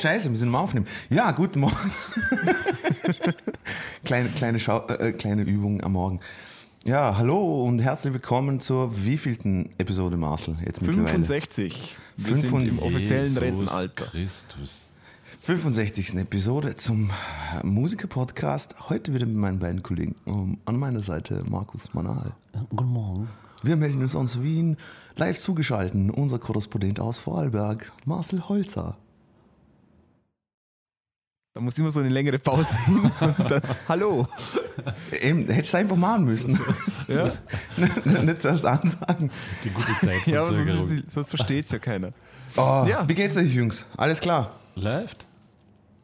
[0.00, 0.86] scheiße, wir sind mal aufnehmen.
[1.10, 1.76] Ja, guten Morgen.
[4.04, 6.20] kleine, kleine, Schau äh, kleine Übung am Morgen.
[6.84, 10.56] Ja, hallo und herzlich willkommen zur wievielten Episode, Marcel?
[10.64, 11.98] Jetzt 65.
[12.16, 12.70] Wir 65.
[12.70, 14.04] sind im offiziellen Jesus Rentenalter.
[14.06, 14.86] Christus.
[15.40, 16.14] 65.
[16.14, 17.10] Episode zum
[17.62, 18.76] Musiker-Podcast.
[18.88, 20.16] Heute wieder mit meinen beiden Kollegen.
[20.64, 22.32] an meiner Seite Markus Manal.
[22.70, 23.28] Guten Morgen.
[23.62, 24.78] Wir melden uns aus Wien.
[25.16, 28.96] Live zugeschaltet, unser Korrespondent aus Vorarlberg, Marcel Holzer.
[31.52, 33.10] Da muss immer so eine längere Pause hin.
[33.48, 34.28] Dann, hallo.
[35.20, 36.58] Eben, hättest du einfach machen müssen.
[37.08, 37.32] Ja.
[38.22, 39.30] nicht zuerst ansagen.
[39.64, 40.26] Die gute Zeit.
[40.26, 42.12] Ja, sonst, sonst versteht es ja keiner.
[42.56, 43.08] Oh, ja.
[43.08, 43.84] Wie geht's euch, Jungs?
[43.96, 44.52] Alles klar?
[44.76, 45.26] Läuft.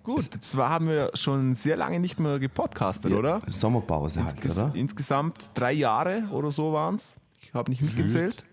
[0.02, 3.42] Gut, zwar haben wir schon sehr lange nicht mehr gepodcastet, ja, oder?
[3.48, 4.70] Sommerpause halt, Insges oder?
[4.74, 7.16] Insgesamt drei Jahre oder so waren es.
[7.40, 8.44] Ich habe nicht mitgezählt.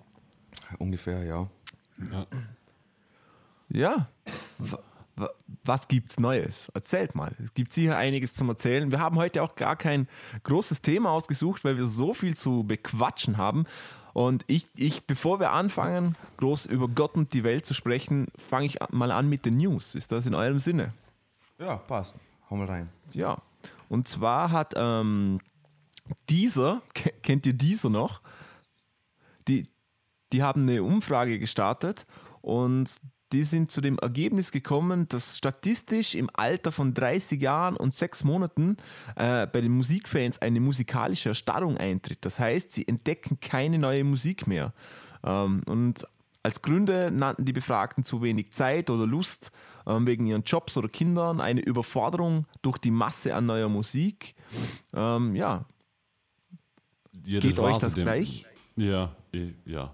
[0.79, 1.47] Ungefähr, ja.
[2.11, 2.25] Ja.
[3.69, 4.07] ja.
[5.63, 6.69] Was gibt's Neues?
[6.73, 7.31] Erzählt mal.
[7.41, 8.89] Es gibt sicher einiges zum Erzählen.
[8.91, 10.07] Wir haben heute auch gar kein
[10.43, 13.65] großes Thema ausgesucht, weil wir so viel zu bequatschen haben.
[14.13, 18.65] Und ich, ich, bevor wir anfangen, groß über Gott und die Welt zu sprechen, fange
[18.65, 19.95] ich mal an mit den News.
[19.95, 20.93] Ist das in eurem Sinne?
[21.59, 22.15] Ja, passt.
[22.49, 22.89] Hau mal rein.
[23.13, 23.37] Ja.
[23.89, 25.39] Und zwar hat ähm,
[26.29, 26.81] dieser,
[27.21, 28.21] kennt ihr dieser noch?
[29.47, 29.67] Die,
[30.31, 32.05] die haben eine Umfrage gestartet
[32.41, 32.89] und
[33.33, 38.23] die sind zu dem Ergebnis gekommen, dass statistisch im Alter von 30 Jahren und 6
[38.23, 38.77] Monaten
[39.15, 42.19] äh, bei den Musikfans eine musikalische Erstarrung eintritt.
[42.21, 44.73] Das heißt, sie entdecken keine neue Musik mehr.
[45.23, 46.07] Ähm, und
[46.43, 49.51] als Gründe nannten die Befragten zu wenig Zeit oder Lust
[49.87, 54.35] ähm, wegen ihren Jobs oder Kindern, eine Überforderung durch die Masse an neuer Musik.
[54.93, 55.65] Ähm, ja.
[57.25, 58.45] ja Geht euch das gleich?
[58.75, 59.15] Ja,
[59.65, 59.91] ja.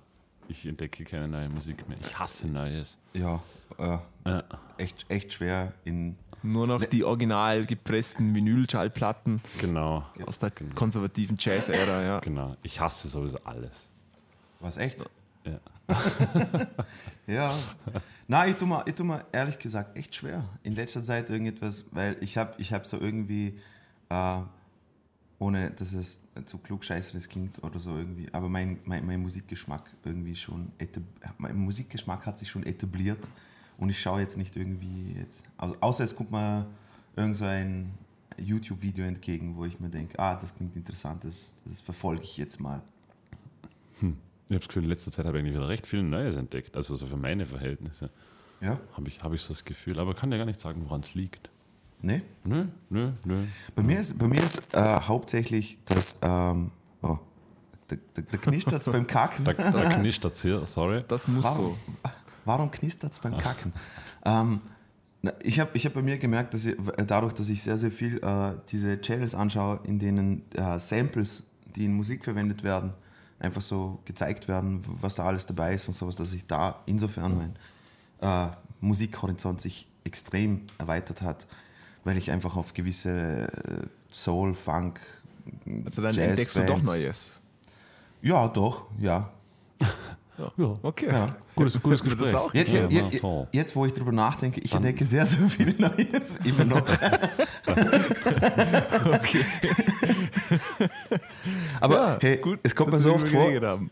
[0.50, 1.98] Ich entdecke keine neue Musik mehr.
[2.02, 2.98] Ich hasse Neues.
[3.14, 3.42] Ja,
[3.78, 4.44] äh, ja.
[4.78, 6.18] Echt, echt schwer in.
[6.42, 9.42] Nur noch die original gepressten Vinylschallplatten.
[9.60, 10.06] Genau.
[10.26, 10.74] Aus der genau.
[10.74, 12.20] konservativen Jazz-Ära, ja.
[12.20, 12.56] Genau.
[12.64, 13.88] Ich hasse sowieso alles.
[14.60, 15.06] Was, echt?
[15.46, 15.60] Ja.
[17.28, 17.56] ja.
[18.28, 20.46] Nein, ich tue, mir, ich tue mir ehrlich gesagt echt schwer.
[20.64, 23.60] In letzter Zeit irgendetwas, weil ich habe ich hab so irgendwie.
[24.10, 24.40] Äh,
[25.40, 28.32] ohne dass es zu klug scheißeres klingt oder so irgendwie.
[28.34, 30.72] Aber mein, mein, mein Musikgeschmack irgendwie schon,
[31.38, 33.28] mein Musikgeschmack hat sich schon etabliert
[33.78, 36.68] und ich schaue jetzt nicht irgendwie jetzt, also außer es kommt mal
[37.16, 37.92] irgend so ein
[38.38, 42.60] YouTube-Video entgegen, wo ich mir denke, ah, das klingt interessant, das, das verfolge ich jetzt
[42.60, 42.82] mal.
[44.00, 44.18] Hm.
[44.48, 46.76] Ich habe das Gefühl, in letzter Zeit habe ich eigentlich wieder recht viel Neues entdeckt,
[46.76, 48.10] also so für meine Verhältnisse.
[48.62, 48.80] Ja.
[48.94, 51.14] Habe ich, hab ich so das Gefühl, aber kann ja gar nicht sagen, woran es
[51.14, 51.50] liegt.
[52.02, 52.22] Nee?
[52.44, 53.44] Nö, nö, nö.
[53.76, 56.16] Bei mir ist, bei mir ist äh, hauptsächlich das.
[56.22, 56.72] Ähm,
[57.02, 57.18] oh,
[57.90, 59.44] der, der, der knistert beim Kacken.
[59.44, 61.04] Da, da knistert hier, sorry.
[61.08, 61.78] Das muss warum, so.
[62.46, 63.74] Warum knistert es beim Kacken?
[64.24, 64.60] Ähm,
[65.42, 68.24] ich habe ich hab bei mir gemerkt, dass ich, dadurch, dass ich sehr, sehr viel
[68.24, 71.44] äh, diese Channels anschaue, in denen äh, Samples,
[71.76, 72.94] die in Musik verwendet werden,
[73.40, 77.38] einfach so gezeigt werden, was da alles dabei ist und sowas, dass ich da insofern
[77.38, 77.56] mein
[78.22, 81.46] äh, Musikhorizont sich extrem erweitert hat
[82.10, 85.00] weil ich einfach auf gewisse äh, Soul, Funk,
[85.86, 86.72] Also dann Jazz entdeckst Bands.
[86.72, 87.40] du doch Neues.
[88.24, 89.30] Ja, doch, ja.
[90.58, 91.08] Ja, okay.
[91.08, 91.28] Ja.
[91.54, 92.34] Gutes, gutes Gespräch.
[92.54, 96.66] Jetzt, jetzt, jetzt, jetzt, wo ich drüber nachdenke, ich entdecke sehr, sehr viel Neues immer
[96.66, 96.82] noch.
[99.06, 99.46] okay.
[101.80, 103.52] Aber ja, hey, gut, es kommt mir so oft vor.
[103.52, 103.92] Haben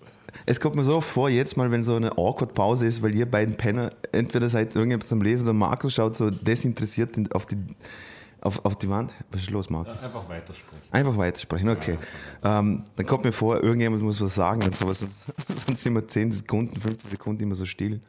[0.50, 3.30] es kommt mir so vor, jetzt mal, wenn so eine awkward Pause ist, weil ihr
[3.30, 7.58] beiden Penner entweder seid irgendjemand zum Lesen oder Markus schaut so desinteressiert auf die,
[8.48, 9.12] auf, auf die Wand.
[9.32, 9.94] Was ist los, Markus?
[10.02, 10.88] Ja, einfach weitersprechen.
[10.92, 11.98] Einfach weitersprechen, okay.
[12.44, 15.00] Ja, ähm, dann kommt mir vor, irgendjemand muss was sagen und sowas.
[15.66, 18.02] Sonst sind wir 10 Sekunden, 15 Sekunden immer so still.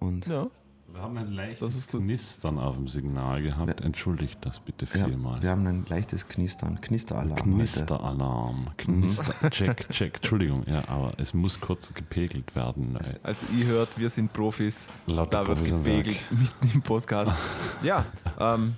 [0.00, 0.48] Und ja.
[0.90, 3.82] Wir haben ein leichtes Knistern auf dem Signal gehabt.
[3.82, 5.36] Entschuldigt das bitte vielmal.
[5.36, 6.80] Ja, wir haben ein leichtes Knistern.
[6.80, 7.36] Knisteralarm.
[7.36, 8.70] Knisteralarm.
[8.78, 9.50] Knister mhm.
[9.50, 10.16] check, check.
[10.16, 12.96] Entschuldigung, ja, aber es muss kurz gepegelt werden.
[12.96, 14.86] Also, also ihr hört, wir sind Profis.
[15.06, 17.34] Laut da wird gepegelt mitten im Podcast.
[17.82, 18.06] ja,
[18.40, 18.74] ähm,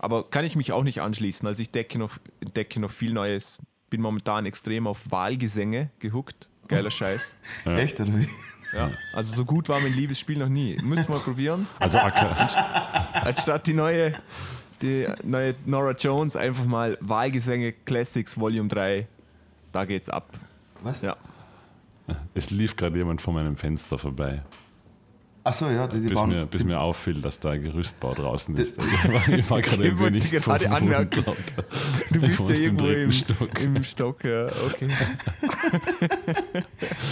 [0.00, 1.46] aber kann ich mich auch nicht anschließen.
[1.46, 2.18] Also ich decke noch,
[2.56, 3.58] decke noch viel Neues.
[3.90, 6.48] Bin momentan extrem auf Wahlgesänge gehuckt.
[6.68, 7.34] Geiler Scheiß.
[7.64, 7.76] Ja.
[7.78, 8.28] Echt, oder wie?
[8.74, 10.76] Ja, also so gut war mein Liebesspiel noch nie.
[10.82, 11.66] Müsst mal probieren.
[11.78, 14.14] Also Anstatt die neue,
[14.82, 19.06] die neue Nora Jones einfach mal Wahlgesänge Classics Volume 3.
[19.72, 20.28] Da geht's ab.
[20.82, 21.00] Was?
[21.00, 21.16] Ja.
[22.34, 24.42] Es lief gerade jemand vor meinem Fenster vorbei.
[25.48, 26.28] Achso, ja, die, die bis, bauen.
[26.28, 28.78] mir, bis die, mir auffiel, dass da ein Gerüstbau draußen ist.
[28.78, 28.90] Also
[29.32, 31.24] ich war, gerade ein wenig gerade anmerken,
[32.12, 33.58] Du bist ja irgendwo im, Stock.
[33.58, 34.88] im Stock, ja, okay.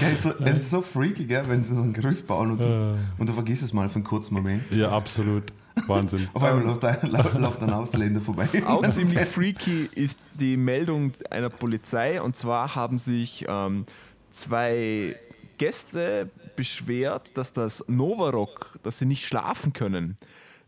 [0.00, 2.98] Geil, so, es ist so freaky, gell, wenn sie so ein Gerüst bauen und du,
[3.16, 4.70] und du vergisst es mal für einen kurzen Moment.
[4.70, 5.44] Ja, absolut.
[5.86, 6.28] Wahnsinn.
[6.34, 8.48] Auf einmal läuft ein, läuft ein Ausländer vorbei.
[8.66, 12.20] Auch ziemlich freaky ist die Meldung einer Polizei.
[12.20, 13.86] Und zwar haben sich ähm,
[14.30, 15.16] zwei
[15.56, 20.16] Gäste beschwert, dass das Novarock, dass sie nicht schlafen können.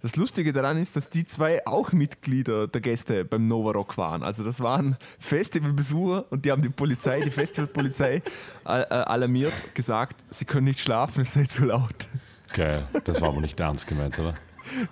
[0.01, 4.23] Das Lustige daran ist, dass die zwei auch Mitglieder der Gäste beim Novarock waren.
[4.23, 8.23] Also das waren Festivalbesucher und die haben die Polizei, die Festivalpolizei
[8.67, 12.07] äh, äh, alarmiert, gesagt, sie können nicht schlafen, es sei zu laut.
[12.55, 12.87] Geil.
[13.05, 14.35] Das war aber nicht ernst gemeint, oder?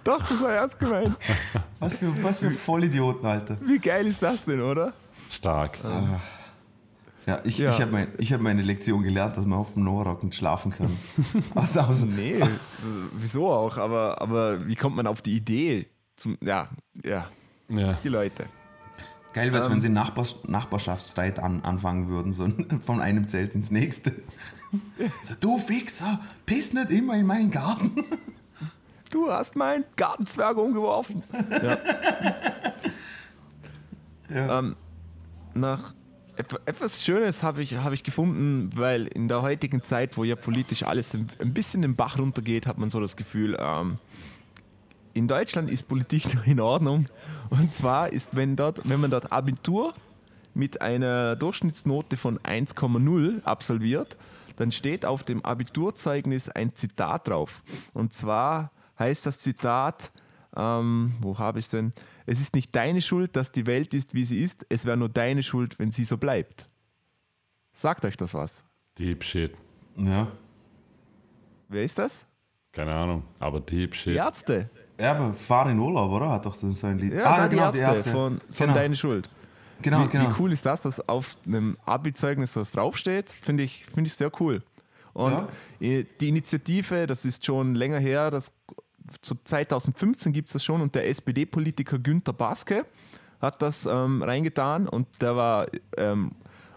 [0.02, 1.16] Doch, das war ernst gemeint.
[1.78, 3.58] Was für, was für Vollidioten, Alter.
[3.60, 4.92] Wie geil ist das denn, oder?
[5.30, 5.78] Stark.
[7.26, 7.70] Ja, ich, Ja.
[7.70, 10.70] ich habe mein, ich hab meine Lektion gelernt, dass man auf dem Noahrock nicht schlafen
[10.72, 10.96] kann.
[11.54, 12.46] Also, also, Nee, äh,
[13.12, 13.76] wieso auch?
[13.78, 15.88] Aber, aber wie kommt man auf die Idee?
[16.16, 16.68] Zum, ja,
[17.04, 17.26] ja,
[17.68, 17.98] Ja.
[18.04, 18.46] die Leute.
[19.32, 19.72] geil wäre es, Ähm.
[19.72, 22.48] wenn sie Nachbars Nachbarschaftsstreit an, anfangen würden, so
[22.86, 24.12] von einem Zelt ins nächste.
[25.22, 27.92] So, du Fixer, piss nicht immer in meinen Garten.
[29.10, 31.22] Du hast meinen Gartenzwerg umgeworfen.
[31.62, 31.78] Ja.
[34.28, 34.58] Ja.
[34.58, 34.76] Ähm,
[35.54, 35.94] nach
[36.36, 40.82] etwas Schönes habe ich, hab ich gefunden, weil in der heutigen Zeit, wo ja politisch
[40.82, 43.98] alles ein bisschen den Bach runtergeht, hat man so das Gefühl, ähm,
[45.14, 47.06] in Deutschland ist Politik noch in Ordnung.
[47.48, 49.94] Und zwar ist, wenn, dort, wenn man dort Abitur
[50.52, 54.16] mit einer Durchschnittsnote von 1,0 absolviert,
[54.56, 57.62] dann steht auf dem Abiturzeugnis ein Zitat drauf.
[57.94, 60.10] Und zwar heißt das Zitat,
[60.56, 61.92] ähm, wo habe ich es denn?
[62.26, 64.64] Es ist nicht deine Schuld, dass die Welt ist, wie sie ist.
[64.68, 66.68] Es wäre nur deine Schuld, wenn sie so bleibt.
[67.72, 68.64] Sagt euch das was?
[68.98, 69.54] Deep Shit.
[69.96, 70.28] Ja.
[71.68, 72.24] Wer ist das?
[72.72, 74.16] Keine Ahnung, aber Deep Die Shit.
[74.16, 74.70] Ärzte.
[74.98, 76.30] Ja, aber fahr in Urlaub, oder?
[76.30, 77.12] Hat doch so ein Lied.
[77.12, 78.74] Ja, Ah, na, genau, die Ärzte, von, von genau.
[78.74, 79.28] Deine Schuld.
[79.82, 80.30] Genau, wie, genau.
[80.30, 83.30] wie cool ist das, dass auf einem Abi-Zeugnis was draufsteht?
[83.42, 84.62] Finde ich, find ich sehr cool.
[85.12, 85.48] Und Ja.
[85.80, 88.52] äh, die Initiative, das ist schon länger her, das,
[89.20, 92.86] zu 2015 gibt es das schon und der SPD-Politiker Günter Baske
[93.40, 95.66] hat das ähm, reingetan und der war
[95.96, 96.32] ähm,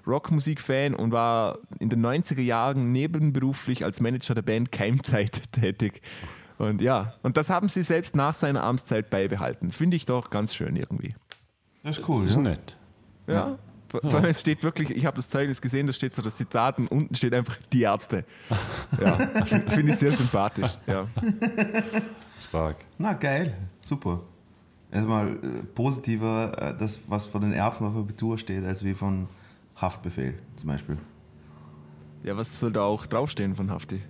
[0.06, 6.02] Rockmusik-Fan und war in den 90er Jahren nebenberuflich als Manager der Band Keimzeit tätig.
[6.58, 9.72] Und ja, und das haben sie selbst nach seiner Amtszeit beibehalten.
[9.72, 11.16] Finde ich doch ganz schön irgendwie.
[11.84, 12.42] Das ist cool, Ist ja.
[12.42, 12.78] nett.
[13.28, 13.44] Ja.
[13.44, 13.58] Vor
[13.90, 16.78] vor allem, es steht wirklich, ich habe das Zeugnis gesehen, da steht so das Zitat
[16.78, 18.24] und unten steht einfach die Ärzte.
[19.04, 19.14] Ja,
[19.70, 20.78] finde ich sehr sympathisch.
[20.88, 21.08] Ja.
[22.48, 22.78] Stark.
[22.98, 23.56] Na, geil.
[23.86, 24.22] Super.
[24.92, 25.38] Erstmal äh,
[25.76, 29.28] positiver, äh, das, was von den Ärzten auf Abitur steht, als wie von
[29.76, 30.98] Haftbefehl zum Beispiel.
[32.24, 34.02] ja, was soll da auch draufstehen von Hafti?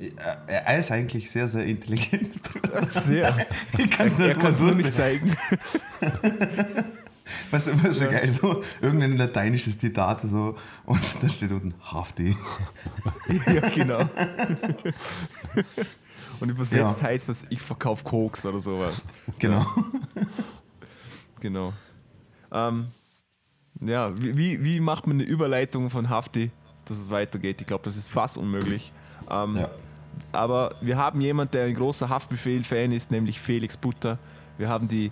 [0.00, 0.08] Äh,
[0.48, 2.32] Er ist eigentlich sehr, sehr intelligent.
[2.90, 3.46] Sehr.
[3.78, 5.32] Ich kann es Er nicht kann es nur nicht zeigen.
[7.50, 12.36] was so geil, so irgendein lateinisches Zitat so und da steht unten Hafti.
[13.46, 14.00] ja, genau.
[16.40, 17.02] Und übersetzt Ja.
[17.08, 19.06] heißt das, ich verkaufe Koks oder sowas.
[19.38, 19.64] Genau.
[21.40, 21.72] Genau.
[22.52, 22.86] Ähm,
[23.80, 26.50] ja, wie, wie, wie macht man eine Überleitung von Hafti,
[26.86, 27.60] dass es weitergeht?
[27.60, 28.92] Ich glaube, das ist fast unmöglich.
[29.30, 29.70] Ähm, Ja.
[30.30, 34.18] Aber wir haben jemanden, der ein großer Haftbefehl-Fan ist, nämlich Felix Butter.
[34.58, 35.10] Wir haben die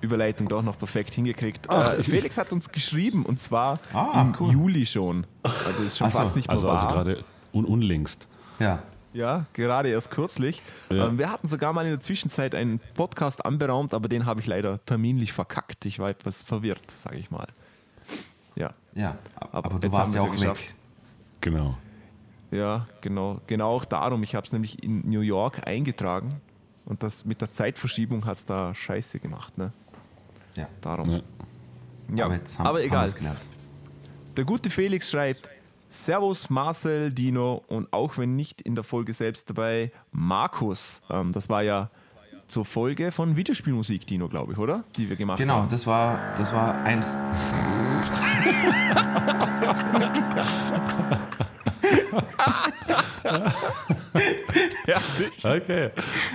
[0.00, 1.68] Überleitung doch noch perfekt hingekriegt.
[1.68, 4.52] Ach, äh, Felix hat uns geschrieben und zwar Ah, im cool.
[4.52, 5.26] Juli schon.
[5.42, 6.92] Also ist schon Ach so, fast nicht mehr Also, also wahr.
[6.92, 8.26] gerade un unlängst.
[8.58, 8.82] Ja.
[9.14, 10.62] Ja, gerade erst kürzlich.
[10.90, 11.08] Ja.
[11.08, 14.46] Ähm, wir hatten sogar mal in der Zwischenzeit einen Podcast anberaumt, aber den habe ich
[14.46, 15.86] leider terminlich verkackt.
[15.86, 17.46] Ich war etwas verwirrt, sage ich mal.
[18.54, 19.16] Ja, Ja.
[19.40, 20.54] Aber, Aber du jetzt warst ja auch es ja weg.
[20.56, 20.74] geschafft.
[21.40, 21.76] Genau.
[22.50, 23.40] ja, genau.
[23.46, 24.22] Genau auch darum.
[24.22, 26.40] Ich habe es nämlich in New York eingetragen
[26.84, 29.56] und das mit der Zeitverschiebung hat es da scheiße gemacht.
[29.56, 29.72] Ne?
[30.58, 30.68] Ja.
[30.80, 31.10] Darum.
[31.10, 31.20] Ja.
[32.14, 33.12] Ja, aber jetzt haben, aber egal.
[34.36, 35.50] Der gute Felix schreibt:
[35.88, 41.00] Servus Marcel, Dino und auch wenn nicht in der Folge selbst dabei, Markus.
[41.10, 41.90] Ähm, das war ja
[42.46, 44.84] zur Folge von Videospielmusik, Dino, glaube ich, oder?
[44.96, 45.68] Die wir gemacht Genau, haben.
[45.68, 47.14] das war, das war eins.
[54.86, 54.96] Ja,
[55.44, 55.90] Okay.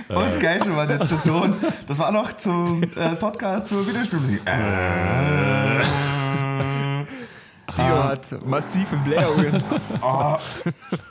[0.08, 1.54] Oh, das Geilste war jetzt der Ton.
[1.86, 4.40] Das war noch zum äh, Podcast zur Videospielmusik.
[4.46, 5.80] Äh,
[7.76, 9.62] Dino hat massive Blähungen.
[10.02, 10.36] oh,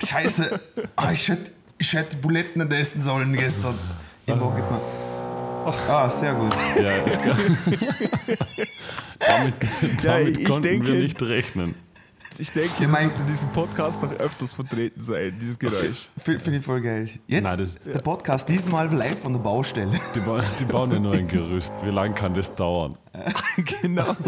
[0.06, 0.60] scheiße.
[0.96, 3.78] Ah, ich hätte ich hätte Buletten nicht essen sollen gestern.
[4.26, 4.64] Im Morgen.
[5.90, 6.54] Ah, sehr gut.
[6.82, 7.18] Ja, ich,
[9.20, 9.54] damit
[10.04, 11.76] Ja, damit ich konnten denke- wir nicht rechnen.
[12.40, 16.10] Ich denke, Ja, mein- das in diesem Podcast noch öfters vertreten sein, dieses Geräusch.
[16.18, 17.10] Finde ich voll geil.
[17.28, 20.00] Jetzt Nein, das- der Podcast diesmal live von der Baustelle.
[20.16, 21.74] Die, ba die bauen ja nur ein Gerüst.
[21.84, 22.98] Wie lange kann das dauern?
[23.82, 24.16] genau.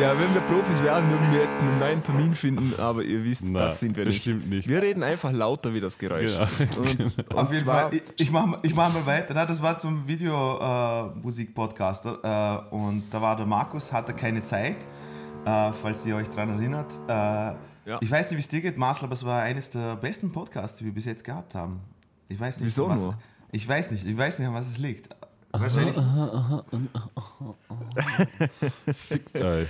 [0.00, 3.40] Ja, wenn wir Profis wären, würden wir jetzt einen neuen Termin finden, aber ihr wisst,
[3.46, 4.16] Na, das sind wir nicht.
[4.24, 4.68] bestimmt nicht.
[4.68, 6.32] Wir reden einfach lauter wie das Geräusch.
[6.58, 6.80] Genau.
[6.82, 7.00] Und,
[7.30, 9.32] und Auf jeden Fall, ich, ich mache ich mach mal weiter.
[9.34, 12.04] Na, das war zum Videomusik-Podcast.
[12.06, 12.08] Äh,
[12.74, 14.76] und da war der Markus, hatte keine Zeit,
[15.46, 16.92] äh, falls ihr euch daran erinnert.
[17.08, 17.54] Äh,
[17.88, 17.98] Ja.
[18.00, 20.76] Ich weiß nicht, wie es dir geht, Marcel, aber es war eines der besten Podcasts,
[20.78, 21.78] die wir bis jetzt gehabt haben.
[22.28, 23.16] Ich weiß nicht, Wieso was, nur?
[23.52, 25.08] Ich weiß nicht, ich weiß nicht, an was es liegt.
[25.60, 25.96] Wahrscheinlich.
[28.94, 29.68] Fickt euch.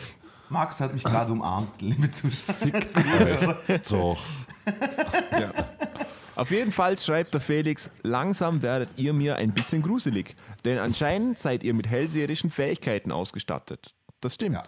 [0.48, 2.54] Markus hat mich gerade umarmt, liebe Zuschauer.
[2.54, 3.82] Fickt euch.
[3.90, 4.22] Doch.
[5.32, 5.52] ja.
[6.36, 11.38] Auf jeden Fall schreibt der Felix, langsam werdet ihr mir ein bisschen gruselig, denn anscheinend
[11.38, 13.94] seid ihr mit hellseherischen Fähigkeiten ausgestattet.
[14.20, 14.56] Das stimmt.
[14.56, 14.62] Ja,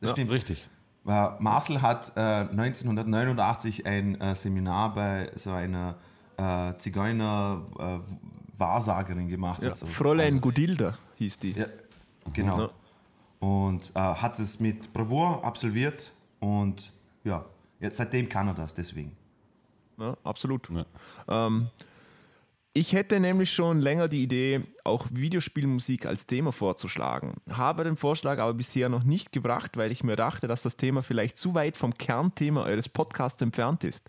[0.00, 0.32] das stimmt.
[0.32, 0.68] Richtig.
[1.06, 5.96] Äh, Marcel hat äh, 1989 ein äh, Seminar bei so einer
[6.36, 6.72] äh,
[8.54, 9.62] Zigeuner-Wahrsagerin gemacht.
[9.62, 9.86] Ja, und so.
[9.86, 11.52] Fräulein Also, Gudilda hieß die.
[11.52, 11.66] ja,
[12.32, 12.60] genau.
[12.60, 12.70] Ja.
[13.40, 16.92] Und äh, hat es mit Bravour absolviert und
[17.24, 17.44] ja,
[17.80, 19.12] jetzt, seitdem kann er das, deswegen.
[19.98, 20.68] Ja, absolut.
[20.70, 20.86] Ja.
[21.28, 21.68] Ähm,
[22.72, 27.34] ich hätte nämlich schon länger die Idee, auch Videospielmusik als Thema vorzuschlagen.
[27.48, 31.02] Habe den Vorschlag aber bisher noch nicht gebracht, weil ich mir dachte, dass das Thema
[31.02, 34.08] vielleicht zu weit vom Kernthema eures Podcasts entfernt ist.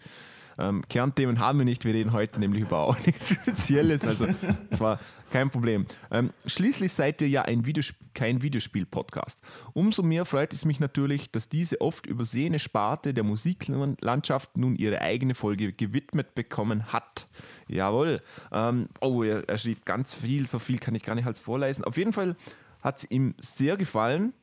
[0.58, 4.28] Ähm, Kernthemen haben wir nicht, wir reden heute nämlich über auch nichts Spezielles, also
[4.70, 5.00] das war
[5.32, 5.86] kein Problem.
[6.12, 9.42] Ähm, schließlich seid ihr ja ein Videosp kein Videospiel-Podcast.
[9.74, 15.02] Umso mehr freut es mich natürlich, dass diese oft übersehene Sparte der Musiklandschaft nun ihre
[15.02, 17.28] eigene Folge gewidmet bekommen hat.
[17.68, 18.22] Jawohl.
[18.54, 21.84] Ähm, oh, er, er schrieb ganz viel, so viel kann ich gar nicht als vorlesen.
[21.84, 22.38] Auf jeden Fall
[22.82, 24.34] hat es ihm sehr gefallen.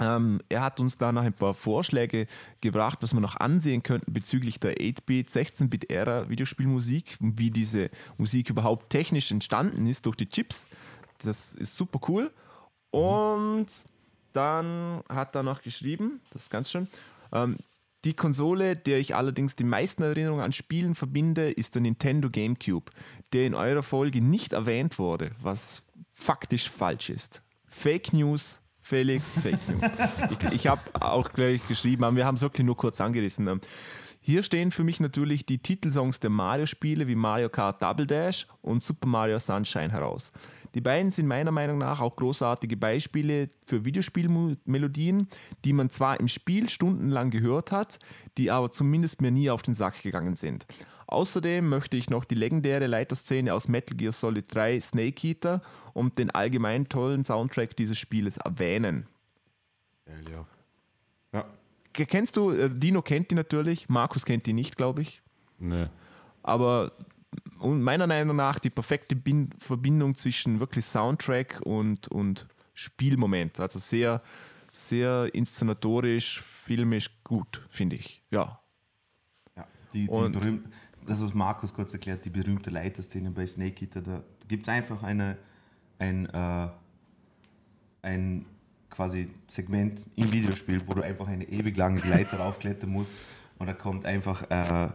[0.00, 2.26] Ähm, er hat uns da noch ein paar Vorschläge
[2.60, 8.90] gebracht, was wir noch ansehen könnten bezüglich der 8-Bit, 16-Bit-Ära Videospielmusik, wie diese Musik überhaupt
[8.90, 10.68] technisch entstanden ist durch die Chips.
[11.18, 12.32] Das ist super cool.
[12.90, 13.66] Und
[14.32, 16.88] dann hat er noch geschrieben, das ist ganz schön,
[17.32, 17.58] ähm,
[18.04, 22.90] die Konsole, der ich allerdings die meisten Erinnerungen an Spielen verbinde, ist der Nintendo GameCube,
[23.34, 25.82] der in eurer Folge nicht erwähnt wurde, was
[26.14, 27.42] faktisch falsch ist.
[27.66, 29.92] Fake News, Felix, Fake News.
[30.30, 33.60] Ich, ich habe auch gleich geschrieben, wir haben es wirklich nur kurz angerissen.
[34.20, 38.82] Hier stehen für mich natürlich die Titelsongs der Mario-Spiele wie Mario Kart Double Dash und
[38.82, 40.30] Super Mario Sunshine heraus.
[40.74, 45.26] Die beiden sind meiner Meinung nach auch großartige Beispiele für Videospielmelodien,
[45.64, 47.98] die man zwar im Spiel stundenlang gehört hat,
[48.38, 50.66] die aber zumindest mir nie auf den Sack gegangen sind.
[51.08, 55.60] Außerdem möchte ich noch die legendäre Leiterszene aus Metal Gear Solid 3 Snake Eater
[55.92, 59.08] und den allgemein tollen Soundtrack dieses Spieles erwähnen.
[60.06, 60.46] Ja.
[61.32, 61.44] ja.
[61.92, 65.22] Ke- Kennst du, äh, Dino kennt die natürlich, Markus kennt die nicht, glaube ich.
[65.58, 65.86] Nee.
[66.42, 66.92] Aber
[67.58, 73.60] und meiner Meinung nach die perfekte Bin Verbindung zwischen wirklich Soundtrack und, und Spielmoment.
[73.60, 74.22] Also sehr,
[74.72, 78.22] sehr inszenatorisch, filmisch gut, finde ich.
[78.30, 78.60] Ja.
[79.56, 80.64] Ja, die, die Und-
[81.06, 85.02] das, was Markus kurz erklärt, die berühmte Leiterszene bei Snake Eater, da gibt es einfach
[85.02, 85.36] eine,
[85.98, 86.68] ein, äh,
[88.02, 88.46] ein
[88.90, 93.14] quasi Segment im Videospiel, wo du einfach eine ewig lange Leiter raufklettern musst
[93.58, 94.88] und da kommt einfach, äh,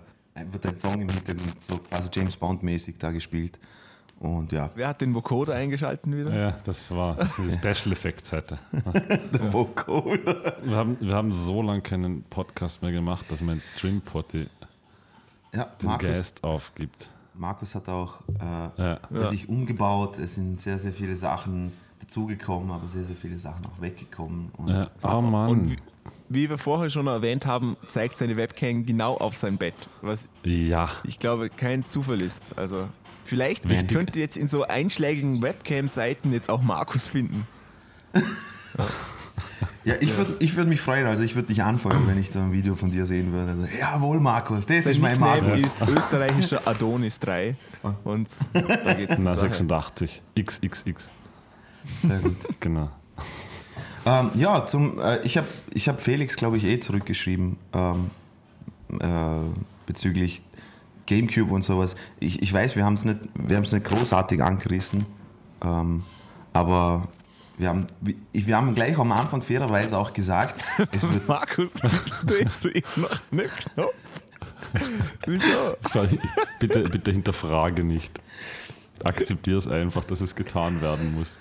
[0.51, 3.57] wird ein Song im Hintergrund, so quasi James Bond-mäßig da gespielt.
[4.19, 6.33] Und ja, Wer hat den Vocoder eingeschalten wieder?
[6.33, 8.57] Ja, das war das sind die Special Effects heute.
[9.33, 10.57] der Vocoder.
[10.63, 14.47] Wir haben, wir haben so lange keinen Podcast mehr gemacht, dass mein Dream Potty
[15.53, 17.09] Ja, den Markus, Geist aufgibt.
[17.33, 18.99] Markus hat auch äh, Ja.
[19.25, 20.17] sich umgebaut.
[20.17, 21.73] Es sind sehr, sehr viele Sachen
[22.05, 24.49] dazugekommen, aber sehr, sehr viele Sachen auch weggekommen.
[24.57, 24.89] Und Ja.
[25.03, 25.49] Oh Mann.
[25.49, 25.77] Und wie,
[26.29, 30.89] wie wir vorher schon erwähnt haben, zeigt seine Webcam genau auf sein Bett, was ja.
[31.03, 32.57] ich glaube kein Zufall ist.
[32.57, 32.87] Also
[33.23, 33.89] vielleicht Wichtig.
[33.95, 37.47] könnt ihr jetzt in so einschlägigen Webcam-Seiten jetzt auch Markus finden.
[39.83, 42.41] Ja, ich würde ich würd mich freuen, also ich würde dich anfeuern, wenn ich da
[42.41, 43.51] ein Video von dir sehen würde.
[43.51, 45.61] Also, jawohl, Markus, das Sein ist mein Nickname Markus.
[45.61, 47.55] ist österreichischer Adonis 3
[48.03, 49.53] und da geht's Na, zur Sache.
[49.53, 50.23] 86.
[50.39, 51.09] XXX.
[52.01, 52.37] Sehr gut.
[52.59, 52.89] Genau.
[54.07, 58.11] Ähm, ja, zum, äh, ich habe ich hab Felix, glaube ich, eh zurückgeschrieben ähm,
[58.99, 59.07] äh,
[59.87, 60.43] bezüglich
[61.07, 61.95] Gamecube und sowas.
[62.19, 65.05] Ich, ich weiß, wir haben es nicht, wir nicht großartig angerissen,
[65.63, 66.03] ähm,
[66.53, 67.07] aber
[67.57, 67.87] wir haben,
[68.31, 71.75] wir haben gleich am Anfang fairerweise auch gesagt, es wird Markus,
[72.25, 73.95] drehst du immer noch einen Knopf?
[75.25, 75.77] Wieso?
[76.59, 78.19] Bitte, bitte hinterfrage nicht.
[79.03, 81.37] Akzeptiere es einfach, dass es getan werden muss.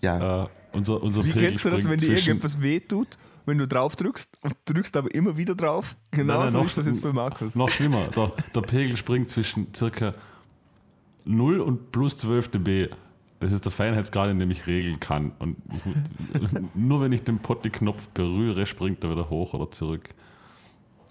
[0.00, 3.66] Ja, Äh, unser, unser Wie Pegel kennst du das, wenn dir irgendetwas wehtut, wenn du
[3.66, 5.96] drauf drückst und drückst aber immer wieder drauf?
[6.12, 7.56] Genau so ist das jetzt bei Markus.
[7.56, 10.14] Noch schlimmer, der, der Pegel springt zwischen circa
[11.24, 12.88] 0 und plus 12 dB.
[13.40, 15.32] Das ist der Feinheitsgrad, in dem ich regeln kann.
[15.38, 15.56] Und
[16.74, 20.10] nur wenn ich den Potti-Knopf berühre, springt er wieder hoch oder zurück.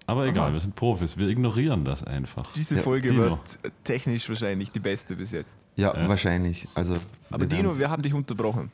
[0.09, 2.51] Aber egal, wir sind Profis, wir ignorieren das einfach.
[2.53, 3.23] Diese Ja, Folge Dino.
[3.23, 3.39] wird
[3.83, 5.57] technisch wahrscheinlich die beste bis jetzt.
[5.75, 6.09] ja, Ja.
[6.09, 6.67] wahrscheinlich.
[6.73, 6.95] Also,
[7.29, 8.71] Aber wir Dino, wir haben dich unterbrochen.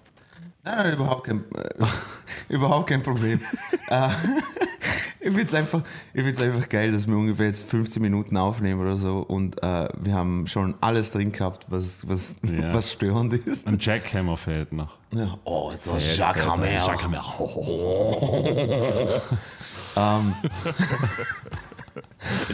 [0.66, 1.86] Nein, nein, überhaupt kein, äh,
[2.54, 3.40] überhaupt kein Problem.
[3.90, 4.10] äh,
[5.20, 5.82] ich finde es einfach,
[6.14, 9.88] ich find's einfach geil, dass wir ungefähr jetzt 15 Minuten aufnehmen oder so und äh,
[9.96, 12.74] wir haben schon alles drin gehabt, was, was, Ja.
[12.74, 13.68] was störend ist.
[13.68, 14.98] Ein Jackhammer fehlt noch.
[15.12, 15.38] Ja.
[15.44, 16.72] Oh, jetzt war Fehlt- Jacques fehlt- Hammer.
[16.72, 17.24] Jacques Hammer.
[19.98, 20.36] Ähm,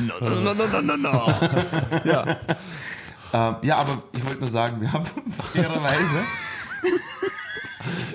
[0.05, 1.33] No, no, no, no, no, no.
[2.03, 2.25] ja,
[3.33, 5.05] ähm, ja, aber ich wollte nur sagen, wir haben
[5.53, 6.23] fairerweise.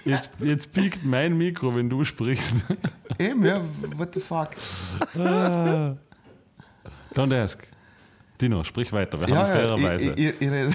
[0.04, 2.52] Jetzt, jetzt piekt mein Mikro, wenn du sprichst.
[3.18, 3.60] Eben, ja,
[3.96, 4.50] what the fuck.
[7.14, 7.66] Don't ask.
[8.40, 9.18] Dino, sprich weiter.
[9.18, 10.12] Wir Ja, haben ja, fairerweise.
[10.12, 10.70] ihr, ihr, ihr,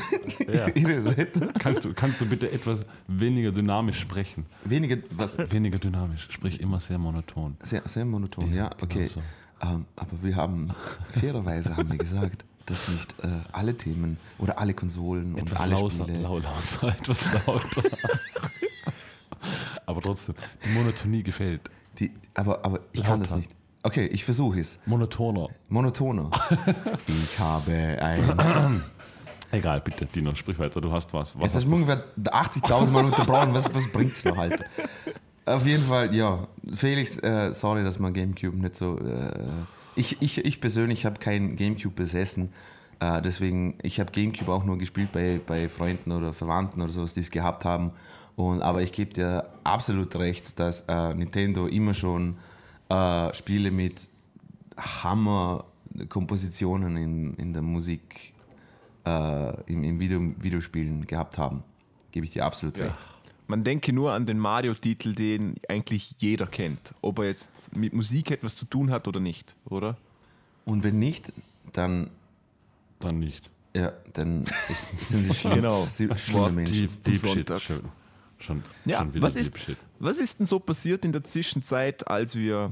[0.52, 0.68] Ja.
[0.76, 4.48] ihr redet Kannst, du, kannst du bitte etwas weniger dynamisch sprechen?
[4.64, 6.28] weniger, was, Weniger dynamisch.
[6.32, 7.58] Sprich immer sehr monoton.
[7.62, 9.06] sehr, sehr monoton, ja, genau okay.
[9.06, 9.22] so.
[9.62, 10.72] Ähm, aber wir haben,
[11.20, 15.74] fairerweise haben wir gesagt, dass nicht äh, alle Themen oder alle Konsolen und Etwas alle
[15.76, 16.20] lauter, Spiele.
[16.22, 16.38] lau,
[16.82, 17.84] lauter, etwas lauter.
[20.02, 21.62] Aber trotzdem, die Monotonie gefällt.
[22.00, 23.42] Die, aber, aber ich kann das Lauter.
[23.42, 23.52] nicht.
[23.84, 24.80] Okay, ich versuche es.
[24.86, 25.50] Monotoner.
[25.70, 26.30] Monotoner.
[27.08, 28.84] ich habe ein.
[29.52, 30.80] Egal, bitte, Dino, sprich weiter.
[30.80, 31.36] Du hast was.
[31.36, 33.54] Was Jetzt hast du ungefähr 80.000 Mal unterbrochen.
[33.54, 34.64] Was, was bringt es noch, Alter?
[35.46, 36.48] Auf jeden Fall, ja.
[36.74, 38.98] Felix, äh, sorry, dass man Gamecube nicht so.
[39.00, 39.34] Äh,
[39.96, 42.54] ich, ich, ich persönlich habe kein Gamecube besessen.
[43.02, 47.14] Äh, deswegen, ich habe Gamecube auch nur gespielt bei, bei Freunden oder Verwandten oder sowas,
[47.14, 47.92] die es gehabt haben.
[48.42, 52.38] Und, aber ich gebe dir absolut recht, dass äh, Nintendo immer schon
[52.90, 54.08] äh, Spiele mit
[54.78, 58.34] Hammer-Kompositionen in, in der Musik,
[59.06, 61.64] äh, im, im Video, Videospielen gehabt haben.
[62.12, 62.96] Gebe ich dir absolut recht.
[63.48, 66.94] man denke nur an den Mario-Titel, den eigentlich jeder kennt.
[67.02, 69.98] Ob er jetzt mit Musik etwas zu tun hat oder nicht, oder?
[70.66, 71.32] Und wenn nicht,
[71.74, 72.10] dann,
[73.00, 73.50] Dann nicht.
[73.74, 74.46] ja, dann
[75.02, 75.86] sind sie schlimm, Genau.
[75.86, 76.88] sie- schlimme Menschen.
[76.88, 77.48] Deep, deep Shit.
[77.50, 77.62] Sonntag.
[78.42, 79.78] Schon, Ja, schon wieder was ist, Shit.
[80.00, 82.72] was ist denn so passiert in der Zwischenzeit, als wir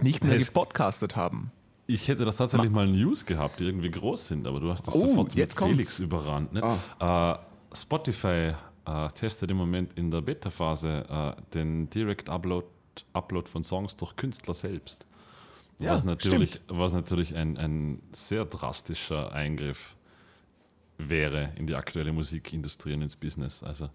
[0.00, 1.50] nicht mehr Es- gepodcastet haben?
[1.86, 4.94] Ich hätte doch tatsächlich mal News gehabt, die irgendwie groß sind, aber du hast das
[4.94, 5.68] Oh, sofort jetzt mit.
[5.70, 6.52] Felix überrannt.
[6.54, 6.62] Ne?
[6.98, 7.34] Äh,
[7.76, 8.54] Spotify
[8.86, 11.04] äh, testet im Moment in der Beta-Phase
[11.36, 12.66] äh, den Direct Upload,
[13.12, 15.04] Upload von Songs durch Künstler selbst.
[15.78, 19.94] Ja, was natürlich, was natürlich ein, ein sehr drastischer Eingriff
[20.96, 23.62] wäre in die aktuelle Musikindustrie und ins Business.
[23.62, 23.90] Also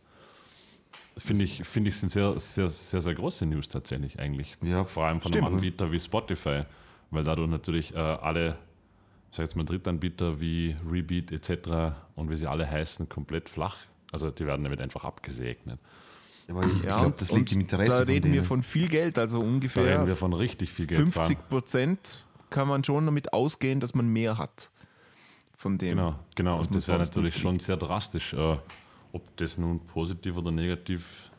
[1.17, 4.57] finde ich, finde ich sind sehr, sehr, sehr, sehr große News tatsächlich eigentlich.
[4.61, 5.45] Ja, Vor allem von stimmt.
[5.45, 6.63] einem Anbieter wie Spotify,
[7.11, 8.57] weil dadurch natürlich äh, alle,
[9.31, 11.95] sag jetzt mal Drittanbieter wie Rebeat etc.
[12.15, 13.77] und wie sie alle heißen, komplett flach.
[14.11, 15.79] Also die werden damit einfach abgesegnet.
[16.49, 18.45] Aber ich, ich Ja, glaube, das liegt im Interesse Da von reden wir denen.
[18.45, 21.07] von viel Geld, also Da ungefähr reden wir von richtig viel Geld.
[21.09, 21.27] vor allem.
[21.35, 24.71] 50 Prozent kann man schon damit ausgehen, dass man mehr hat.
[25.55, 25.97] Von dem.
[25.97, 26.57] Genau, genau.
[26.57, 28.33] Und das wäre natürlich nicht schon sehr drastisch.
[28.33, 28.57] Äh,
[29.11, 31.31] ob das nun positiv oder negativ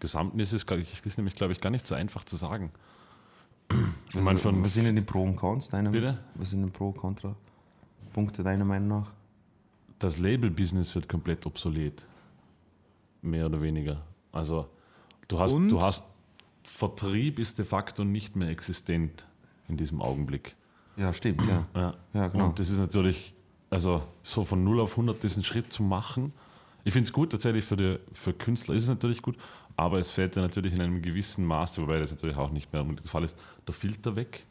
[0.00, 2.70] gesamtnis ist, ich, ist nämlich, glaube ich, gar nicht so einfach zu sagen.
[4.08, 6.18] Ich meine, von, was sind denn die Pro und Cons deiner Bitte?
[6.36, 7.36] Was sind denn Pro und Contra
[8.14, 9.12] Punkte deiner Meinung nach?
[9.98, 12.04] das Label-Business wird komplett obsolet.
[13.22, 14.02] Mehr oder weniger.
[14.32, 14.68] Also
[15.26, 15.68] du hast, Und?
[15.68, 16.04] du hast
[16.62, 19.24] Vertrieb ist de facto nicht mehr existent
[19.68, 20.54] in diesem Augenblick.
[20.96, 21.66] Ja, stimmt, ja.
[21.74, 22.46] Ja, Ja, genau.
[22.46, 23.34] Und das ist natürlich,
[23.70, 26.32] also so von 0 auf 100 diesen Schritt zu machen.
[26.84, 29.36] Ich finde es gut, tatsächlich für, die, für Künstler ist es natürlich gut,
[29.76, 32.82] aber es fällt ja natürlich in einem gewissen Maße, wobei das natürlich auch nicht mehr
[32.82, 33.36] der Fall ist,
[33.66, 34.46] der Filter weg.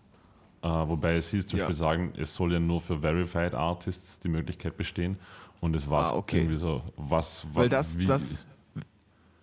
[0.62, 1.66] Äh, wobei sie zum Ja.
[1.66, 5.18] Beispiel sagen, es soll ja nur für Verified Artists die Möglichkeit bestehen
[5.62, 6.38] und es war Ah, okay.
[6.40, 8.46] irgendwie so, was, Weil das, wie- das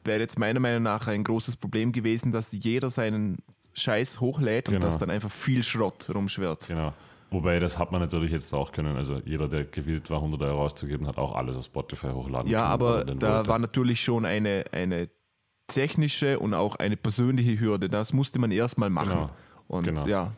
[0.04, 3.38] wäre jetzt meiner Meinung nach ein großes Problem gewesen, dass jeder seinen
[3.72, 4.86] Scheiß hochlädt und Genau.
[4.86, 6.68] dass dann einfach viel Schrott rumschwirrt.
[6.68, 6.92] Genau.
[7.34, 8.96] Wobei, das hat man natürlich jetzt auch können.
[8.96, 12.60] Also jeder, der gewillt war, 100 Euro auszugeben, hat auch alles auf Spotify hochladen Ja,
[12.62, 12.72] können.
[12.72, 13.48] aber weil er denn da wollte.
[13.50, 15.08] war natürlich schon eine, eine
[15.66, 17.88] technische und auch eine persönliche Hürde.
[17.88, 19.10] Das musste man erstmal machen.
[19.10, 19.30] Genau.
[19.68, 20.06] Und Genau.
[20.06, 20.32] ja,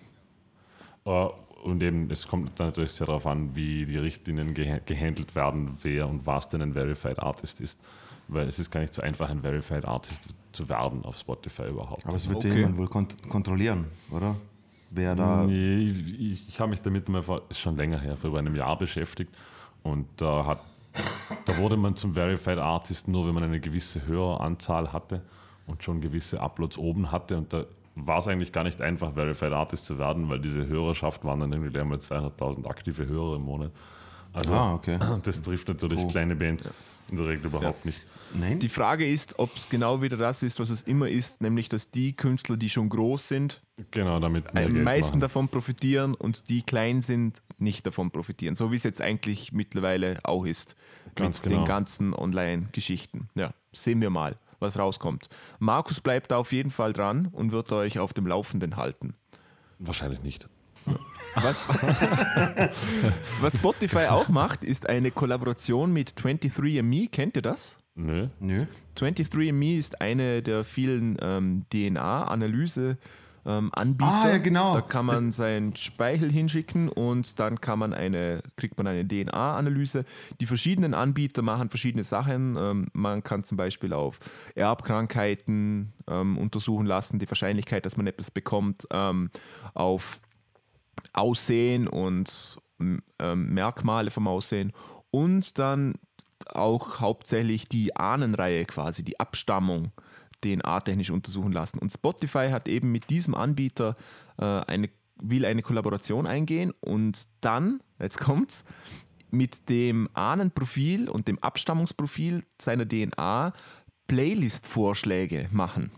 [1.05, 1.29] Äh,
[1.65, 5.77] Und eben, es kommt dann natürlich sehr darauf an, wie die Richtlinien geha- gehandelt werden,
[5.83, 7.81] wer und was denn ein Verified Artist ist.
[8.29, 12.07] Weil es ist gar nicht so einfach, ein Verified Artist zu werden auf Spotify überhaupt.
[12.07, 12.49] Aber es wird Okay.
[12.51, 14.37] ja jemand wohl kont kontrollieren, oder?
[14.91, 15.45] Wer da.
[15.45, 18.55] Nee, ich, ich habe mich damit mal vor, ist schon länger her, vor über einem
[18.55, 19.35] Jahr beschäftigt.
[19.83, 20.61] Und da hat
[21.45, 25.23] da wurde man zum Verified Artist nur, wenn man eine gewisse Höreranzahl hatte
[25.67, 27.37] und schon gewisse Uploads oben hatte.
[27.37, 31.25] Und da war es eigentlich gar nicht einfach, Verified Artist zu werden, weil diese Hörerschaft
[31.25, 33.73] waren dann irgendwie gleich mal 200.000 aktive Hörer im Monat.
[34.33, 34.99] Also Ah, okay.
[35.23, 36.07] das trifft natürlich Oh.
[36.09, 38.01] kleine Bands in der Regel überhaupt nicht.
[38.35, 38.59] Nein?
[38.59, 41.91] Die Frage ist, ob es genau wieder das ist, was es immer ist, nämlich dass
[41.91, 45.21] die Künstler, die schon groß sind, Genau, damit am Geld meisten machen.
[45.21, 48.55] davon profitieren und die klein sind, nicht davon profitieren.
[48.55, 50.77] So wie es jetzt eigentlich mittlerweile auch ist
[51.15, 51.63] Ganz mit genau.
[51.63, 53.29] den ganzen Online-Geschichten.
[53.35, 55.29] Ja, sehen wir mal, was rauskommt.
[55.59, 59.15] Markus bleibt da auf jeden Fall dran und wird euch auf dem Laufenden halten.
[59.79, 60.49] Wahrscheinlich nicht.
[61.35, 61.57] Was,
[63.41, 67.11] was Spotify auch macht, ist eine Kollaboration mit 23andMe.
[67.11, 67.77] Kennt ihr das?
[67.95, 68.29] Nö.
[68.41, 68.67] Nö.
[68.97, 72.97] 23andMe ist eine der vielen ähm, DNA-Analyse.
[73.47, 74.11] Ähm, Anbieter.
[74.11, 74.75] Ah, ja, genau.
[74.75, 80.05] Da kann man seinen Speichel hinschicken und dann kann man eine, kriegt man eine DNA-Analyse.
[80.41, 82.57] Die verschiedenen Anbieter machen verschiedene Sachen.
[82.59, 84.19] Ähm, man kann zum Beispiel auf
[84.57, 89.31] Erbkrankheiten ähm, untersuchen lassen, die Wahrscheinlichkeit, dass man etwas bekommt, ähm,
[89.75, 90.21] auf
[91.13, 94.73] Aussehen und ähm, Merkmale vom Aussehen
[95.11, 95.95] und dann
[96.49, 99.93] auch hauptsächlich die Ahnenreihe quasi, die Abstammung
[100.47, 101.79] DNA-technisch untersuchen lassen.
[101.79, 103.97] Und Spotify hat eben mit diesem Anbieter
[104.39, 108.65] äh, eine, will eine Kollaboration eingehen und dann, jetzt kommt's,
[109.31, 113.53] mit dem Ahnenprofil und dem Abstammungsprofil seiner DNA
[114.07, 115.91] Playlist-Vorschläge machen.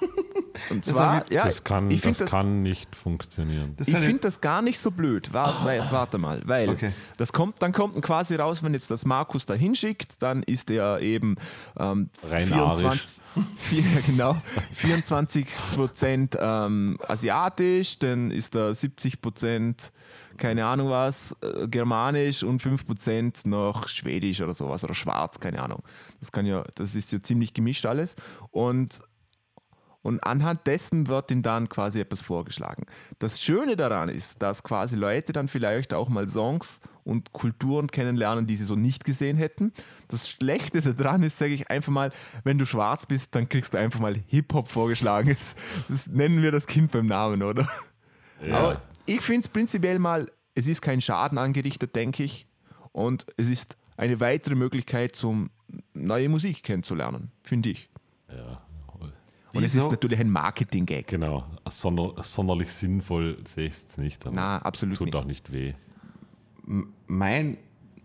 [0.70, 3.74] Und zwar, hab ja, das kann, ich das das kann nicht funktionieren.
[3.76, 5.32] Das ich finde das gar nicht so blöd.
[5.32, 6.92] Warte, warte, warte mal, weil Okay.
[7.16, 11.00] das kommt, dann kommt quasi raus, wenn jetzt das Markus da hinschickt, dann ist er
[11.00, 11.36] eben
[11.78, 13.22] ähm, Rein 24,
[13.56, 14.36] vier, ja, genau,
[14.72, 19.92] 24 Prozent ähm, asiatisch, dann ist er 70 Prozent
[20.36, 25.60] keine Ahnung was, äh, germanisch und 5 Prozent noch schwedisch oder sowas oder schwarz, keine
[25.60, 25.82] Ahnung.
[26.20, 28.14] Das kann ja, das ist ja ziemlich gemischt alles
[28.52, 29.00] und
[30.02, 32.86] und anhand dessen wird ihm dann quasi etwas vorgeschlagen.
[33.18, 38.46] Das Schöne daran ist, dass quasi Leute dann vielleicht auch mal Songs und Kulturen kennenlernen,
[38.46, 39.72] die sie so nicht gesehen hätten.
[40.08, 42.12] Das Schlechte daran ist, sage ich einfach mal,
[42.44, 45.30] wenn du schwarz bist, dann kriegst du einfach mal Hip-Hop vorgeschlagen.
[45.30, 45.56] Das,
[45.88, 47.68] das nennen wir das Kind beim Namen, oder?
[48.40, 48.56] Ja.
[48.56, 52.46] Aber ich finde es prinzipiell mal, es ist kein Schaden angerichtet, denke ich.
[52.92, 55.50] Und es ist eine weitere Möglichkeit, zum
[55.92, 57.90] neue Musik kennenzulernen, finde ich.
[58.28, 58.62] ja.
[59.58, 61.06] Und es ist natürlich ein Marketing-Gag.
[61.08, 61.44] Genau.
[61.68, 64.26] Sonder, sonderlich sinnvoll sehe ich es nicht.
[64.26, 65.16] aber Na, absolut Tut nicht.
[65.16, 65.74] auch nicht weh.
[67.06, 67.58] mein,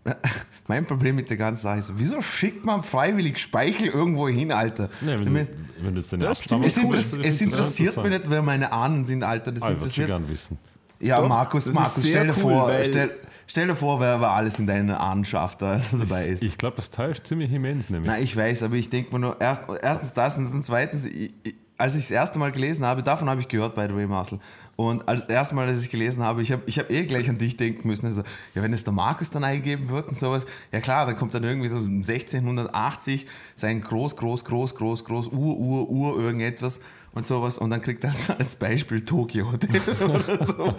[0.68, 4.90] mein Problem mit der ganzen Sache ist, wieso schickt man freiwillig Speichel irgendwo hin, Alter?
[5.00, 5.48] Nee, wenn, du,
[5.80, 6.64] wenn du jetzt deine Ja, es, cool.
[6.64, 9.52] interess es interessiert mich nicht, wer meine Ahnen sind, Alter.
[9.52, 10.58] Das Ah, ich würde schon interessiert gern wissen.
[11.00, 13.10] Ja, Doch, Markus, Markus, stell dir, cool, vor, stell,
[13.46, 16.42] stell dir vor, wer, wer alles in deiner Ahnenschaft da dabei ist.
[16.42, 18.10] Ich glaube, das täuscht ziemlich immens nämlich.
[18.10, 21.54] Nein, ich weiß, aber ich denke mir nur, erst, erstens das und zweitens, ich, ich,
[21.76, 24.38] als ich das erste Mal gelesen habe, davon habe ich gehört, by the way, Marcel.
[24.76, 27.28] Und als das erste Mal, als ich gelesen habe, ich habe ich hab eh gleich
[27.28, 28.06] an dich denken müssen.
[28.06, 28.22] Also,
[28.54, 31.44] ja, wenn es der Markus dann eingeben wird und sowas, ja klar, dann kommt dann
[31.44, 36.80] irgendwie so 1680 sein groß, groß, groß, groß, groß, Ur, Ur, Ur, irgendetwas
[37.14, 37.58] und sowas.
[37.58, 40.74] Und dann kriegt er als Beispiel Tokio Hotel oder so.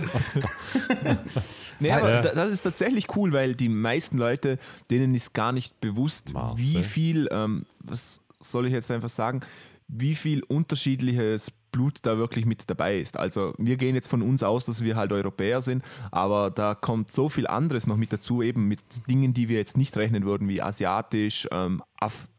[1.80, 2.22] Nee, aber Ja.
[2.22, 4.58] da- das ist tatsächlich cool, weil die meisten Leute,
[4.90, 6.58] denen ist gar nicht bewusst, Marcel.
[6.66, 9.42] wie viel, ähm, was soll ich jetzt einfach sagen,
[9.88, 13.18] wie viel unterschiedliches Blut da wirklich mit dabei ist.
[13.18, 17.12] Also wir gehen jetzt von uns aus, dass wir halt Europäer sind, aber da kommt
[17.12, 20.48] so viel anderes noch mit dazu, eben mit Dingen, die wir jetzt nicht rechnen würden,
[20.48, 22.30] wie asiatisch, ähm, Af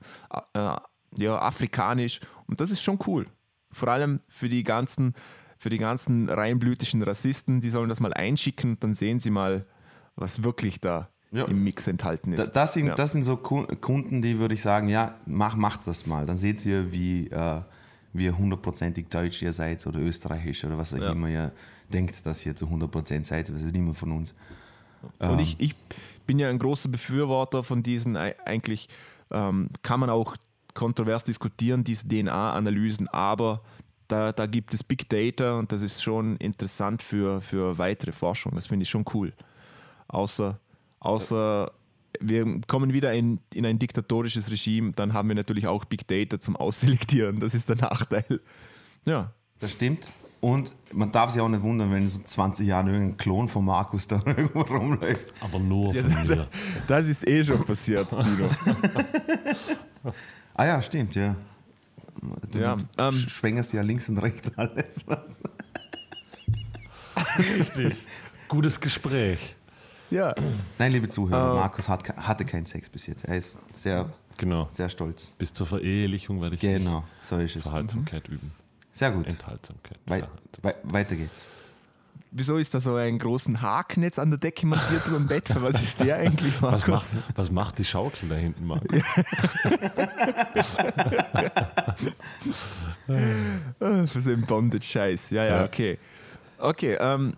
[0.54, 0.76] äh,
[1.18, 2.20] ja, afrikanisch.
[2.46, 3.26] Und das ist schon cool.
[3.76, 5.14] Vor allem für die ganzen,
[5.58, 9.66] für die ganzen reinblütischen Rassisten, die sollen das mal einschicken, dann sehen sie mal,
[10.16, 11.44] was wirklich da Ja.
[11.44, 12.50] im Mix enthalten ist.
[12.56, 12.94] Das sind, Ja.
[12.94, 16.24] das sind so Ku- Kunden, die würde ich sagen, ja, mach, macht's das mal.
[16.24, 17.60] Dann seht ihr, wie, äh,
[18.14, 21.12] wie hundertprozentig deutsch ihr seid oder österreichisch oder was auch Ja.
[21.12, 21.52] immer ihr
[21.92, 23.48] denkt, dass ihr zu 100% seid.
[23.50, 24.34] Das ist niemand von uns.
[25.18, 25.38] Und Ähm.
[25.40, 25.74] ich, ich
[26.26, 28.88] bin ja ein großer Befürworter von diesen, ei- eigentlich
[29.30, 30.36] ähm, kann man auch
[30.76, 33.62] kontrovers diskutieren, diese DNA-Analysen, aber
[34.06, 38.52] da, da gibt es Big Data und das ist schon interessant für, für weitere Forschung.
[38.54, 39.32] Das finde ich schon cool.
[40.06, 40.60] Außer,
[41.00, 41.72] außer
[42.20, 46.38] wir kommen wieder in, in ein diktatorisches Regime, dann haben wir natürlich auch Big Data
[46.38, 47.40] zum Ausselektieren.
[47.40, 48.40] Das ist der Nachteil.
[49.04, 50.06] Ja, Das stimmt.
[50.40, 53.64] Und man darf sich auch nicht wundern, wenn in so 20 Jahren irgendein Klon von
[53.64, 55.32] Markus da irgendwo rumläuft.
[55.40, 56.46] Aber nur Ja, von das- mir.
[56.86, 58.48] das ist eh schon passiert, Dino.
[60.58, 61.36] Ah ja, stimmt, ja.
[62.50, 65.04] Du, Ja, ähm, schwängerst ja links und rechts alles.
[67.38, 68.06] Richtig.
[68.48, 69.54] Gutes Gespräch.
[70.10, 70.34] Ja.
[70.78, 71.56] Nein, liebe Zuhörer, Äh.
[71.56, 73.24] Markus hat, hatte keinen Sex bis jetzt.
[73.24, 74.66] Er ist sehr, Genau.
[74.70, 75.34] sehr stolz.
[75.38, 77.62] Bis zur Verehelichung werde ich Genau, so ist es.
[77.64, 78.52] Verhaltsamkeit üben.
[78.92, 79.26] Sehr gut.
[79.26, 79.98] Enthaltsamkeit.
[80.06, 81.44] Wei Verhalt- wei weiter geht's.
[82.32, 85.48] Wieso ist da so ein großen Haken jetzt an der Decke montiert über dem Bett?
[85.48, 87.12] Für was ist der eigentlich, Was Markus?
[87.14, 88.82] macht, was macht die Schaukel da hinten, Marc?
[93.08, 95.30] Ah, Für so ein Bondage-Scheiß.
[95.30, 95.64] Ja, ja, Ja.
[95.64, 95.98] okay.
[96.58, 97.34] Okay, ähm,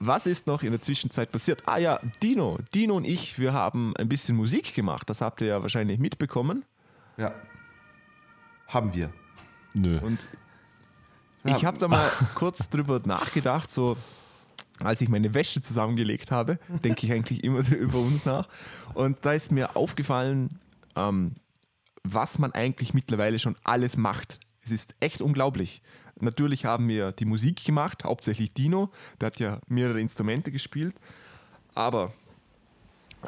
[0.00, 1.62] was ist noch in der Zwischenzeit passiert?
[1.66, 2.58] Ah ja, Dino.
[2.74, 5.08] Dino und ich, wir haben ein bisschen Musik gemacht.
[5.08, 6.64] Das habt ihr ja wahrscheinlich mitbekommen.
[7.16, 7.32] Ja.
[8.68, 9.10] Haben wir.
[9.74, 9.98] Nö.
[10.00, 10.26] Und
[11.44, 13.96] ich habe da mal kurz drüber nachgedacht, so
[14.82, 18.48] als ich meine Wäsche zusammengelegt habe, denke ich eigentlich immer über uns nach.
[18.94, 20.58] Und da ist mir aufgefallen,
[20.96, 21.34] ähm,
[22.02, 24.38] was man eigentlich mittlerweile schon alles macht.
[24.62, 25.82] Es ist echt unglaublich.
[26.20, 30.94] Natürlich haben wir die Musik gemacht, hauptsächlich Dino, der hat ja mehrere Instrumente gespielt.
[31.74, 32.12] Aber,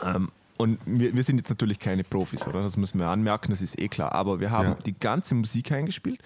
[0.03, 2.63] ähm, und wir, wir sind jetzt natürlich keine Profis, oder?
[2.63, 4.13] Das müssen wir anmerken, das ist eh klar.
[4.13, 4.75] Aber wir haben Ja.
[4.87, 6.21] die ganze Musik eingespielt.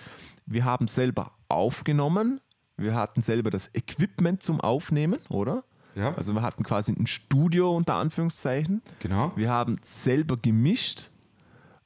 [0.46, 2.40] Wir haben selber aufgenommen.
[2.82, 5.64] Wir hatten selber das Equipment zum Aufnehmen, oder?
[5.94, 6.14] Ja.
[6.14, 8.82] Also wir hatten quasi ein Studio unter Anführungszeichen.
[9.00, 9.32] Genau.
[9.36, 11.10] Wir haben selber gemischt.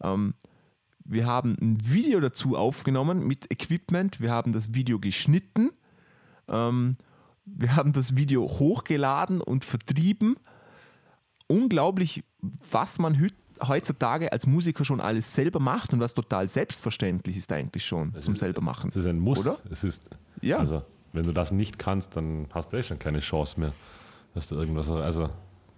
[0.01, 0.35] Ähm,
[1.05, 4.21] wir haben ein Video dazu aufgenommen mit Equipment.
[4.21, 5.71] Wir haben das Video geschnitten.
[6.49, 6.97] Ähm,
[7.45, 10.37] wir haben das Video hochgeladen und vertrieben.
[11.49, 12.25] Unglaublich,
[12.71, 13.29] was man
[13.67, 18.35] heutzutage als Musiker schon alles selber macht und was total selbstverständlich ist eigentlich schon zum
[18.35, 18.91] ist- selber machen.
[18.91, 19.39] Es ist ein Muss.
[19.41, 19.59] Oder?
[19.71, 20.59] Es ist, Ja.
[20.59, 23.73] Also, wenn du das nicht kannst, dann hast du eh schon keine Chance mehr,
[24.35, 24.91] dass du irgendwas.
[24.91, 25.31] Also,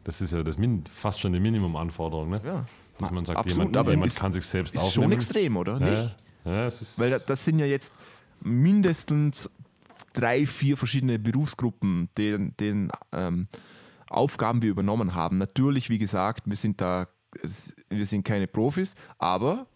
[0.04, 2.40] das ist ja das Min fast schon die Minimumanforderung, ne?
[2.44, 2.64] Ja.
[2.98, 5.04] Dass man sagt, Absolut, jemand, jemand ist- kann sich selbst Ist aufnehmen.
[5.04, 5.78] schon extrem, oder?
[5.80, 6.16] Ja, Nicht?
[6.44, 7.94] ja, es ist, Weil da- das sind ja jetzt
[8.40, 9.48] mindestens
[10.14, 13.46] drei, vier verschiedene Berufsgruppen, deren, deren ähm,
[14.10, 15.38] Aufgaben wir übernommen haben.
[15.38, 17.06] Natürlich, wie gesagt, wir sind da,
[17.90, 19.66] wir sind keine Profis, aber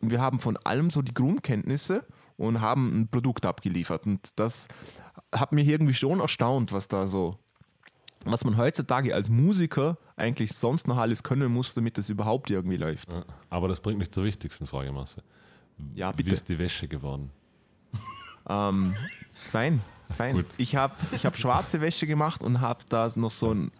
[0.00, 2.04] wir haben von allem so die Grundkenntnisse
[2.40, 4.06] und haben ein Produkt abgeliefert.
[4.06, 4.66] Und das
[5.30, 7.36] hat mich irgendwie schon erstaunt, was da so,
[8.24, 12.78] was man heutzutage als Musiker eigentlich sonst noch alles können muss, damit das überhaupt irgendwie
[12.78, 13.12] läuft.
[13.12, 15.22] Ja, aber das bringt mich zur wichtigsten Frage, Marcel.
[15.94, 16.34] Ja, Wie bitte.
[16.34, 17.30] ist die Wäsche geworden?
[18.48, 18.94] Ähm,
[19.52, 19.82] fein,
[20.16, 20.34] fein.
[20.34, 20.46] Gut.
[20.56, 23.70] Ich habe ich hab schwarze Wäsche gemacht und habe da noch so ein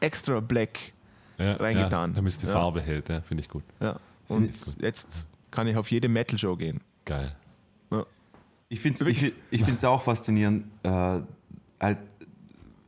[0.00, 0.92] extra Black.
[1.38, 2.10] Ja, Reingetan.
[2.10, 2.46] Ja, damit es die.
[2.48, 3.62] Farbe hält, finde ich gut.
[3.80, 3.98] Ja.
[4.26, 4.52] Und
[4.82, 6.80] jetzt kann ich auf jede Metal-Show gehen.
[7.04, 7.34] Geil.
[8.68, 10.66] Ich finde es ich, ich find's auch faszinierend.
[10.82, 11.20] Äh,
[11.80, 11.98] halt,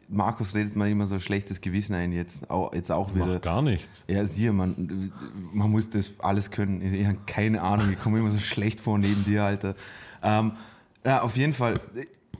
[0.09, 3.27] Markus redet mir immer so schlechtes Gewissen ein, jetzt auch, jetzt auch wieder.
[3.27, 4.05] Macht gar nichts.
[4.09, 5.13] Ja, siehe, man,
[5.53, 6.83] man muss das alles können.
[6.83, 9.75] Ich habe keine Ahnung, ich komme immer so schlecht vor neben dir, Alter.
[10.23, 10.53] Ähm,
[11.05, 11.81] ja, auf jeden Fall.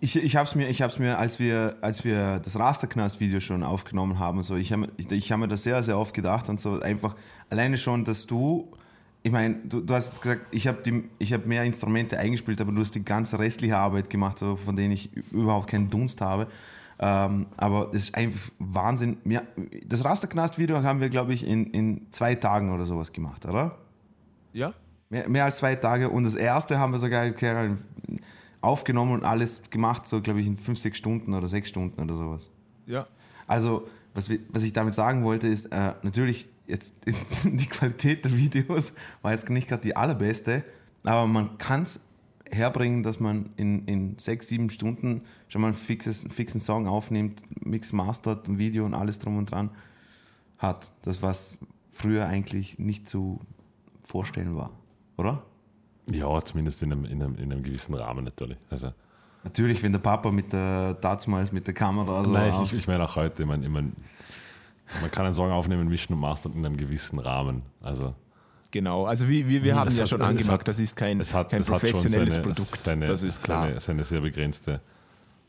[0.01, 3.63] Ich, ich habe es mir, ich hab's mir als, wir, als wir das Rasterknast-Video schon
[3.63, 6.59] aufgenommen haben, so, ich habe ich, ich hab mir das sehr, sehr oft gedacht und
[6.59, 7.15] so einfach
[7.51, 8.73] alleine schon, dass du,
[9.23, 12.95] ich meine, du, du hast gesagt, ich habe hab mehr Instrumente eingespielt, aber du hast
[12.95, 16.47] die ganze restliche Arbeit gemacht, von denen ich überhaupt keinen Dunst habe.
[16.99, 19.19] Ähm, aber das ist einfach Wahnsinn.
[19.25, 19.43] Ja,
[19.87, 23.79] das Rasterknast-Video haben wir, glaube ich, in, in zwei Tagen oder sowas gemacht, oder?
[24.53, 24.75] Ja?
[25.09, 26.11] Mehr, mehr als zwei Tage.
[26.11, 27.33] Und das erste haben wir sogar
[28.61, 32.15] aufgenommen und alles gemacht, so glaube ich in fünf, sechs Stunden oder sechs Stunden oder
[32.15, 32.51] sowas.
[32.87, 33.07] Ja.
[33.47, 36.95] Also, was, wir, was ich damit sagen wollte, ist äh, natürlich jetzt
[37.45, 40.65] die Qualität der Videos war jetzt nicht gerade die allerbeste,
[41.05, 42.01] aber man kann es
[42.51, 46.89] herbringen, dass man in, in sechs, sieben Stunden schon mal ein fixes, einen fixen Song
[46.89, 49.71] aufnimmt, Mix, Mastert, ein Video und alles drum und dran
[50.59, 50.91] hat.
[51.03, 51.59] Das, was
[51.93, 53.41] früher eigentlich nicht zu
[54.03, 54.71] vorstellen war,
[55.17, 55.43] oder?
[56.11, 58.59] Ja, zumindest in einem, in einem, in einem gewissen Rahmen natürlich.
[58.69, 58.93] Also,
[59.43, 63.05] Natürlich, wenn der Papa mit der, damals mit der Kamera so Nein, ich, ich meine
[63.05, 63.93] auch heute, ich meine, ich meine,
[65.01, 67.63] man kann einen Song aufnehmen, mischen und mastern in einem gewissen Rahmen.
[67.81, 68.15] Also
[68.73, 69.05] Genau.
[69.05, 71.35] Also wir, wir, wir haben Es ja hat- schon angemerkt, hat- das ist kein, es
[71.35, 72.77] hat, kein es hat schon professionelles seine, Produkt.
[72.79, 73.67] Seine, das ist klar.
[73.67, 74.81] Seine, seine sehr begrenzte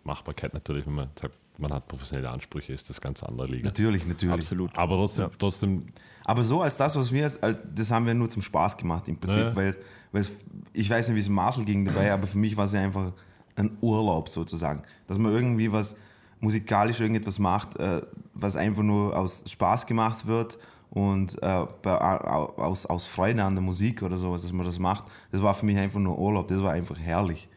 [0.03, 3.65] Machbarkeit natürlich, wenn man sagt, man hat professionelle Ansprüche, ist das ganz andere Liga.
[3.67, 4.33] Natürlich, natürlich.
[4.33, 4.75] Absolut.
[4.75, 5.31] Aber trotzdem, Ja.
[5.37, 5.85] trotzdem
[6.25, 9.41] Aber so als das, was wir, das haben wir nur zum Spaß gemacht im Prinzip,
[9.43, 9.55] Ja.
[9.55, 9.75] weil,
[10.11, 10.31] weil es,
[10.73, 13.11] ich weiß nicht, wie es Marcel ging dabei, aber für mich war es ja einfach
[13.55, 14.81] ein Urlaub sozusagen.
[15.07, 15.95] Dass man irgendwie was
[16.41, 18.01] musikalisch irgendetwas macht, äh,
[18.33, 20.57] was einfach nur aus Spaß gemacht wird
[20.89, 24.77] und äh, bei, au- aus, aus Freude an der Musik oder sowas, dass man das
[24.79, 25.05] macht.
[25.31, 27.47] Das war für mich einfach nur Urlaub, das war einfach herrlich.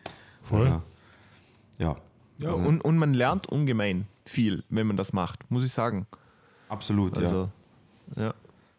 [0.42, 0.60] Voll.
[0.66, 0.82] Also,
[1.78, 1.94] ja,
[2.38, 6.06] Ja, also, und, und man lernt ungemein viel, wenn man das macht, muss ich sagen.
[6.68, 7.14] absolut.
[7.14, 7.20] ja.
[7.20, 7.48] Also,
[8.16, 8.34] ja.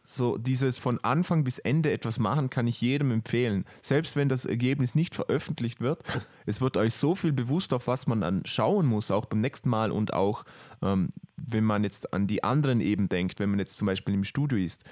[0.06, 3.66] So dieses von Anfang bis Ende etwas machen, kann ich jedem empfehlen.
[3.82, 6.04] Selbst wenn das Ergebnis nicht veröffentlicht wird,
[6.46, 9.70] es wird euch so viel bewusst, auf was man dann schauen muss, auch beim nächsten
[9.70, 10.46] Mal und auch
[10.82, 14.24] ähm, wenn man jetzt an die anderen eben denkt, wenn man jetzt zum Beispiel im
[14.24, 14.84] Studio ist,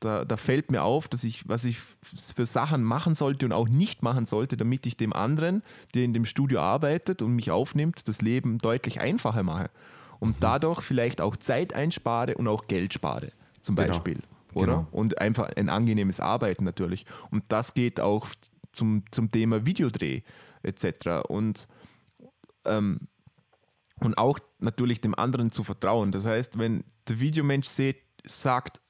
[0.00, 1.78] da, da fällt mir auf, dass ich, was ich
[2.34, 5.62] für Sachen machen sollte und auch nicht machen sollte, damit ich dem anderen,
[5.94, 9.70] der in dem Studio arbeitet und mich aufnimmt, das Leben deutlich einfacher mache.
[10.20, 10.40] Und Mhm.
[10.40, 13.88] dadurch vielleicht auch Zeit einspare und auch Geld spare, zum Genau.
[14.54, 14.66] Oder?
[14.66, 14.88] Genau.
[14.90, 17.06] Und einfach ein angenehmes Arbeiten natürlich.
[17.30, 18.28] Und das geht auch
[18.72, 20.22] zum, zum Thema Videodreh
[20.62, 21.28] etc.
[21.28, 21.68] Und
[22.64, 23.08] ähm,
[24.00, 26.12] und auch natürlich dem anderen zu vertrauen.
[26.12, 28.80] Das heißt, wenn der Videomensch sieht, sagt,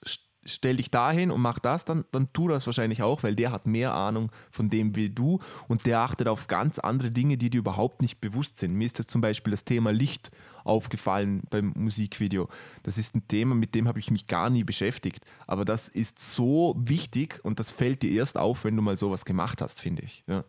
[0.49, 3.67] stell dich dahin und mach das, dann, dann tu das wahrscheinlich auch, weil der hat
[3.67, 7.59] mehr Ahnung von dem wie du und der achtet auf ganz andere Dinge, die dir
[7.59, 8.75] überhaupt nicht bewusst sind.
[8.75, 10.31] Mir ist jetzt zum Beispiel das Thema Licht
[10.65, 12.49] aufgefallen beim Musikvideo.
[12.83, 15.25] Das ist ein Thema, mit dem habe ich mich gar nie beschäftigt.
[15.47, 19.25] Aber das ist so wichtig und das fällt dir erst auf, wenn du mal sowas
[19.25, 20.25] gemacht hast, finde ich.
[20.27, 20.45] Ja.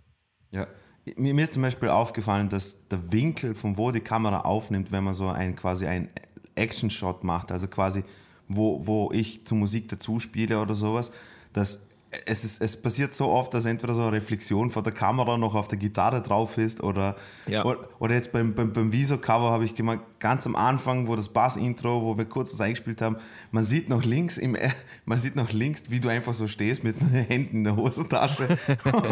[0.51, 0.67] Ja.
[1.15, 5.13] Mir, ist zum Beispiel aufgefallen, dass der Winkel, von wo die Kamera aufnimmt, wenn man
[5.13, 6.09] so ein quasi ein
[6.55, 8.03] Action-Shot macht, also quasi
[8.49, 11.11] wo, wo ich zur Musik dazu spiele oder sowas,
[11.53, 11.79] dass
[12.25, 15.53] es, ist, es passiert so oft, dass entweder so eine Reflexion von der Kamera noch
[15.53, 17.15] auf der Gitarre drauf ist oder,
[17.47, 17.63] Ja.
[17.63, 21.29] oder, oder jetzt beim, beim, beim Viso-Cover habe ich gemerkt, ganz am Anfang, wo das
[21.29, 23.17] Bass-Intro, wo wir kurz das eingespielt haben,
[23.51, 24.57] man sieht noch links, im,
[25.05, 28.47] man sieht noch links, wie du einfach so stehst mit den Händen in der Hosentasche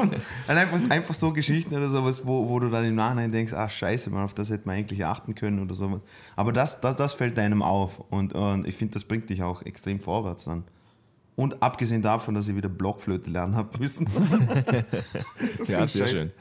[0.02, 0.16] und
[0.48, 3.70] dann einfach, einfach so Geschichten oder sowas, wo, wo du dann im Nachhinein denkst, ach
[3.70, 6.02] scheiße, man, auf das hätte man eigentlich achten können oder sowas.
[6.36, 9.62] Aber das, das, das fällt einem auf und, und ich finde, das bringt dich auch
[9.62, 10.64] extrem vorwärts dann.
[11.38, 14.10] Und abgesehen davon, dass ich wieder Blockflöte lernen habe müssen.
[15.68, 16.08] Ja, sehr scheiße.
[16.08, 16.32] schön.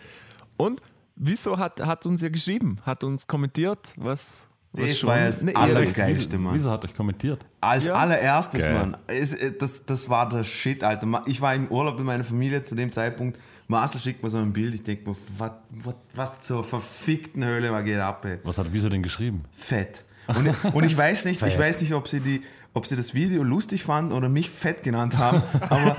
[0.57, 0.81] Und
[1.17, 5.45] wieso hat, hat uns ja geschrieben, hat uns kommentiert, was, was Das war ja das.
[5.55, 6.55] Allergeilste, Mann.
[6.55, 7.45] Wieso hat euch kommentiert?
[7.61, 7.95] Als Ja.
[7.95, 8.73] allererstes, Geil.
[8.73, 8.97] Mann.
[9.07, 11.23] Es, äh, das, das war der Shit, Alter.
[11.27, 13.39] Ich war im Urlaub mit meiner Familie zu dem Zeitpunkt.
[13.69, 14.75] Marcel schickt mir so ein Bild.
[14.75, 18.39] Ich denke mir, was, was, was zur verfickten Höhle war geht ab, ey.
[18.45, 19.43] Was hat Wieso denn geschrieben?
[19.57, 20.05] Fett.
[20.29, 22.43] Und, ich- und ich weiß nicht, ich weiß nicht, ob sie die,
[22.77, 25.43] ob sie das Video lustig fanden oder mich fett genannt haben.
[25.71, 25.97] Aber,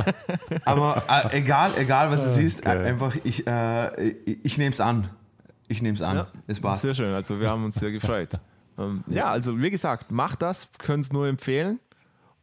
[0.63, 2.85] aber äh, egal, egal was es ist, Geil.
[2.85, 5.09] einfach ich, äh, ich, ich nehme es an.
[5.67, 6.17] Ich nehme es an.
[6.17, 6.83] Ja, es passt.
[6.83, 8.29] Sehr schön, also wir haben uns sehr gefreut.
[8.77, 11.79] ähm, ja, also wie gesagt, macht das, können es nur empfehlen.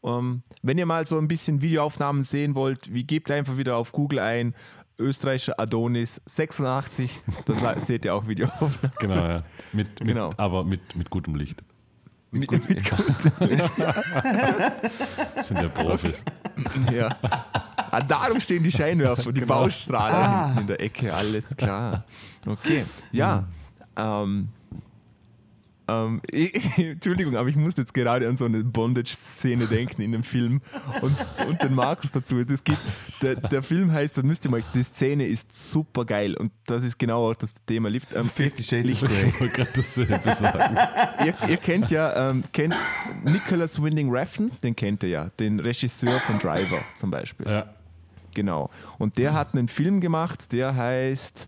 [0.03, 3.93] Ähm, wenn ihr mal so ein bisschen Videoaufnahmen sehen wollt, wie gebt einfach wieder auf
[3.93, 4.55] Google ein,
[4.99, 7.11] österreichischer Adonis 86,
[7.47, 8.97] da seht ihr auch Videoaufnahmen.
[8.99, 9.43] Genau, ja.
[9.73, 10.31] Mit, mit, Genau.
[10.37, 11.63] Aber mit, mit gutem Licht.
[12.35, 12.79] Mit, mit
[15.45, 16.23] Sind ja Profis.
[16.93, 17.09] ja.
[17.91, 19.55] Ah, darum stehen die Scheinwerfer, die Genau.
[19.63, 20.45] Baustrahler Ah.
[20.47, 22.05] hinten in der Ecke, alles klar.
[22.47, 23.45] Okay, ja.
[23.97, 24.49] Ähm,
[25.89, 30.23] ähm, ich, Entschuldigung, aber ich muss jetzt gerade an so eine Bondage-Szene denken in dem
[30.25, 30.61] Film
[31.03, 31.17] und,
[31.49, 32.43] und den Markus dazu.
[32.45, 32.79] Das gibt,
[33.23, 36.85] der, der Film heißt, das müsst ihr mal, die Szene ist super geil und das
[36.85, 38.15] ist genau auch das Thema Lift.
[38.15, 39.29] Ähm, Fifty Shades of Licht- Grey.
[39.29, 40.77] Ich wollte gerade dasselbe sagen.
[41.27, 42.75] ihr, ihr kennt ja, ähm, kennt
[43.25, 47.47] Nicholas Winding Refn, den kennt ihr ja, den Regisseur von Driver zum Beispiel.
[47.49, 47.67] Ja.
[48.33, 48.71] Genau.
[48.99, 51.47] Und der hat einen Film gemacht, der heißt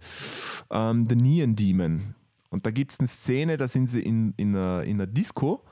[0.70, 2.14] ähm, The Neon Demon.
[2.50, 5.64] Und da gibt es eine Szene, da sind sie in, in, einer, in einer Disco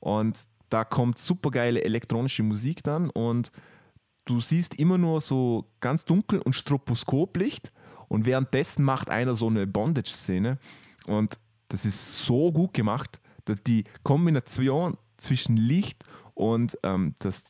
[0.00, 3.52] und da kommt supergeile elektronische Musik dann und
[4.24, 7.72] du siehst immer nur so ganz dunkel und Stroboskoplicht
[8.08, 10.58] und währenddessen macht einer so eine Bondage-Szene
[11.06, 17.44] und das ist so gut gemacht, dass die Kombination zwischen Licht und ähm, das,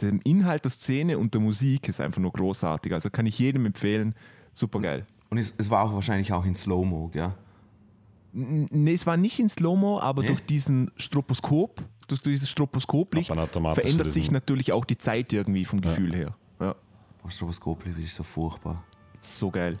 [0.00, 2.92] dem Inhalt der Szene und der Musik ist einfach nur großartig.
[2.92, 4.14] Also kann ich jedem empfehlen,
[4.52, 5.06] super geil.
[5.30, 7.32] Und es, es war auch wahrscheinlich auch in Slow-Mo, gell?
[8.32, 10.28] Nee, es war nicht in Slow-Mo, aber Nee?
[10.28, 15.80] durch diesen Stroboskop, durch dieses Stroboskoplicht verändert diesen- sich natürlich auch die Zeit irgendwie vom
[15.82, 16.34] Gefühl her.
[16.60, 16.74] Ja,
[17.22, 18.82] Boah, Stroboskoplich ist so furchtbar.
[19.20, 19.78] so geil.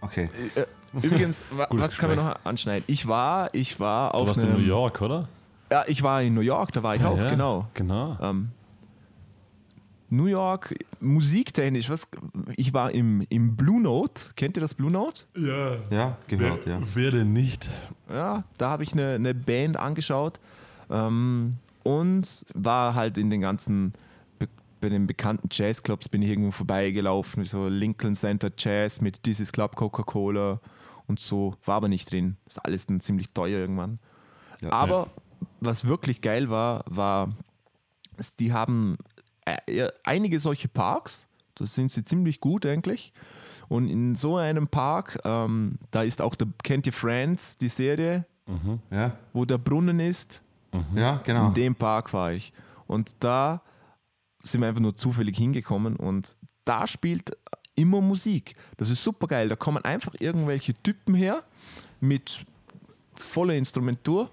[0.00, 0.28] Okay.
[0.54, 0.64] Äh,
[1.06, 2.34] Übrigens, wa Gutes was kann man Gespräch.
[2.38, 2.84] noch anschneiden?
[2.86, 5.28] Ich war, ich war Du auf warst in New York, oder?
[5.72, 7.66] Ja, ich war in New York, da war ich auch, ja, genau.
[7.74, 8.16] Genau.
[8.20, 8.50] Ähm,
[10.16, 12.06] New York, musiktechnisch, was,
[12.56, 15.24] ich war im, im Blue Note, kennt ihr das Blue Note?
[15.36, 15.76] Ja.
[15.90, 16.80] Ja, gehört, ja.
[16.94, 17.68] Wer denn nicht?
[18.08, 20.38] Ja, da habe ich eine, eine Band angeschaut
[20.90, 23.92] ähm, und war halt in den ganzen,
[24.38, 24.48] be
[24.80, 29.52] bei den bekannten Jazzclubs bin ich irgendwo vorbeigelaufen, so Lincoln Center Jazz mit This is
[29.52, 30.60] Club Coca-Cola
[31.06, 32.36] und so, war aber nicht drin.
[32.46, 33.98] Ist alles dann ziemlich teuer irgendwann.
[34.60, 34.70] Ja.
[34.72, 35.08] aber
[35.60, 37.32] was wirklich geil war, war,
[38.38, 38.96] die haben
[40.04, 43.12] einige solche Parks, da sind sie ziemlich gut eigentlich.
[43.68, 48.26] Und in so einem Park, ähm, da ist auch der, kennt ihr Friends, die Serie,
[48.90, 50.40] Ja, wo der Brunnen ist?
[50.94, 51.48] ja genau.
[51.48, 52.52] In dem Park war ich.
[52.86, 53.62] Und da
[54.42, 57.36] sind wir einfach nur zufällig hingekommen und da spielt
[57.76, 58.54] immer Musik.
[58.76, 59.48] Das ist super geil.
[59.48, 61.42] Da kommen einfach irgendwelche Typen her
[62.00, 62.44] mit
[63.14, 64.30] voller Instrumentur,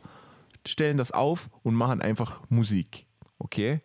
[0.67, 3.05] stellen das auf und machen einfach Musik.
[3.39, 3.81] Okay?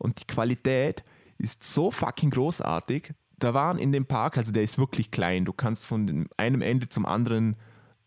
[0.00, 1.04] Und die Qualität
[1.38, 3.12] ist so fucking großartig.
[3.38, 5.44] Da waren in dem Park, also der ist wirklich klein.
[5.44, 7.56] Du kannst von einem Ende zum anderen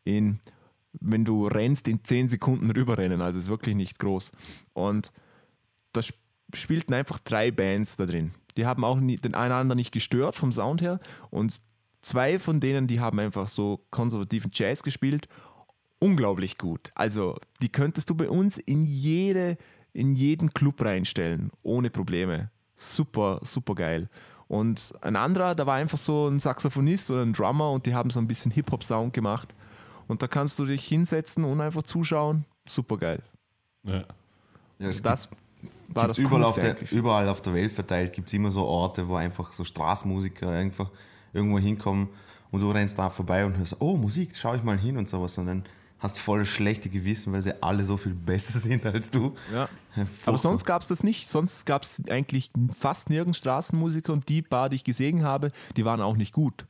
[0.03, 0.39] in,
[0.99, 3.21] wenn du rennst, in 10 Sekunden rüberrennen.
[3.21, 4.31] Also ist wirklich nicht groß.
[4.73, 5.11] Und
[5.93, 6.19] da sp-
[6.53, 8.33] spielten einfach drei Bands da drin.
[8.57, 10.99] Die haben auch nie, den einander nicht gestört vom Sound her.
[11.31, 11.61] Und
[12.03, 15.27] zwei von denen, die haben einfach so konservativen Jazz gespielt.
[15.99, 16.91] Unglaublich gut.
[16.95, 19.57] Also, die könntest du bei uns in jede,
[19.93, 22.49] in jeden Club reinstellen, ohne Probleme.
[22.75, 24.09] Super, super geil.
[24.47, 28.09] Und ein anderer, da war einfach so ein Saxophonist oder ein Drummer und die haben
[28.09, 29.53] so ein bisschen Hip-Hop-Sound gemacht.
[30.07, 32.45] Und da kannst du dich hinsetzen und einfach zuschauen.
[32.67, 33.23] Super geil.
[33.83, 34.03] Ja.
[34.79, 35.29] Ja, es Das
[35.87, 39.07] war das überall, auf der, überall auf der Welt verteilt gibt es immer so Orte,
[39.07, 40.89] wo einfach so Straßenmusiker einfach
[41.31, 42.09] irgendwo hinkommen
[42.51, 45.37] und du rennst da vorbei und hörst, oh Musik, schau ich mal hin und sowas
[45.37, 45.63] und dann
[46.03, 49.33] hast voll das schlechte Gewissen, weil sie alle so viel besser sind als du.
[49.51, 49.69] Ja.
[50.25, 51.27] Aber sonst gab es das nicht.
[51.27, 55.47] Sonst gab es eigentlich fast nirgends Straßenmusiker und die paar, die ich gesehen habe,
[55.77, 56.65] die waren auch nicht gut.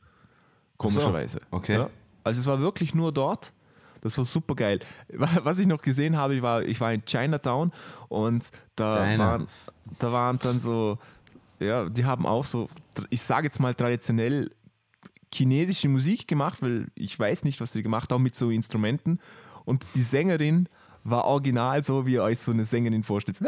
[0.78, 1.40] Komischerweise.
[1.50, 1.74] okay.
[1.74, 1.90] Ja.
[2.22, 3.52] Also es war wirklich nur dort.
[4.00, 4.80] Das war super geil.
[5.08, 7.72] Was ich noch gesehen habe, ich war, ich war in Chinatown
[8.08, 9.26] und da China.
[9.26, 9.48] waren,
[9.98, 10.98] da waren dann so,
[11.58, 12.68] ja, die haben auch so,
[13.10, 14.50] ich sage jetzt mal traditionell
[15.34, 19.18] chinesische Musik gemacht, weil ich weiß nicht, was die gemacht haben mit so Instrumenten.
[19.64, 20.68] Und die Sängerin
[21.02, 23.38] war original so, wie ihr euch so eine Sängerin vorstellt.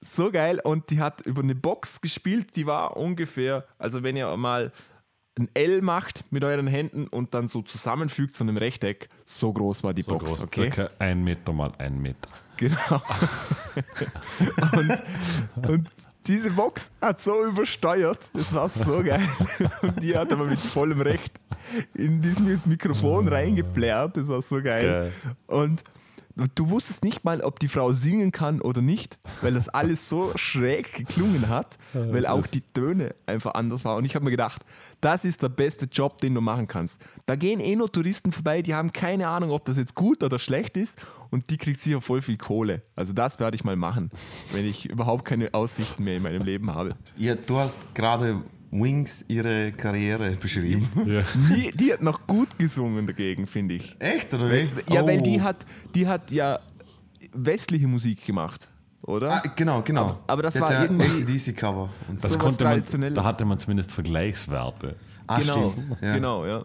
[0.00, 0.60] So geil.
[0.62, 4.72] Und die hat über eine Box gespielt, die war ungefähr, also wenn ihr mal
[5.38, 9.84] ein L macht mit euren Händen und dann so zusammenfügt zu einem Rechteck, so groß
[9.84, 10.24] war die So Box.
[10.24, 10.62] groß, okay?
[10.72, 12.28] circa ein Meter mal ein Meter.
[12.56, 12.76] Genau.
[14.76, 15.02] und,
[15.68, 15.90] und
[16.28, 19.26] diese Box hat so übersteuert, das war so geil.
[19.82, 21.32] Und die hat aber mit vollem Recht
[21.94, 24.86] in dieses Mikrofon reingeplärt, das war so geil.
[24.86, 25.12] Geil.
[25.46, 25.82] Und
[26.54, 30.32] du wusstest nicht mal, ob die Frau singen kann oder nicht, weil das alles so
[30.36, 33.98] schräg geklungen hat, weil das auch ist- die Töne einfach anders waren.
[33.98, 34.64] Und ich habe mir gedacht,
[35.00, 37.00] das ist der beste Job, den du machen kannst.
[37.26, 40.38] Da gehen eh nur Touristen vorbei, die haben keine Ahnung, ob das jetzt gut oder
[40.38, 40.96] schlecht ist
[41.30, 42.82] und die kriegt sicher voll viel Kohle.
[42.96, 44.10] Also das werde ich mal machen,
[44.52, 46.96] wenn ich überhaupt keine Aussichten mehr in meinem Leben habe.
[47.16, 50.88] Ja, du hast gerade Wings ihre Karriere beschrieben.
[51.06, 51.22] Ja.
[51.54, 53.96] Die, die hat noch gut gesungen dagegen, finde ich.
[53.98, 54.94] Echt, oder Weil, wie?
[54.94, 55.22] ja, weil Oh.
[55.22, 55.64] die hat,
[55.94, 56.58] die hat ja
[57.32, 58.68] westliche Musik gemacht,
[59.02, 59.32] oder?
[59.32, 60.18] Ah, genau, genau.
[60.26, 61.88] aber das Die war hat ja irgendwie- ACDC-Cover.
[62.08, 64.96] und Das Sowas konnte man, da hatte man zumindest Vergleichswerte.
[65.26, 65.96] Ah, genau, stimmt.
[66.02, 66.14] Ja.
[66.14, 66.64] genau, ja.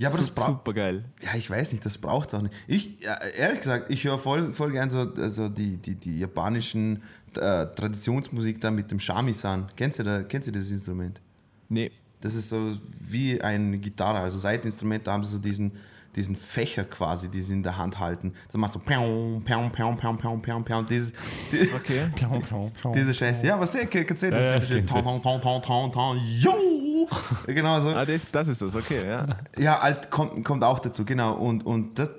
[0.00, 0.46] Ja, aber das braucht.
[0.46, 1.04] super geil.
[1.22, 2.54] Ja, ich weiß nicht, das braucht es auch nicht.
[2.68, 7.02] Ich, ja, ehrlich gesagt, ich höre voll, voll gern so also die, die, die japanischen
[7.36, 9.66] äh, Traditionsmusik da mit dem Shamisen.
[9.76, 11.20] Kennst du, da, kennst du das Instrument?
[11.68, 15.72] Nee, Das ist so wie eine Gitarre, also Seiteninstrument, da haben sie so diesen,
[16.16, 18.32] diesen Fächer quasi, die sie in der Hand halten.
[18.46, 20.82] Das macht so piau, piau, piau, piau, piau, piau, piau.
[20.82, 21.12] Dieses,
[21.52, 22.08] die, okay.
[22.94, 23.46] diese Scheiße.
[23.46, 24.20] Ja, was ist das?
[24.22, 24.86] Ja, Das ja, typische.
[24.86, 26.54] Ton, Ton, Ton, Ton, Ton, Ton, yo!
[27.46, 27.90] Genau so.
[27.90, 29.26] Ah, das, das ist das, okay, ja.
[29.56, 31.34] Ja, alt kommt, kommt auch dazu, genau.
[31.34, 32.10] Und, und das,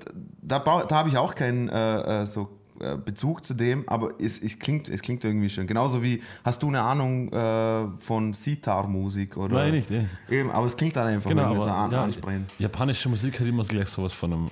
[0.42, 2.50] da, da habe ich auch keinen äh, äh, so,
[2.98, 5.68] Bezug zu dem, aber es, es, klingt, es klingt irgendwie schön.
[5.68, 9.38] Genauso wie, hast du eine Ahnung äh, von Sitar-Musik?
[9.38, 9.56] Oder?
[9.56, 9.92] Nein, nicht.
[9.92, 10.06] eh.
[10.30, 12.52] Eben, aber es klingt dann einfach Genau, aber so ja, ansprechend.
[12.60, 14.48] japanische Musik hat immer gleich sowas von einem.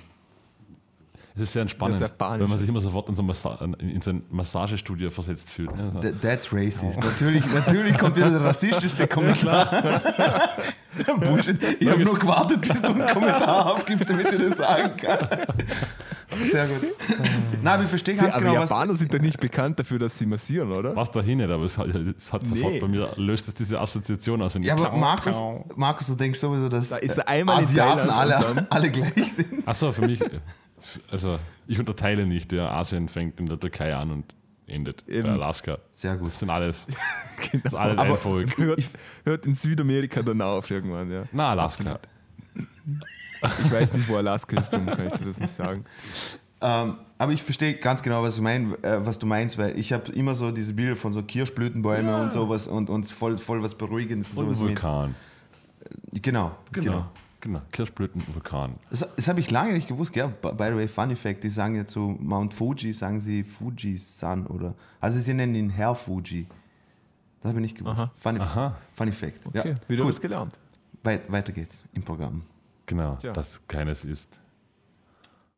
[1.38, 2.10] Es ist sehr entspannend, Das
[2.40, 5.74] wenn man sich immer sofort in so, ein Massa in so ein Massagestudio versetzt fühlt.
[5.76, 5.90] ne?
[5.92, 6.00] So.
[6.00, 6.98] Th- That's racist.
[7.00, 9.68] Natürlich, natürlich kommt wieder der rassistischste Kommentar.
[11.20, 11.56] Bullshit.
[11.80, 15.28] Ich habe nur gewartet, bis du einen Kommentar aufgibst, damit ich das sagen kann.
[16.42, 16.82] Sehr gut.
[17.62, 18.68] Nein, aber ich verstehe Sie, ganz genau, was.
[18.70, 20.94] Japaner sind doch nicht bekannt dafür, dass sie massieren, oder?
[20.94, 22.80] Was dahin nicht, aber es hat, es hat sofort Nee.
[22.80, 24.54] bei mir löst es diese Assoziation aus.
[24.54, 25.36] Wenn Ja, aber Markus,
[25.76, 29.66] Markus, du denkst sowieso, dass Da ist äh, einmal in Asiaten alle, alle gleich sind.
[29.66, 30.20] Achso, für mich,
[31.10, 32.52] also ich unterteile nicht.
[32.52, 34.34] Ja, Asien fängt in der Türkei an und
[34.66, 35.28] endet bei Eben.
[35.30, 35.78] Alaska.
[35.90, 36.28] Sehr gut.
[36.28, 36.86] Das sind alles,
[37.50, 37.62] genau.
[37.64, 38.58] das ist alles Aber- ein Volk.
[38.58, 38.82] hört,
[39.24, 41.24] hört in Südamerika dann auf irgendwann, ja.
[41.32, 41.98] Na, Alaska.
[43.64, 45.84] Ich weiß nicht, wo Alaska ist, darum kann ich dir das nicht sagen.
[46.60, 49.92] Ähm, aber ich verstehe ganz genau, was, ich mein, äh, was du meinst, weil ich
[49.92, 53.76] habe immer so diese Bilder von so Kirschblütenbäumen und sowas und, und voll, voll was
[53.76, 54.30] Beruhigendes.
[54.30, 54.70] Und Sowas mit.
[54.70, 55.14] Vulkan.
[56.12, 56.84] Genau, genau.
[56.92, 57.06] Genau.
[57.40, 57.62] Genau.
[57.70, 58.72] Kirschblüten, Vulkan.
[58.90, 60.28] Das, das habe ich lange nicht gewusst, gell?
[60.42, 64.74] By the way, Funny Fact, die sagen ja zu Mount Fuji, sagen sie Fuji-san oder.
[65.00, 66.46] Also sie nennen ihn Herr Fuji.
[67.40, 68.00] Das habe ich nicht gewusst.
[68.00, 68.10] Aha.
[68.16, 68.76] Funny, Aha.
[68.94, 69.46] funny Fact.
[69.46, 70.12] Okay, ja, wieder gut.
[70.14, 70.58] was gelernt.
[71.04, 72.42] Weit, weiter geht's im Programm.
[72.86, 73.32] Genau, Tja.
[73.32, 74.28] das keines ist.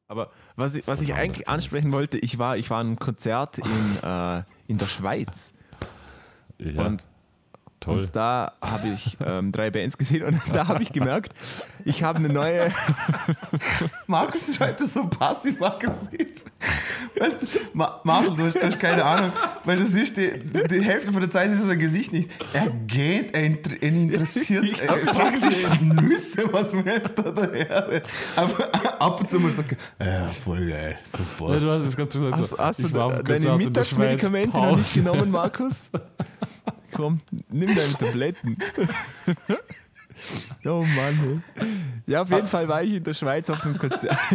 [0.06, 3.56] Aber was ich, was ich eigentlich ansprechen wollte, ich war, ich war in einem Konzert
[3.58, 3.64] in,
[4.02, 5.54] äh, in der Schweiz
[6.58, 6.84] Ja.
[6.84, 7.06] und
[7.80, 7.98] Toll.
[8.00, 11.32] Und da habe ich ähm, drei Bands gesehen und da habe ich gemerkt,
[11.86, 12.70] ich habe eine neue.
[14.06, 16.44] Markus ist heute so passiv-aggressiv.
[17.18, 19.32] Weißt du, Ma Marcel, du hast, du hast keine Ahnung,
[19.64, 20.30] weil du siehst, die,
[20.70, 22.30] die Hälfte von der Zeit ist sein Gesicht nicht.
[22.52, 28.02] Er geht, er, inter- interessiert Ich hab äh, praktisch Nüsse, was wir jetzt da daher.
[28.36, 28.68] Aber
[29.00, 31.54] ab und zu mal sagen, ja, voll geil, super.
[31.54, 32.52] Ja, du hast es ganz gut gesagt.
[32.58, 35.88] Hast, hast du deine Mittagsmedikamente noch nicht genommen, Markus?
[36.92, 37.20] Komm,
[37.50, 38.56] nimm deine Tabletten.
[40.64, 41.42] oh Mann.
[41.54, 41.66] Ey.
[42.06, 44.18] Ja, auf jeden Fall war ich in der Schweiz auf einem Konzert.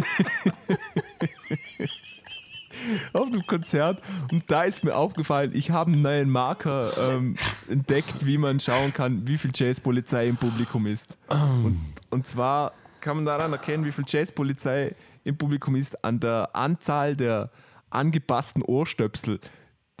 [3.12, 4.00] auf einem Konzert
[4.30, 7.36] und da ist mir aufgefallen, ich habe einen neuen Marker ähm,
[7.68, 11.16] entdeckt, wie man schauen kann, wie viel Jazzpolizei im Publikum ist.
[11.28, 11.80] Und,
[12.10, 14.94] und zwar kann man daran erkennen, wie viel Jazzpolizei
[15.24, 17.50] im Publikum ist, an der Anzahl der
[17.90, 19.40] angepassten Ohrstöpsel,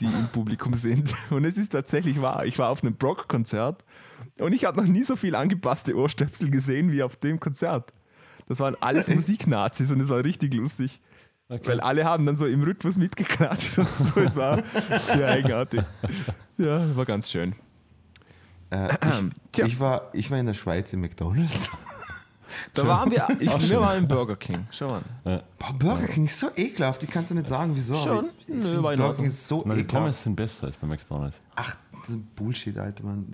[0.00, 1.12] die im Publikum sind.
[1.30, 2.44] Und es ist tatsächlich wahr.
[2.44, 3.84] Ich war auf einem Brock-Konzert
[4.38, 7.94] und ich habe noch nie so viel angepasste Ohrstöpsel gesehen wie auf dem Konzert.
[8.48, 11.00] Das waren alles Musiknazis und es war richtig lustig.
[11.48, 11.66] Okay.
[11.68, 14.20] Weil alle haben dann so im Rhythmus mitgeklatscht und so.
[14.20, 14.62] Es war
[15.06, 15.82] sehr eigenartig.
[16.58, 17.54] Ja, war ganz schön.
[18.70, 18.88] Äh,
[19.52, 21.70] ich, ich, war, ich war in der Schweiz im McDonalds.
[22.74, 24.66] Da waren wir, ich, wir waren im Burger King.
[24.70, 25.04] Schau an.
[25.24, 27.94] Boah, Burger King ist so ekelhaft, ich kann es dir nicht sagen, wieso.
[27.96, 28.30] Schon?
[28.46, 29.14] Ich, ich Nö, Burger.
[29.14, 30.02] King ist so Na, die ekelhaft.
[30.04, 31.40] Pommes sind besser als bei McDonalds.
[31.54, 33.26] Ach, das ist Bullshit, Alter, Mann.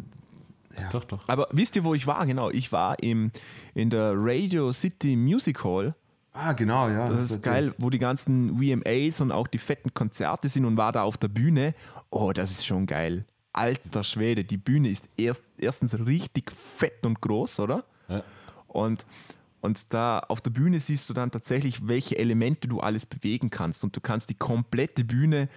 [0.91, 1.21] Doch, doch.
[1.29, 2.25] Aber wisst ihr, wo ich war?
[2.25, 3.31] Genau, ich war im,
[3.75, 5.95] in der Radio City Music Hall.
[6.33, 7.11] Ah, genau, ja.
[7.11, 10.93] Das ist geil, wo die ganzen VMAs und auch die fetten Konzerte sind und war
[10.93, 11.75] da auf der Bühne.
[12.09, 13.27] Oh, das ist schon geil.
[13.53, 17.85] Alter Schwede, die Bühne ist erst, erstens richtig fett und groß, oder?
[18.09, 18.23] Ja.
[18.73, 19.07] Und,
[19.61, 23.85] und da auf der Bühne siehst du dann tatsächlich, welche Elemente du alles bewegen kannst.
[23.85, 25.49] Und du kannst die komplette Bühne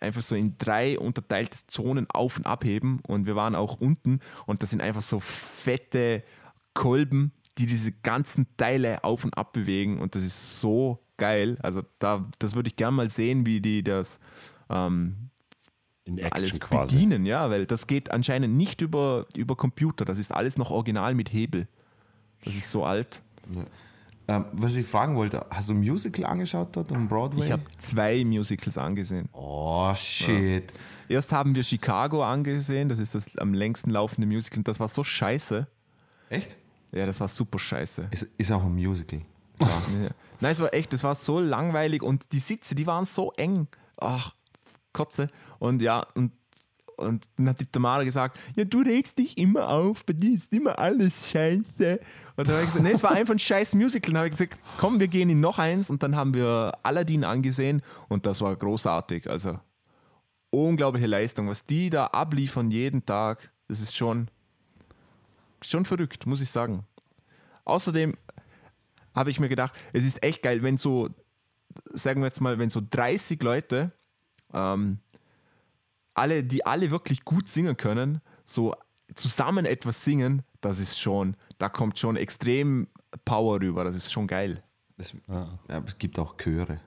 [0.00, 3.00] einfach so in drei unterteilte Zonen auf und abheben.
[3.06, 6.22] Und wir waren auch unten und das sind einfach so fette
[6.74, 10.00] Kolben, die diese ganzen Teile auf und ab bewegen.
[10.00, 11.56] Und das ist so geil.
[11.62, 14.18] Also da, das würde ich gerne mal sehen, wie die das
[14.68, 15.30] ähm,
[16.04, 16.94] In Action alles quasi.
[16.94, 20.04] bedienen, ja, weil das geht anscheinend nicht über, über Computer.
[20.04, 21.68] Das ist alles noch original mit Hebel.
[22.44, 23.20] Das ist so alt.
[24.26, 27.44] Ähm, was ich fragen wollte, hast du ein Musical angeschaut dort am Broadway?
[27.44, 29.28] Ich habe zwei Musicals angesehen.
[29.32, 30.72] Oh, shit.
[31.08, 34.62] Erst haben wir Chicago angesehen, das ist das am längsten laufende Musical.
[34.62, 35.66] Das war so scheiße.
[36.30, 36.56] Echt?
[36.92, 38.08] Ja, das war super scheiße.
[38.10, 39.20] Ist, ist auch ein Musical.
[39.60, 39.68] Ja.
[40.40, 43.68] Nein, es war echt, es war so langweilig und die Sitze, die waren so eng.
[43.98, 44.34] Ach,
[44.92, 45.28] Kotze.
[45.58, 46.32] Und ja, und,
[46.96, 50.52] und dann hat die Tamara gesagt, ja, du regst dich immer auf, bei dir ist
[50.52, 52.00] immer alles scheiße.
[52.36, 54.12] Und dann habe ich gesagt, nee, es war einfach ein scheiß Musical.
[54.12, 57.24] Dann habe ich gesagt, komm, wir gehen in noch eins und dann haben wir Aladdin
[57.24, 59.28] angesehen und das war großartig.
[59.30, 59.58] Also
[60.50, 64.28] unglaubliche Leistung, was die da abliefern jeden Tag, das ist schon,
[65.62, 66.84] schon verrückt, muss ich sagen.
[67.64, 68.16] Außerdem
[69.14, 71.08] habe ich mir gedacht, es ist echt geil, wenn so,
[71.92, 73.92] sagen wir jetzt mal, wenn so 30 Leute,
[74.52, 74.98] ähm,
[76.14, 78.74] alle, die alle wirklich gut singen können, so
[79.14, 82.88] zusammen etwas singen, das ist schon, da kommt schon extrem
[83.24, 84.62] Power rüber, das ist schon geil.
[84.96, 85.58] Das, Ja.
[85.86, 86.80] es gibt auch Chöre.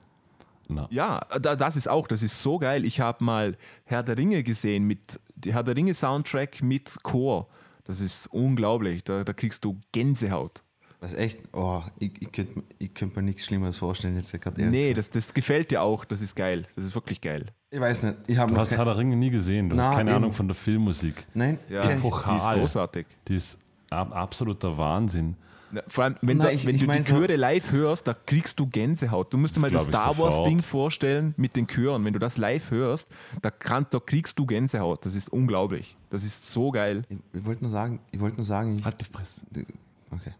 [0.68, 0.86] Na.
[0.90, 2.84] Ja, da, das ist auch, das ist so geil.
[2.84, 7.48] Ich habe mal Herr der Ringe gesehen mit die Herr der Ringe Soundtrack mit Chor.
[7.84, 9.02] Das ist unglaublich.
[9.04, 10.62] Da, da kriegst du Gänsehaut.
[11.00, 14.86] Was echt, oh, ich, ich könnte ich könnt mir nichts Schlimmeres vorstellen, jetzt gerade ehrlich
[14.88, 16.04] Nee, das, das gefällt dir auch.
[16.04, 16.64] Das ist geil.
[16.74, 17.46] Das ist wirklich geil.
[17.70, 19.68] Ich weiß nicht, ich habe Du noch hast Herr der Ringe nie gesehen.
[19.68, 20.16] Du Na, hast keine eben.
[20.16, 21.24] Ahnung von der Filmmusik.
[21.34, 22.24] Nein, Ja, Epoch.
[22.24, 23.06] die ist großartig.
[23.28, 23.58] Die ist
[23.90, 25.36] ab, absoluter Wahnsinn.
[25.70, 27.70] Na, Vor allem, wenn, Na, so, ich- wenn ich du mein die so- Chöre live
[27.70, 29.32] hörst, da kriegst du Gänsehaut.
[29.32, 30.46] Du musst dir mal Das ich Star Wars sofort.
[30.48, 32.04] Ding vorstellen mit den Chören.
[32.04, 33.08] Wenn du das live hörst,
[33.42, 35.04] da, kann, da kriegst du Gänsehaut.
[35.06, 35.96] Das ist unglaublich.
[36.10, 37.02] Das ist so geil.
[37.08, 39.42] ich, ich wollte nur sagen, ich wollte nur sagen, ich, Halt die Fresse.
[40.10, 40.32] okay.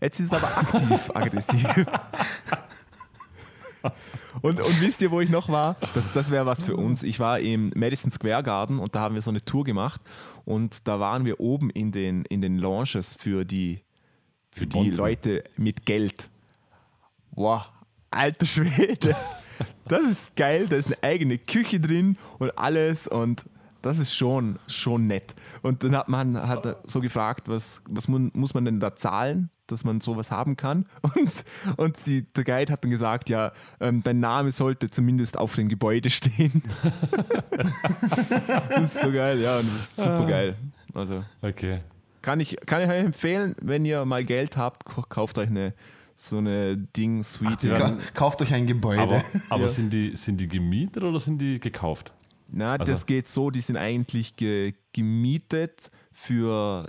[0.00, 1.86] Jetzt ist es aber aktiv aggressiv.
[4.42, 5.76] Und, und wisst ihr, wo ich noch war?
[5.94, 7.02] Das, das wäre was für uns.
[7.02, 10.00] Ich war im Madison Square Garden und da haben wir so eine Tour gemacht
[10.44, 13.80] und da waren wir oben in den, in den Lounges für die,
[14.50, 14.90] für die.
[14.90, 16.28] Leute mit Geld.
[17.30, 17.62] Wow,
[18.10, 19.16] alter Schwede.
[19.88, 23.46] Das ist geil, da ist eine eigene Küche drin und alles und
[23.86, 25.34] das ist schon, schon nett.
[25.62, 29.50] Und dann hat man hat so gefragt, was, was mun, muss man denn da zahlen,
[29.66, 30.86] dass man sowas haben kann?
[31.02, 31.32] Und,
[31.76, 35.68] und die, der Guide hat dann gesagt, ja, ähm, dein Name sollte zumindest auf dem
[35.68, 36.62] Gebäude stehen.
[38.68, 40.56] das ist so geil, ja, und das ist super geil.
[40.94, 41.80] Also Okay.
[42.22, 45.74] kann ich, kann ich euch empfehlen, wenn ihr mal Geld habt, kauft euch eine
[46.18, 47.68] so eine Ding-Suite.
[48.14, 49.02] kauft euch ein Gebäude.
[49.02, 49.68] Aber, aber Ja.
[49.68, 52.12] sind, die, sind die gemietet oder sind die gekauft?
[52.52, 56.88] Na, Also- das geht so, die sind eigentlich ge gemietet für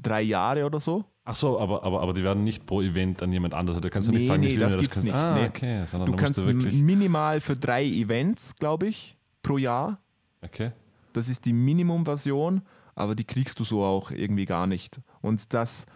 [0.00, 1.04] drei Jahre oder so.
[1.26, 3.80] Ach so, aber, aber, aber die werden nicht pro Event an jemand anderes.
[3.80, 5.34] Da kannst du nicht Nee, sagen, nee, ich will das mir gibt's kannst- nicht, Ah,
[5.36, 5.46] nee.
[5.46, 5.86] okay.
[5.86, 6.74] Sondern Du kannst du wirklich.
[6.74, 9.98] minimal für drei Events, glaube ich, pro Jahr.
[10.42, 10.72] Okay.
[11.14, 12.62] Das ist die Minimum-Version,
[12.94, 15.00] aber die kriegst du so auch irgendwie gar nicht.
[15.22, 15.86] Und das,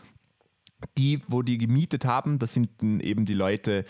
[0.96, 3.84] die, wo die gemietet haben, das sind eben die Leute,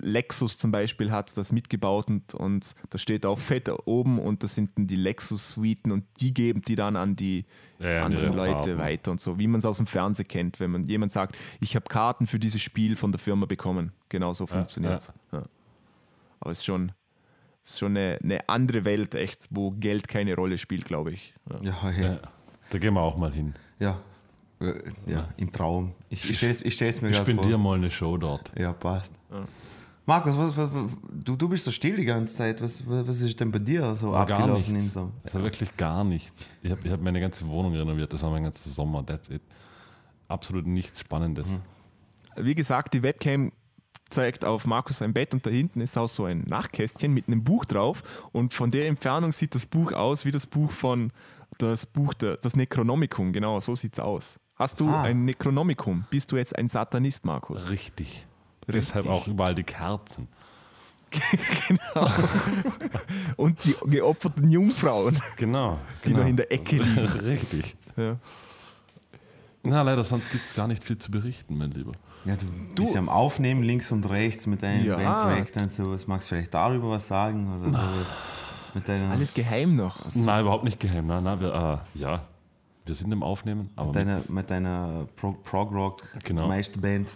[0.00, 4.54] Lexus zum Beispiel hat das mitgebaut und, und da steht auch fett oben und das
[4.54, 7.44] sind dann die Lexus-Suiten und die geben die dann an die
[7.78, 8.78] Ja, ja, anderen ihre Leute Partner.
[8.78, 11.74] weiter und so, wie man es aus dem Fernsehen kennt, wenn man jemand sagt, ich
[11.76, 13.92] habe Karten für dieses Spiel von der Firma bekommen.
[14.08, 15.12] Genau so funktioniert es.
[15.32, 15.42] Ja.
[16.40, 16.92] Aber es ist schon,
[17.64, 21.34] es ist schon eine, eine andere Welt, echt, wo Geld keine Rolle spielt, glaube ich.
[21.50, 21.60] Ja.
[21.62, 22.02] Ja, ja.
[22.12, 22.20] Ja,
[22.70, 23.54] da gehen wir auch mal hin.
[23.78, 24.00] Ja,
[24.60, 24.72] äh,
[25.06, 25.92] ja im Traum.
[26.10, 27.24] Ich, ich stelle es ich mir Ich gerade vor.
[27.24, 28.52] spendiere mal eine Show dort.
[28.58, 29.12] Ja, passt.
[30.06, 32.60] Markus, was, was, was, du, du bist so still die ganze Zeit.
[32.60, 34.92] Was, was ist denn bei dir so Aber gar abgelaufen in nichts.
[34.94, 35.10] so?
[35.22, 36.46] Das war wirklich gar nichts.
[36.62, 38.12] Ich habe ich hab meine ganze Wohnung renoviert.
[38.12, 39.04] Das war mein ganzer Sommer.
[39.04, 39.40] That's it.
[40.28, 41.46] Absolut nichts Spannendes.
[42.36, 43.52] Wie gesagt, die Webcam
[44.10, 47.42] zeigt auf Markus sein Bett und da hinten ist auch so ein Nachkästchen mit einem
[47.42, 48.02] Buch drauf
[48.32, 51.10] und von der Entfernung sieht das Buch aus wie das Buch von
[51.58, 54.36] das Buch der, das Necronomicon, genau, so sieht's aus.
[54.56, 55.02] Hast du Ah.
[55.02, 56.04] ein Necronomicon?
[56.10, 57.68] Bist du jetzt ein Satanist, Markus?
[57.70, 58.26] Richtig.
[58.68, 58.92] Richtig.
[58.94, 60.28] Deshalb auch überall die Kerzen.
[61.68, 62.08] genau.
[63.36, 65.78] und die geopferten Jungfrauen, Genau.
[66.04, 66.22] die genau.
[66.22, 66.98] noch in der Ecke liegen.
[67.24, 67.76] Richtig.
[67.96, 68.16] Ja.
[69.62, 71.92] Na, leider, sonst gibt es gar nicht viel zu berichten, mein Lieber.
[72.24, 74.96] Ja, du, bist ja am Aufnehmen links und rechts mit deinen Ja.
[74.96, 76.06] Bandprojekten und sowas.
[76.06, 78.08] Magst du vielleicht darüber was sagen oder sowas?
[78.74, 79.98] Mit deiner, Alles geheim noch.
[80.14, 81.06] Nein, überhaupt nicht geheim.
[81.06, 82.22] Nein, nein, wir, äh, ja,
[82.86, 86.50] wir sind im Aufnehmen, aber mit, deiner, mit deiner Pro, Prog-Rock Genau.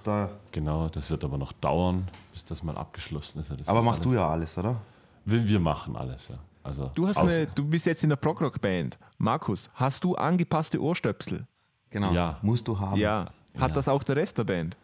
[0.05, 0.31] Da.
[0.51, 3.51] genau, das wird aber noch dauern, bis das mal abgeschlossen ist.
[3.51, 4.81] Das Aber ist machst du alles, ja alles, oder?
[5.27, 6.37] Wir, wir machen alles, ja.
[6.63, 8.99] Also, Du, hast eine, du bist jetzt in der Prog-Rock-Band.
[9.19, 11.47] Markus, hast du angepasste Ohrstöpsel?
[11.91, 12.13] Genau.
[12.13, 12.39] Ja.
[12.43, 12.97] Musst du haben.
[12.99, 13.27] Ja.
[13.59, 13.75] Hat Ja.
[13.75, 14.77] das auch der Rest der Band?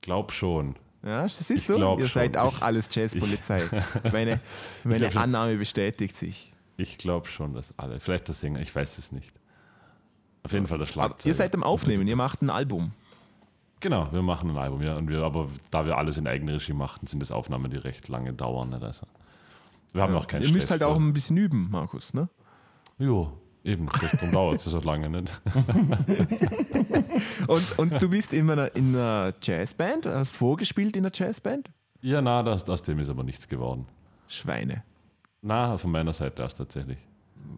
[0.00, 0.74] Glaub schon.
[1.02, 1.74] Ja, das siehst Ich du?
[1.74, 2.08] Ihr schon.
[2.08, 3.62] seid auch Ich- alles Jazzpolizei.
[4.12, 4.40] Meine,
[4.84, 5.22] meine glaub.
[5.24, 6.49] Annahme bestätigt sich.
[6.80, 8.00] Ich glaube schon, dass alle.
[8.00, 9.34] Vielleicht der Sänger, ich weiß es nicht.
[10.42, 11.26] Auf jeden Fall der Aber Schlagzeug.
[11.26, 12.92] ihr seid am Aufnehmen, ihr macht ein Album.
[13.80, 14.96] Genau, wir machen ein Album, ja.
[14.96, 18.32] Und wir, aber da wir alles in Eigenregie machen, sind das Aufnahmen, die recht lange
[18.32, 18.70] dauern.
[18.70, 18.82] Nicht?
[18.82, 19.06] Also,
[19.92, 22.14] wir haben noch keinen ihr müsst Stress halt auch ein bisschen üben, Markus.
[22.14, 22.30] Ne?
[22.98, 23.30] Jo,
[23.62, 25.30] eben, darum dauert es so lange nicht.
[27.46, 31.70] Und, und du bist in einer, in einer Jazzband, hast vorgespielt in einer Jazzband?
[32.00, 33.86] Ja, na, das, aus dem ist aber nichts geworden.
[34.28, 34.82] Schweine.
[35.42, 36.98] Na, von meiner Seite aus tatsächlich.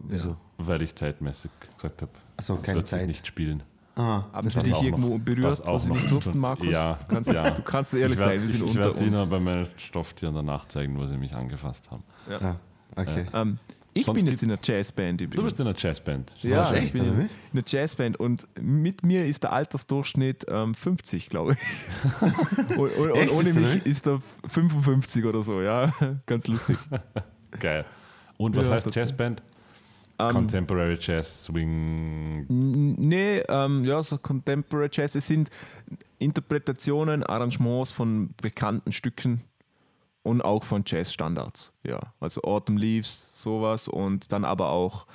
[0.07, 0.37] Wieso?
[0.57, 3.07] Weil ich zeitmäßig gesagt habe, Achso, das keine wird sich Zeit.
[3.07, 3.63] nicht spielen.
[3.95, 6.37] Ah, Haben sie Das dich irgendwo noch- berührt, das auch wo sie noch nicht durften.
[6.39, 6.67] Markus?
[6.71, 7.51] Ja, Du kannst, ja.
[7.51, 9.67] du kannst ehrlich ich werd, sein, wir sind ich, ich unter werde Ihnen bei meinen
[9.77, 12.03] Stofftieren danach zeigen, wo sie mich angefasst haben.
[12.29, 12.59] ja.
[12.95, 13.25] Okay.
[13.33, 13.57] Ähm,
[13.95, 15.35] ich Sonst bin jetzt in einer Jazzband übrigens.
[15.35, 16.33] Du bist in einer Jazzband.
[16.41, 20.45] Ja, Was, ich echt, bin oder in einer Jazzband und mit mir ist der Altersdurchschnitt
[20.47, 21.59] ähm, 50, glaube ich.
[22.77, 25.91] und und, und ohne mich ist er 55 oder so, ja.
[26.25, 26.77] Ganz lustig.
[27.59, 27.85] Geil.
[28.37, 28.93] Und was Ja, heißt.
[28.95, 29.41] Jazzband?
[30.19, 32.45] Ähm, Contemporary Jazz, Swing.
[32.47, 35.15] Nee, ähm, ja, so Contemporary Jazz.
[35.15, 35.49] Es sind
[36.19, 39.41] Interpretationen, Arrangements von bekannten Stücken
[40.21, 41.71] und auch von Jazzstandards.
[41.83, 45.07] Ja, also Autumn Leaves, sowas und dann aber auch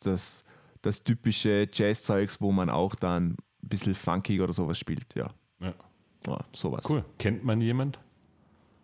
[0.00, 0.44] das,
[0.82, 5.06] das typische Jazzzeugs, wo man auch dann ein bisschen funkig oder sowas spielt.
[5.14, 5.72] Ja, Ja.
[6.26, 6.84] ja sowas.
[6.88, 7.04] Cool.
[7.18, 7.98] Kennt man jemand?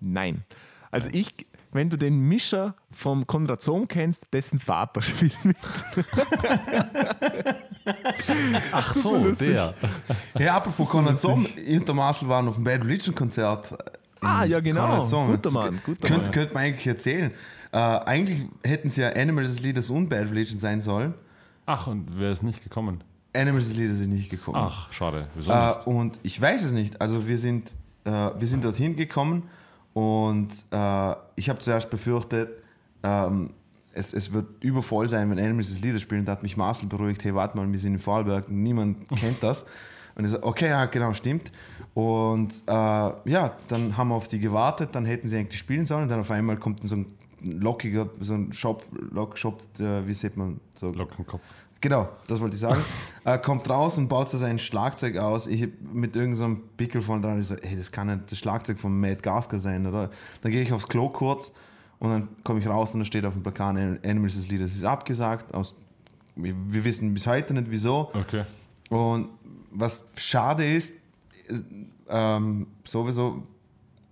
[0.01, 0.45] Nein.
[0.91, 5.57] Also ich, wenn du den Mischer vom Konrad Sohm kennst, dessen Vater spielt mit.
[8.73, 9.75] Ach so, der.
[10.35, 10.89] Hey, apropos
[11.57, 13.75] ich und der Marcel waren auf dem Bad Religion Konzert.
[14.21, 15.01] Ah, ja, genau.
[15.05, 16.31] Guter Mann, guter könnte, Mann.
[16.31, 17.33] könnte man eigentlich erzählen.
[17.73, 21.15] Äh, eigentlich hätten es ja Animals as Leaders und Bad Religion sein sollen.
[21.67, 23.03] Ach, und wer ist nicht gekommen?
[23.35, 24.59] Animals as Leaders sind nicht gekommen.
[24.61, 25.27] Ach, schade.
[25.35, 25.87] Wieso Äh, nicht?
[25.87, 27.01] und ich weiß es nicht.
[27.01, 29.45] Also wir sind, äh, wir sind dorthin gekommen
[29.95, 32.51] und äh, ich habe zuerst befürchtet,
[33.03, 33.51] ähm,
[33.95, 36.25] es, es wird übervoll sein, wenn Animals as Leader spielen.
[36.25, 39.67] Da hat mich Marcel beruhigt, hey, warte mal, wir sind in Vorarlberg, niemand kennt das.
[40.15, 41.53] Und ich so, okay, ja, genau, stimmt.
[41.95, 46.05] Und äh, ja, dann haben wir auf die gewartet, dann hätten sie eigentlich spielen sollen.
[46.05, 47.07] Und dann auf einmal kommt so ein
[47.43, 51.43] lockiger, so ein Shop, Lock, Shop äh, wie sieht man, so Lockenkopf.
[51.83, 52.81] Genau, das wollte ich sagen.
[53.25, 55.49] äh, kommt raus und baut so sein Schlagzeug aus.
[55.49, 57.41] Ich mit irgendeinem so Pickel von dran.
[57.41, 60.09] Ich so, hey, das kann nicht das Schlagzeug von Matt Gasker sein, oder?
[60.41, 61.51] Dann gehe ich aufs Klo kurz
[61.99, 64.85] und dann komme ich raus und da steht auf dem Plakat Animals as Leaders ist
[64.85, 65.53] abgesagt.
[65.53, 65.75] Aus,
[66.37, 68.13] wir, wir wissen bis heute nicht wieso.
[68.15, 68.45] Okay.
[68.89, 69.31] Und
[69.73, 70.95] was schade ist,
[71.49, 71.67] ist
[72.09, 73.43] ähm, sowieso,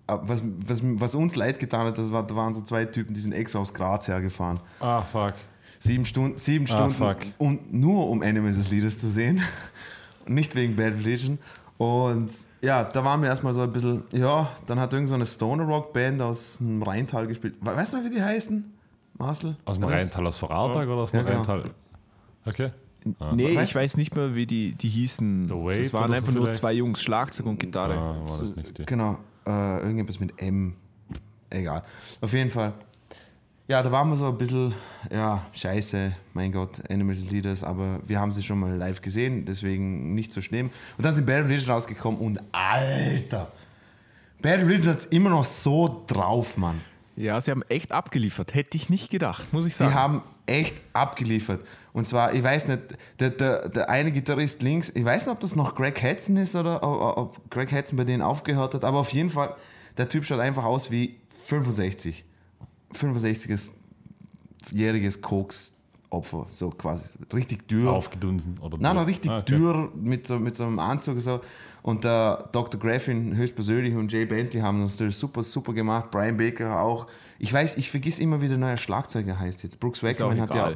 [0.09, 3.15] äh, was, was, was uns leid getan hat, das war, da waren so zwei Typen,
[3.15, 4.59] die sind extra aus Graz hergefahren.
[4.81, 5.35] Ah, fuck.
[5.83, 7.17] Sieben Stunden, sieben Ah, Stunden fuck.
[7.39, 9.41] und nur um Animals Leaders zu sehen.
[10.27, 11.39] Und nicht wegen Bad Religion.
[11.79, 15.25] Und ja, da waren wir erstmal so ein bisschen, ja, dann hat irgend so eine
[15.25, 17.55] Stoner Rock Band aus dem Rheintal gespielt.
[17.63, 18.71] We- Weißt du noch, wie die heißen?
[19.17, 19.57] Marcel?
[19.65, 21.37] Aus dem Rheintal, aus Vorarlberg oder aus dem Ja, genau.
[21.43, 21.71] Rheintal?
[22.45, 22.71] Okay.
[23.33, 25.49] Nee, Weißt ich weiß nicht mehr, wie die, die hießen.
[25.49, 26.59] Das waren oder so einfach nur vielleicht?
[26.61, 27.95] zwei Jungs, Schlagzeug und Gitarre.
[27.97, 28.85] Ah, war das nicht die.
[28.85, 29.17] Genau,
[29.47, 30.75] äh, irgendetwas mit M.
[31.49, 31.83] Egal.
[32.21, 32.75] Auf jeden Fall.
[33.71, 34.75] Ja, da waren wir so ein bisschen,
[35.13, 40.13] ja, scheiße, mein Gott, Animals Leaders, aber wir haben sie schon mal live gesehen, deswegen
[40.13, 40.71] nicht so schlimm.
[40.99, 43.53] Und dann sind Bad Religion rausgekommen und Alter,
[44.43, 46.81] Bad Religion hat es immer noch so drauf, Mann.
[47.15, 48.55] Ja, sie haben echt abgeliefert.
[48.55, 49.93] Hätte ich nicht gedacht, muss ich sagen.
[49.93, 51.61] Die haben echt abgeliefert.
[51.93, 52.81] Und zwar, ich weiß nicht,
[53.21, 56.57] der, der, der eine Gitarrist links, ich weiß nicht, ob das noch Greg Hudson ist
[56.57, 59.55] oder ob, ob Greg Hudson bei denen aufgehört hat, aber auf jeden Fall,
[59.97, 62.25] der Typ schaut einfach aus wie 65.
[62.95, 67.11] 65-jähriges Koks-Opfer, so quasi.
[67.33, 67.93] Richtig dürr.
[67.93, 68.59] Aufgedunsen.
[68.61, 69.57] Oder Nein, nein, richtig Ah, okay.
[69.57, 71.41] dürr mit so, mit so einem Anzug so.
[71.83, 72.79] Und der Dr.
[72.79, 76.11] Graffin höchstpersönlich und Jay Bentley haben das natürlich super, super gemacht.
[76.11, 77.07] Brian Baker auch.
[77.39, 79.81] Ich weiß, ich vergiss immer, wie der neue Schlagzeuger heißt jetzt.
[79.81, 80.73] Brooks Wackerman hat ja.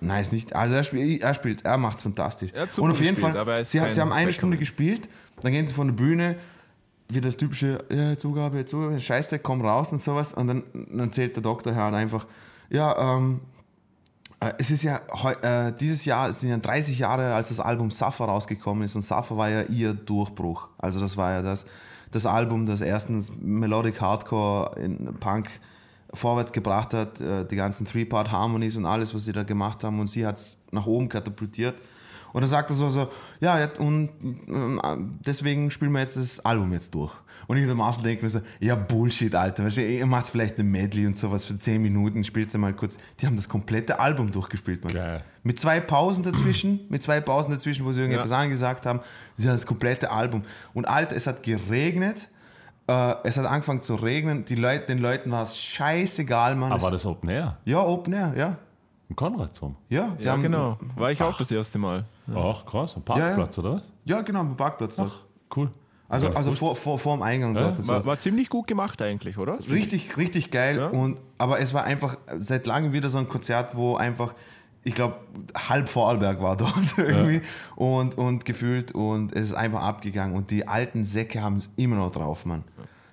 [0.00, 0.56] Nein, ist nicht.
[0.56, 2.50] Also er spielt, er spielt, er macht es fantastisch.
[2.52, 4.32] Er und auf jeden gespielt, Fall, sie, sie haben eine.
[4.32, 5.08] Stunde gespielt,
[5.40, 6.34] dann gehen sie von der Bühne,
[7.08, 10.34] wie das typische, ja, Zugabe, Zugabe, Scheißdreck, komm raus und sowas.
[10.34, 12.26] Und dann, dann erzählt der Doktor Herrn einfach,
[12.70, 13.40] ja, ähm,
[14.40, 15.00] äh, Es ist ja
[15.42, 19.02] äh, dieses Jahr es sind ja 30 Jahre, als das Album Suffer rausgekommen ist und
[19.02, 20.68] Suffer war ja ihr Durchbruch.
[20.78, 21.66] Also das war ja das,
[22.10, 25.48] das Album, das erstens Melodic Hardcore in Punk
[26.14, 30.00] vorwärts gebracht hat, äh, die ganzen Three-Part Harmonies und alles, was sie da gemacht haben
[30.00, 31.74] und sie hat es nach oben katapultiert.
[32.32, 33.08] Und dann sagt er so, so
[33.40, 34.10] ja, ja, und
[34.48, 37.12] ähm, deswegen spielen wir jetzt das Album jetzt durch.
[37.46, 39.64] Und ich und der Marcel denken mir so, ja, Bullshit, Alter.
[39.64, 42.98] Weißt du, ihr macht vielleicht eine Medley und sowas für 10 Minuten, spielt mal kurz.
[43.20, 44.92] Die haben das komplette Album durchgespielt, Mann.
[44.92, 45.24] Geil.
[45.44, 49.00] Mit zwei Pausen dazwischen, mit zwei Pausen dazwischen, wo sie irgendetwas angesagt haben.
[49.38, 50.42] Ja, das komplette Album.
[50.74, 52.28] Und Alter, es hat geregnet.
[52.86, 54.44] Äh, es hat angefangen zu regnen.
[54.44, 56.72] Die Leute, den Leuten war es scheißegal, Mann.
[56.72, 57.56] Aber war Es- das Open Air?
[57.64, 58.56] ja, Open Air, ja.
[59.08, 59.74] Im Konradsum.
[59.88, 60.76] Ja, Ja, haben, genau.
[60.96, 62.04] War ich auch das erste Mal.
[62.34, 62.96] Ach, krass.
[62.96, 63.24] Ein Ja, ja.
[63.24, 63.82] Parkplatz, oder was?
[64.04, 65.24] Ja, genau, am Parkplatz dort.
[65.54, 65.70] Cool.
[66.08, 67.86] Also, Ja, also vor, vor, vor dem Eingang Ja, dort.
[67.86, 69.58] War, war ziemlich gut gemacht eigentlich, oder?
[69.70, 70.78] Richtig, richtig geil.
[70.78, 70.86] Ja.
[70.88, 74.34] Und, aber es war einfach seit langem wieder so ein Konzert, wo einfach,
[74.84, 75.16] ich glaube,
[75.68, 77.42] halb Vorarlberg war dort irgendwie
[77.76, 80.34] und, und gefühlt und es ist einfach abgegangen.
[80.34, 82.64] Und die alten Säcke haben es immer noch drauf, Mann.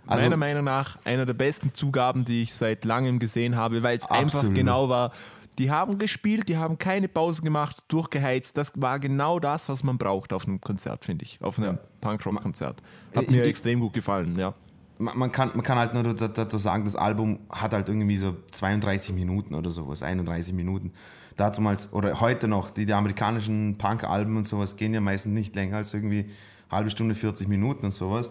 [0.08, 3.98] Also, Meiner Meinung nach einer der besten Zugaben, die ich seit langem gesehen habe, weil
[3.98, 5.12] es einfach genau war.
[5.58, 8.58] Die haben gespielt, die haben keine Pause gemacht, durchgeheizt.
[8.58, 11.42] Das war genau das, was man braucht auf einem Konzert, finde ich.
[11.42, 12.82] Auf einem Punkrock-Konzert.
[13.16, 14.54] Hat Ich- mir ich- extrem gut gefallen, ja.
[14.98, 18.18] man, man, kann, man kann halt nur da- dazu sagen, das Album hat halt irgendwie
[18.18, 20.92] so 32 Minuten oder sowas, 31 Minuten.
[21.38, 25.78] Damals, oder heute noch, die, die amerikanischen Punk-Alben und sowas gehen ja meistens nicht länger
[25.78, 26.30] als irgendwie
[26.72, 28.30] halbe Stunde, 40 Minuten und sowas.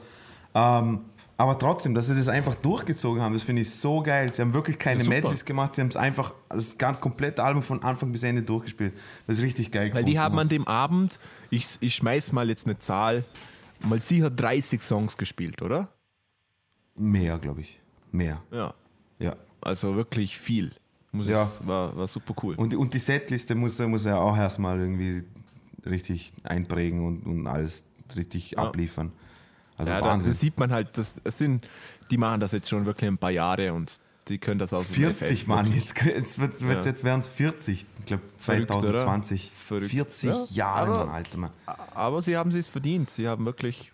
[0.54, 1.00] Ähm,
[1.36, 4.32] aber trotzdem, dass sie das einfach durchgezogen haben, das finde ich so geil.
[4.32, 5.08] Sie haben wirklich keine Ja.
[5.08, 8.92] Medleys gemacht, sie haben es einfach das ganz komplette Album von Anfang bis Ende durchgespielt.
[9.26, 11.18] Das ist richtig geil Weil die haben an dem Abend,
[11.50, 13.24] ich, ich schmeiß mal jetzt eine Zahl,
[13.80, 15.88] mal sicher 30 Songs gespielt, oder?
[16.96, 17.80] Mehr, glaube ich.
[18.12, 18.40] Mehr.
[18.52, 18.74] Ja.
[19.18, 19.36] Ja.
[19.60, 20.72] Also wirklich viel.
[21.10, 21.44] Muss Ja.
[21.44, 22.54] ich, war, war super cool.
[22.56, 25.24] Und, die- und die Setliste muss, muss er auch erstmal irgendwie
[25.86, 27.84] richtig einprägen und, und alles
[28.16, 29.12] richtig abliefern.
[29.76, 30.32] Also ja, Wahnsinn.
[30.32, 31.66] sieht man halt, das, es sind,
[32.10, 33.98] die machen das jetzt schon wirklich ein paar Jahre und
[34.28, 36.78] die können das aus dem 40, FF Mann, jetzt, jetzt, wird's- Ja.
[36.80, 38.82] jetzt wären es 40, ich glaube Verrückt, oder?
[39.00, 39.52] 2020.
[39.54, 39.90] Verrückt.
[39.90, 41.50] 40 Ja, Jahre, aber- Mann, Alter, Mann.
[41.94, 43.10] Aber sie haben es verdient.
[43.10, 43.92] Sie haben wirklich,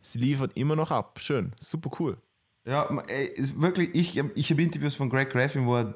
[0.00, 1.18] sie liefern immer noch ab.
[1.20, 2.16] Schön, super cool.
[2.64, 5.94] Ja, ey, wirklich, ich, ich habe Interviews von Greg Graffin, wo er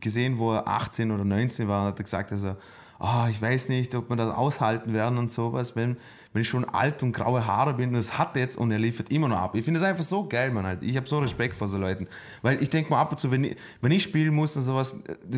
[0.00, 2.56] gesehen, wo er 18 oder 19 war, und hat er gesagt, also,
[2.98, 5.96] ah, ich weiß nicht, ob wir das aushalten werden und sowas, wenn,
[6.34, 8.80] wenn ich schon alt und graue Haare bin, und das hat er jetzt und er
[8.80, 9.54] liefert immer noch ab.
[9.54, 10.82] Ich finde das einfach so geil, man halt.
[10.82, 12.08] Ich habe so Respekt vor so Leuten.
[12.42, 14.96] Weil ich denke mal ab und zu, wenn ich, wenn ich spielen muss und sowas,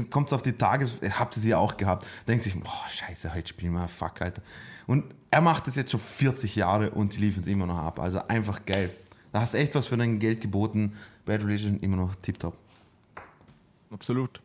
[0.08, 3.34] kommt es auf die Tages, habt ihr sie ja auch gehabt, denkt sich, boah, scheiße,
[3.34, 4.40] heute spielen wir, fuck, Alter.
[4.86, 8.00] Und er macht das jetzt schon 40 Jahre und die liefern es immer noch ab.
[8.00, 8.90] Also einfach geil.
[9.32, 10.94] Da hast du echt was für dein Geld geboten.
[11.26, 12.56] Bad Religion immer noch tiptop.
[13.90, 14.40] Absolut.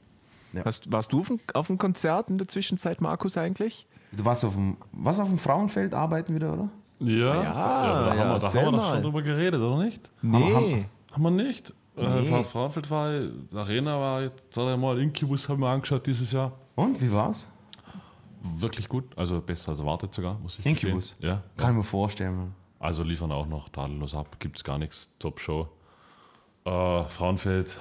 [0.52, 0.66] Ja.
[0.66, 3.88] Hast, warst du auf dem, auf dem Konzert in der Zwischenzeit, Markus, eigentlich?
[4.12, 6.70] Du warst auf dem, was auf dem Frauenfeld arbeiten wieder, oder?
[7.00, 10.10] Ja, ja, da ja, haben wir, da haben wir doch schon drüber geredet, oder nicht?
[10.22, 10.54] Nee.
[10.54, 11.74] haben- Haben wir nicht?
[11.98, 12.26] Äh, Nee.
[12.26, 13.10] Frau Frauenfeld war,
[13.56, 16.52] Arena war jetzt, sag ich mal, Incubus haben wir angeschaut dieses Jahr.
[16.76, 17.48] Und, wie war's?
[18.44, 21.10] Wirklich gut, also besser als erwartet sogar, muss ich Incubus?
[21.10, 21.30] gestehen.
[21.30, 22.54] Ja, Kann ich mir vorstellen.
[22.80, 25.68] Also liefern auch noch tadellos ab, gibt es gar nichts, Top-Show.
[26.66, 27.78] Äh, Frauenfeld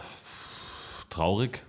[1.09, 1.63] traurig.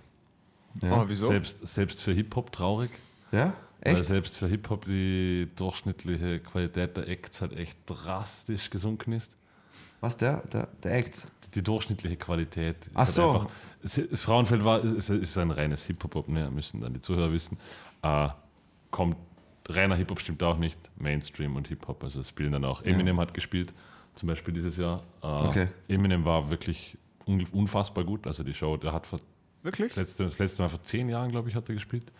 [0.82, 1.26] Oh, wieso?
[1.28, 2.90] Selbst, selbst für Hip-Hop traurig.
[3.30, 3.52] Ja?
[3.84, 4.04] Weil Echt?
[4.04, 9.32] selbst für Hip-Hop die durchschnittliche Qualität der Acts halt echt drastisch gesunken ist.
[10.00, 11.26] Was, der, der, der Act?
[11.54, 12.76] Die durchschnittliche Qualität.
[12.86, 13.30] ist Ach so.
[13.30, 13.48] Einfach,
[13.82, 17.58] es- Frauenfeld war, ist, ist ein reines Hip-Hop, ne, müssen dann die Zuhörer wissen.
[18.02, 18.28] Äh,
[18.90, 19.16] kommt,
[19.68, 22.04] reiner Hip-Hop stimmt auch nicht, Mainstream und Hip-Hop.
[22.04, 22.82] Also spielen dann auch.
[22.82, 23.72] Eminem hat gespielt,
[24.14, 25.02] zum Beispiel dieses Jahr.
[25.22, 25.68] Äh, Okay.
[25.88, 28.26] Eminem war wirklich un unfassbar gut.
[28.28, 29.20] Also die Show, der hat vor
[29.64, 29.88] Wirklich?
[29.88, 32.12] das letzte, das letzte Mal vor zehn Jahren, glaube ich, hat er gespielt.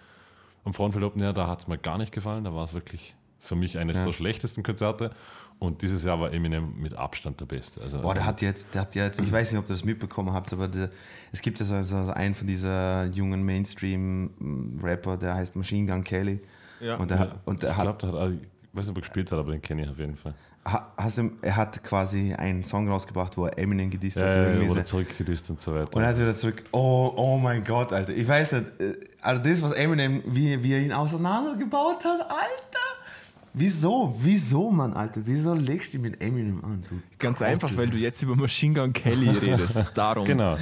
[0.65, 2.45] Am Frauenfeld Open Air, da hat es mir gar nicht gefallen.
[2.45, 4.05] Da war es wirklich für mich eines Ja.
[4.05, 5.11] der schlechtesten Konzerte.
[5.59, 7.81] Und dieses Jahr war Eminem mit Abstand der Beste.
[7.81, 9.85] Also, Boah, der also, hat jetzt, der hat jetzt, ich weiß nicht, ob ihr das
[9.85, 10.91] mitbekommen habt, aber der,
[11.31, 16.41] es gibt ja so, so einen von dieser jungen Mainstream-Rapper, der heißt Machine Gun Kelly.
[16.81, 16.97] Ja.
[16.97, 18.39] Und der, hat- und der ich glaube, der hat, ich
[18.73, 20.35] weiß nicht, ob er gespielt hat, aber den kenne ich auf jeden Fall.
[20.65, 24.35] Ha- hast du, er hat quasi einen Song rausgebracht, wo er Eminem gedisst hat.
[24.35, 25.95] Ja, irgendwie wurde zurückgedisst und so weiter.
[25.97, 28.13] Und er hat wieder zurück, oh, oh mein Gott, Alter.
[28.13, 32.79] Ich weiß nicht, äh, also das, was Eminem, wie, wie er ihn auseinandergebaut hat, Alter.
[33.55, 34.15] Wieso?
[34.19, 35.21] Wieso, Mann, Alter?
[35.25, 36.83] Wieso legst du mit Eminem an?
[36.89, 39.77] Du Ganz Couch, einfach, weil du jetzt über Machine Gun Kelly redest.
[39.95, 40.25] Darum.
[40.25, 40.57] genau.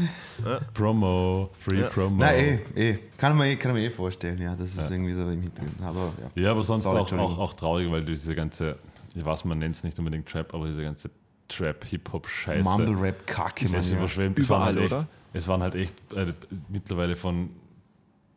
[0.74, 2.16] Promo, Free Promo.
[2.16, 2.98] Nein, eh, eh.
[3.16, 4.56] Kann man, eh- kann man eh vorstellen, ja.
[4.56, 5.80] Das ist irgendwie so im Hintergrund.
[5.82, 6.42] Aber ja.
[6.42, 8.76] Ja, aber sonst Sorry, auch, auch, auch traurig, weil diese ganze,
[9.14, 11.10] ich weiß, man nennt es nicht unbedingt Trap, aber diese ganze
[11.48, 12.62] Trap-Hip-Hop-Scheiße.
[12.68, 13.92] Mumble Rap Kacke, Das ist Mann.
[13.92, 13.98] Ja.
[13.98, 14.38] überschwemmt.
[14.38, 15.06] Es Überall, waren halt echt?
[15.32, 16.32] Es waren halt echt äh,
[16.68, 17.50] mittlerweile von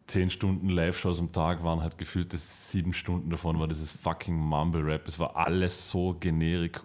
[0.07, 5.07] 10 Stunden Live-Shows am Tag waren halt gefühlte sieben Stunden davon war dieses fucking Mumble-Rap.
[5.07, 6.81] Es war alles so generik,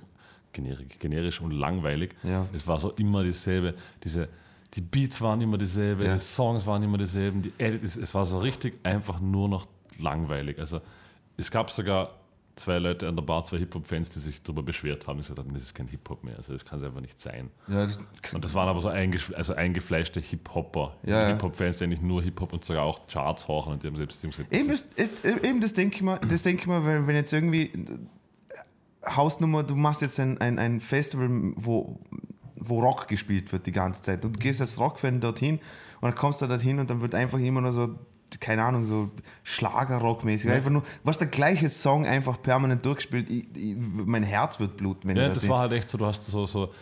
[0.53, 2.15] generik, generisch und langweilig.
[2.23, 2.47] Ja.
[2.55, 3.75] Es war so immer dieselbe.
[4.05, 4.29] Diese,
[4.75, 6.15] die Beats waren immer dieselbe, Ja.
[6.15, 9.67] die Songs waren immer dieselben, die Edit, es, es war so richtig einfach nur noch
[10.01, 10.59] langweilig.
[10.59, 10.81] Also
[11.37, 12.15] es gab sogar
[12.59, 15.53] zwei Leute an der Bar, zwei Hip-Hop-Fans, die sich darüber beschwert haben und gesagt haben,
[15.55, 16.37] das ist kein Hip-Hop mehr.
[16.37, 17.51] Also das kann es einfach nicht sein.
[17.69, 17.99] Ja, das,
[18.33, 20.97] Und das waren aber so eingesch also eingefleischte Hip-Hopper.
[21.05, 21.29] Ja.
[21.29, 24.29] Hip-Hop-Fans, die eigentlich nur Hip-Hop und sogar auch Charts horchen und die haben selbst die
[24.29, 27.07] gesagt, das eben, das, ist, eben das denke ich mal, das denke ich mal, wenn,
[27.07, 31.99] wenn jetzt irgendwie äh, Hausnummer, du machst jetzt ein, ein, ein Festival, wo,
[32.57, 34.25] wo Rock gespielt wird die ganze Zeit.
[34.25, 35.57] Und du gehst als Rockfan dorthin
[36.01, 37.99] und dann kommst du dorthin und dann wird einfach immer nur so,
[38.41, 39.11] keine Ahnung, so
[39.45, 40.49] Schlagerrock-mäßig.
[40.49, 40.55] Ja.
[40.55, 43.31] Einfach nur, was der gleiche Song einfach permanent durchgespielt.
[43.31, 45.99] Ich, ich, mein Herz wird bluten, wenn ja, ich das das war halt echt so,
[45.99, 46.73] du hast so, so,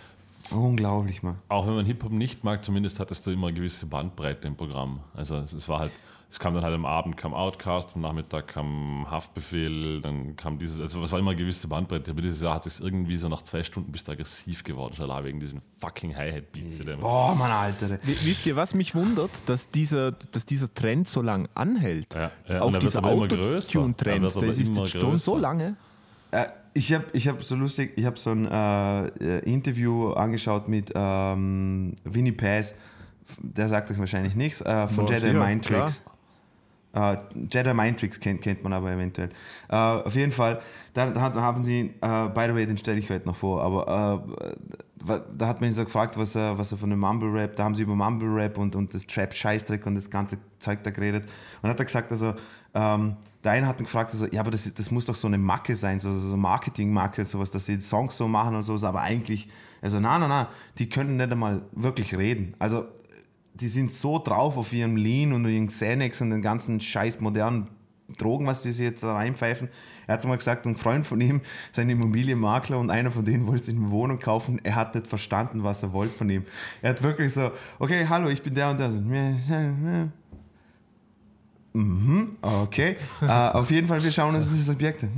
[0.51, 1.39] Unglaublich, Mann.
[1.49, 5.01] auch wenn man Hip-Hop nicht mag, zumindest hattest du immer eine gewisse Bandbreite im Programm.
[5.15, 5.93] Also es, es war halt,
[6.29, 10.81] es kam dann halt am Abend kam Outcast, am Nachmittag kam Haftbefehl, dann kam dieses,
[10.81, 13.43] also es war immer eine gewisse Bandbreite, aber dieses Jahr hat es irgendwie so nach
[13.43, 16.85] zwei Stunden bist du aggressiv geworden, schon allein wegen diesen fucking Hi-Hat-Beats.
[17.01, 17.99] Boah, Mann, Alter.
[18.03, 19.31] Wisst ihr, was mich wundert?
[19.47, 22.15] Dass dieser, dass dieser Trend so lang anhält.
[22.15, 22.99] Ja, ja, Auch er dieser.
[23.01, 25.77] Er Autotune-Trend, aber das ist jetzt schon so lange.
[26.33, 30.69] Äh, ich habe ich hab so lustig, ich habe so ein äh, äh, Interview angeschaut
[30.69, 32.75] mit ähm, Winnie Paz.
[33.41, 34.61] Der sagt euch wahrscheinlich nichts.
[34.61, 36.03] Äh, von Boah, Jedi Mind Tricks.
[36.97, 37.19] Äh,
[37.53, 39.29] Jedi Mind Tricks kennt, kennt man aber eventuell.
[39.69, 40.63] Äh, auf jeden Fall,
[40.95, 44.25] da, da haben sie, äh, by the way, den stelle ich heute noch vor, aber
[45.07, 47.55] äh, da hat man ihn so gefragt, was er, was er von dem Mumble Rap,
[47.55, 50.83] da haben sie über Mumble Rap und, und das Trap Scheißdreck und das ganze Zeug
[50.83, 51.29] da geredet.
[51.61, 52.35] Und hat er gesagt, also,
[52.75, 55.39] ähm, der eine hat ihn gefragt, also, ja, aber das, das muss doch so eine
[55.39, 59.51] Macke sein, so, so Marketing-Macke, sowas, dass sie Songs so machen und sowas, aber eigentlich,
[59.83, 60.47] also, nein, nein, nein,
[60.79, 62.55] die können nicht einmal wirklich reden.
[62.59, 62.87] Also,
[63.61, 67.69] die sind so drauf auf ihrem Lean und ihren Xanax und den ganzen scheiß modernen
[68.19, 69.69] Drogen, was die sich jetzt da reinpfeifen.
[70.07, 71.41] Er hat mal gesagt, ein Freund von ihm,
[71.73, 74.61] sein Immobilienmakler und einer von denen wollte sich eine Wohnung kaufen.
[74.63, 76.45] Er hat nicht verstanden, was er wollte von ihm.
[76.83, 78.91] Er hat wirklich so, okay, hallo, ich bin der und der.
[78.93, 79.01] So,
[81.73, 82.97] Mhm, okay.
[83.21, 85.11] äh, auf jeden Fall, wir schauen uns dieses Objekt an.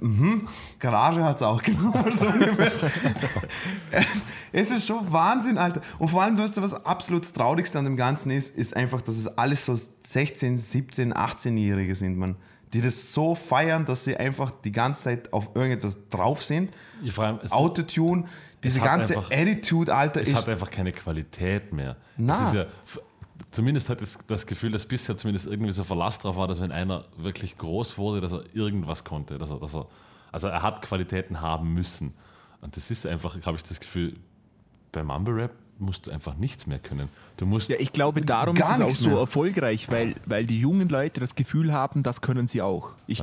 [0.00, 0.46] Mhm.
[0.78, 2.12] Garage hat es auch genommen.
[2.12, 2.70] So ungefähr.
[4.52, 5.80] es ist schon Wahnsinn, Alter.
[5.98, 9.16] Und vor allem, weißt du, was absolut Traurigste an dem Ganzen ist, ist einfach, dass
[9.16, 12.36] es alles so 16, 17, 18-Jährige sind, man.
[12.74, 16.70] Die das so feiern, dass sie einfach die ganze Zeit auf irgendetwas drauf sind.
[17.02, 18.24] Ja, vor allem, Autotune,
[18.62, 21.96] diese ganze einfach- Attitude, Alter, es hat einfach keine Qualität mehr.
[22.18, 22.42] Na.
[22.42, 22.66] Es ist ja,
[23.50, 26.72] zumindest hat es das Gefühl, dass bisher zumindest irgendwie so Verlass drauf war, dass wenn
[26.72, 29.38] einer wirklich groß wurde, dass er irgendwas konnte.
[29.38, 29.86] Dass er, dass er,
[30.32, 32.14] also er hat Qualitäten haben müssen.
[32.60, 34.16] Und das ist einfach, habe ich das Gefühl,
[34.92, 37.08] bei Mumble Rap musst du einfach nichts mehr können.
[37.36, 39.18] Du musst Ja, ich glaube, darum ist es auch so mehr.
[39.18, 42.90] erfolgreich, weil, weil die jungen Leute das Gefühl haben, das können sie auch.
[43.06, 43.20] Ich,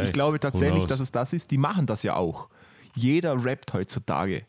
[0.00, 1.50] Ja, ich glaube tatsächlich, dass es das ist.
[1.50, 2.48] Die machen das ja auch.
[2.94, 4.46] Jeder rappt heutzutage.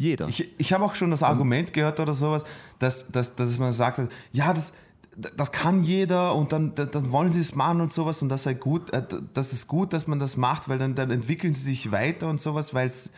[0.00, 0.28] Jeder.
[0.28, 2.44] Ich, ich habe auch schon das Argument gehört oder sowas,
[2.78, 4.00] dass, dass, dass man sagt,
[4.32, 4.72] ja, das,
[5.14, 8.54] das kann jeder und dann, dann wollen sie es machen und sowas und das sei
[8.54, 9.02] gut, äh,
[9.34, 12.40] das ist gut, dass man das macht, weil dann, dann entwickeln sie sich weiter und
[12.40, 13.10] sowas, weil es,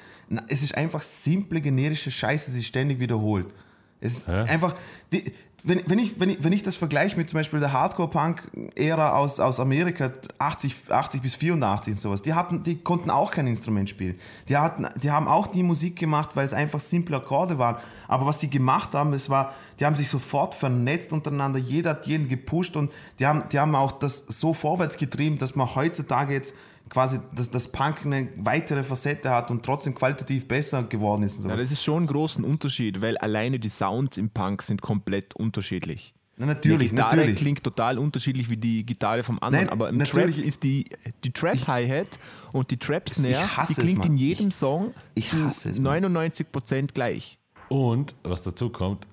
[0.49, 3.47] es ist einfach simple generische Scheiße, die sich ständig wiederholt.
[4.01, 4.74] Es ist einfach,
[5.12, 5.33] die,
[5.65, 9.39] wenn, wenn, ich, wenn, ich, wenn ich das vergleiche mit zum Beispiel der Hardcore-Punk-Ära aus,
[9.39, 13.89] aus Amerika, 80, 80 bis 84 und sowas, die, hatten, die konnten auch kein Instrument
[13.89, 14.19] spielen.
[14.49, 17.77] Die, hatten, die haben auch die Musik gemacht, weil es einfach simple Akkorde waren.
[18.09, 22.07] Aber was sie gemacht haben, es war, die haben sich sofort vernetzt untereinander, jeder hat
[22.09, 22.91] jeden gepusht und
[23.21, 26.55] die haben, die haben auch das so vorwärts getrieben, dass man heutzutage jetzt
[26.89, 31.39] quasi, dass das Punk eine weitere Facette hat und trotzdem qualitativ besser geworden ist.
[31.43, 34.83] Und Ja, das ist schon ein großen Unterschied, weil alleine die Sounds im Punk sind
[34.83, 36.14] komplett unterschiedlich.
[36.37, 37.37] Na, natürlich, die Gitarre natürlich.
[37.37, 40.37] klingt total unterschiedlich wie die Gitarre vom anderen, Nein, aber im natürlich.
[40.37, 40.85] Trap ist die,
[41.24, 42.18] die Trap-Hi-Hat
[42.53, 44.09] und die Trap-Snare, die es, klingt Mann.
[44.09, 46.03] in jedem Ich- Song ich hasse es, Mann.
[46.05, 47.39] 99% gleich.
[47.68, 49.07] Und was dazu kommt,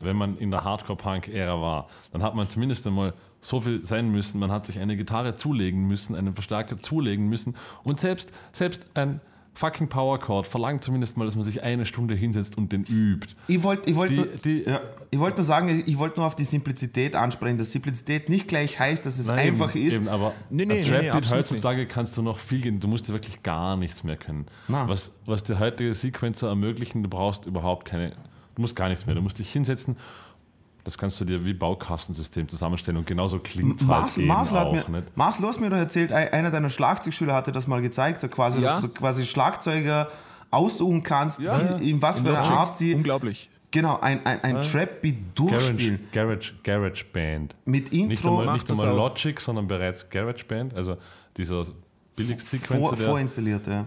[0.00, 4.38] wenn man in der Hardcore-Punk-Ära war, dann hat man zumindest einmal so viel sein müssen.
[4.40, 7.54] Man hat sich eine Gitarre zulegen müssen, einen Verstärker zulegen müssen.
[7.82, 9.20] Und selbst, selbst ein
[9.54, 13.34] fucking Power Chord verlangt zumindest mal, dass man sich eine Stunde hinsetzt und den übt.
[13.48, 14.80] Ich wollte ich wollt, Die- die- ja,
[15.10, 18.78] ich wollt nur sagen, ich wollte nur auf die Simplizität ansprechen, dass Simplizität nicht gleich
[18.78, 19.94] heißt, dass es Nein, einfach eben, ist.
[19.96, 22.80] Eben, aber Nee, nee, ein nee, absolut heutzutage kannst du noch viel gehen.
[22.80, 24.46] Du musst dir wirklich gar nichts mehr können.
[24.68, 28.12] Was, was dir heutige Sequencer ermöglichen, du brauchst überhaupt keine,
[28.54, 29.14] du musst gar nichts mehr.
[29.14, 29.96] Du musst dich hinsetzen.
[30.84, 34.72] Das kannst du dir wie Baukastensystem zusammenstellen und genauso klingt es halt Marsl hat auch.
[34.88, 35.12] mir, nicht?
[35.16, 38.60] Du hast mir doch erzählt, ein- einer deiner Schlagzeugschüler hatte das mal gezeigt, so quasi,
[38.60, 38.72] Ja.
[38.72, 40.08] dass du quasi Schlagzeuger
[40.50, 41.78] aussuchen kannst, Ja.
[41.80, 42.40] wie, in was für einer.
[42.42, 43.48] Art sie Unglaublich.
[43.70, 46.00] genau ein, ein, ein Trap-Beat durchspielen.
[46.12, 47.54] Garage, Garage, Garage Band.
[47.64, 48.96] Mit Nicht Intro einmal, macht nicht einmal.
[48.96, 50.74] Logic, sondern bereits Garage Band.
[50.74, 50.96] Also
[51.36, 51.64] dieser
[52.16, 53.86] Billig-Sequencer, vor, der vorinstalliert, ja.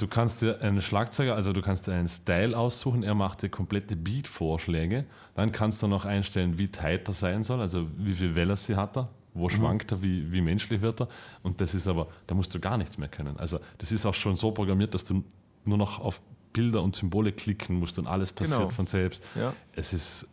[0.00, 3.50] Du kannst dir einen Schlagzeuger, also du kannst dir einen Style aussuchen, er macht dir
[3.50, 5.04] komplette Beat-Vorschläge.
[5.34, 8.96] Dann kannst du noch einstellen, wie tight er sein soll, also wie viel Velocity hat
[8.96, 9.50] er, wo Mhm.
[9.50, 11.08] schwankt er, wie, wie menschlich wird er.
[11.42, 13.36] Und das ist aber, da musst du gar nichts mehr können.
[13.36, 15.22] Also das ist auch schon so programmiert, dass du
[15.66, 16.22] nur noch auf
[16.54, 18.70] Bilder und Symbole klicken musst und alles passiert Genau.
[18.70, 19.22] von selbst.
[19.34, 19.52] Ja.
[19.74, 20.26] Es ist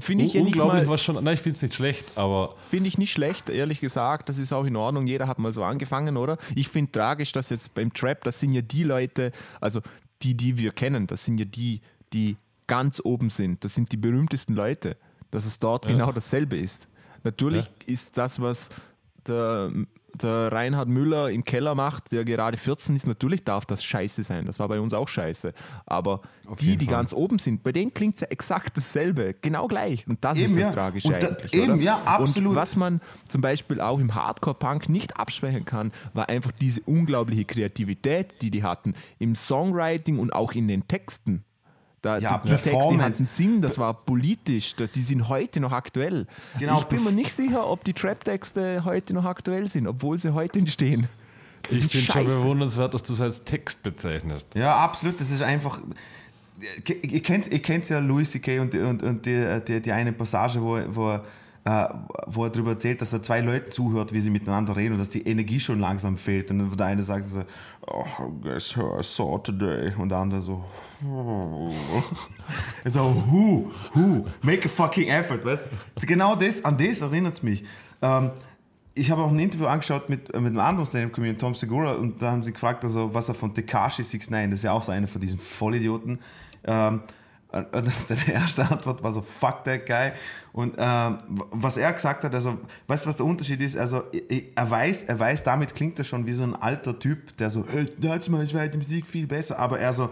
[0.00, 1.22] Finde ich, ja nicht mal- was schon.
[1.22, 4.28] Nein, ich finde es nicht schlecht, aber Finde ich nicht schlecht, ehrlich gesagt.
[4.28, 5.06] Das ist auch in Ordnung.
[5.06, 6.38] Jeder hat mal so angefangen, oder?
[6.54, 9.80] Ich finde tragisch, dass jetzt beim Trap, das sind ja die Leute, also
[10.22, 11.80] die, die wir kennen, das sind ja die,
[12.12, 12.36] die
[12.66, 13.64] ganz oben sind.
[13.64, 14.96] Das sind die berühmtesten Leute.
[15.30, 16.88] Dass es dort genau dasselbe ist.
[17.24, 18.68] Natürlich ist das, was
[19.26, 19.70] der,
[20.20, 24.44] der Reinhard Müller im Keller macht, der gerade 14 ist, natürlich darf das scheiße sein.
[24.46, 25.52] Das war bei uns auch scheiße.
[25.86, 26.20] Aber
[26.60, 26.94] die, jeden die Fall.
[26.96, 29.34] ganz oben sind, bei denen klingt es ja exakt dasselbe.
[29.40, 30.06] Genau gleich.
[30.06, 30.70] Und das Eben, ist das ja.
[30.72, 31.54] Tragische da- eigentlich.
[31.54, 31.82] eben, oder?
[31.82, 32.50] ja, absolut.
[32.50, 37.44] Und was man zum Beispiel auch im Hardcore-Punk nicht absprechen kann, war einfach diese unglaubliche
[37.44, 41.44] Kreativität, die die hatten im Songwriting und auch in den Texten.
[42.02, 43.04] Da, Ja, die, die Texte Performance.
[43.04, 46.26] hatten Sinn, das war politisch, die sind heute noch aktuell.
[46.58, 50.34] Genau, ich bin mir nicht sicher, ob die Trap-Texte heute noch aktuell sind, obwohl sie
[50.34, 51.08] heute entstehen.
[51.70, 54.48] Das ich finde schon bewundernswert, dass du es als Text bezeichnest.
[54.54, 55.20] Ja, absolut.
[55.20, 55.80] Das ist einfach.
[56.86, 58.58] Ihr kennt, ihr kennt ja Louis C.K.
[58.60, 61.24] und, und, und die, die, die eine Passage, wo, wo, er,
[61.64, 61.88] äh,
[62.26, 65.10] wo er darüber erzählt, dass er zwei Leuten zuhört, wie sie miteinander reden und dass
[65.10, 66.50] die Energie schon langsam fehlt.
[66.50, 67.44] Und der eine sagt so:
[67.86, 68.04] Oh,
[68.40, 69.92] guess who I saw today?
[69.96, 70.64] Und der andere so:
[72.84, 75.62] Er so, who, who, make a fucking effort, weißt
[76.00, 77.64] Genau das, an das erinnert es mich.
[78.00, 78.30] Ähm,
[78.94, 82.20] ich habe auch ein Interview angeschaut mit, äh, mit einem anderen Stand-Up-Comedian, Tom Segura, und
[82.20, 84.92] da haben sie gefragt, also, was er von Tekashi 69, das ist ja auch so
[84.92, 86.18] einer von diesen Vollidioten.
[86.64, 87.02] Ähm,
[87.52, 90.12] und seine erste Antwort war so, fuck that guy.
[90.52, 91.18] Und ähm,
[91.50, 93.76] was er gesagt hat, also, weißt du, was der Unterschied ist?
[93.76, 94.04] Also,
[94.54, 97.64] er weiß, er weiß, damit klingt er schon wie so ein alter Typ, der so,
[97.66, 100.10] hey, damals war die Musik viel besser, aber er so,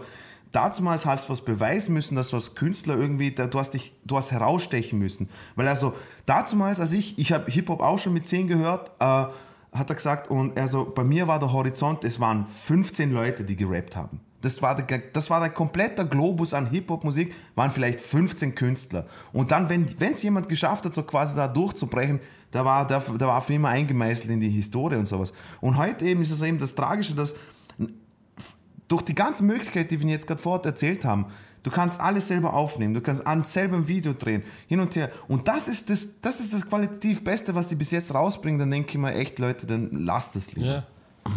[0.51, 4.17] damals hast du was beweisen müssen, dass du als Künstler irgendwie, du hast dich, du
[4.17, 5.29] hast herausstechen müssen.
[5.55, 5.93] Weil also,
[6.25, 9.25] damals, als ich, ich habe Hip-Hop auch schon mit 10 gehört, äh,
[9.73, 13.43] hat er gesagt, und er so, bei mir war der Horizont, es waren 15 Leute,
[13.43, 14.19] die gerappt haben.
[14.41, 19.05] Das war, der, das war der komplette Globus an Hip-Hop-Musik, waren vielleicht 15 Künstler.
[19.31, 22.19] Und dann, wenn es jemand geschafft hat, so quasi da durchzubrechen,
[22.49, 25.31] da war, der, der war für immer eingemeißelt in die Historie und sowas.
[25.61, 27.33] Und heute eben ist es eben das Tragische, dass
[28.87, 31.27] durch die ganzen Möglichkeiten, die wir jetzt gerade vorher erzählt haben,
[31.63, 35.11] du kannst alles selber aufnehmen, du kannst an selber Video drehen, hin und her.
[35.29, 38.59] Und das ist das, das ist das qualitativ Beste, was sie bis jetzt rausbringen.
[38.59, 40.67] Dann denke ich mir echt, Leute, dann lasst es lieber.
[40.67, 40.87] Ja.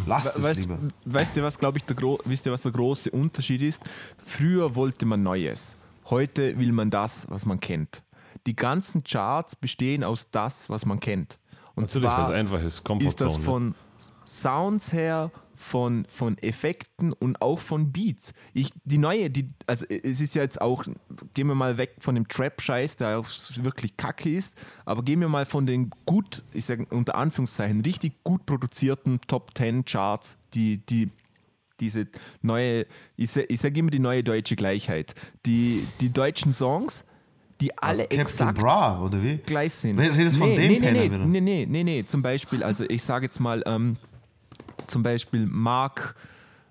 [0.06, 0.78] Lasst es Weißt, lieber.
[1.04, 3.82] weißt ihr, was, glaube ich, der, gro- wisst ihr, was der große Unterschied ist?
[4.24, 5.76] Früher wollte man Neues.
[6.10, 8.02] Heute will man das, was man kennt.
[8.46, 11.38] Die ganzen Charts bestehen aus das, was man kennt.
[11.74, 12.84] Und Natürlich, zwar es einfach ist.
[12.84, 13.74] Comfort ist das von
[14.26, 15.30] Sounds her
[15.64, 18.32] von, von Effekten und auch von Beats.
[18.52, 20.84] Ich, die neue, die, also es ist ja jetzt auch,
[21.32, 25.28] gehen wir mal weg von dem Trap-Scheiß, der auch wirklich kacke ist, aber gehen wir
[25.28, 30.84] mal von den gut, ich sage unter Anführungszeichen, richtig gut produzierten Top 10 Charts, die,
[30.84, 31.10] die
[31.80, 32.06] diese
[32.42, 32.86] neue,
[33.16, 35.14] ich sage sag immer die neue deutsche Gleichheit.
[35.44, 37.04] Die, die deutschen Songs,
[37.60, 39.38] die alle Captain exakt Bra, oder wie?
[39.38, 39.98] gleich sind.
[39.98, 41.18] Redest du von dem nee, nee, Penner nee, wieder?
[41.26, 43.96] nee, nee, nee, nee, zum Beispiel, also ich sage jetzt mal, ähm,
[44.86, 46.14] zum Beispiel Mark,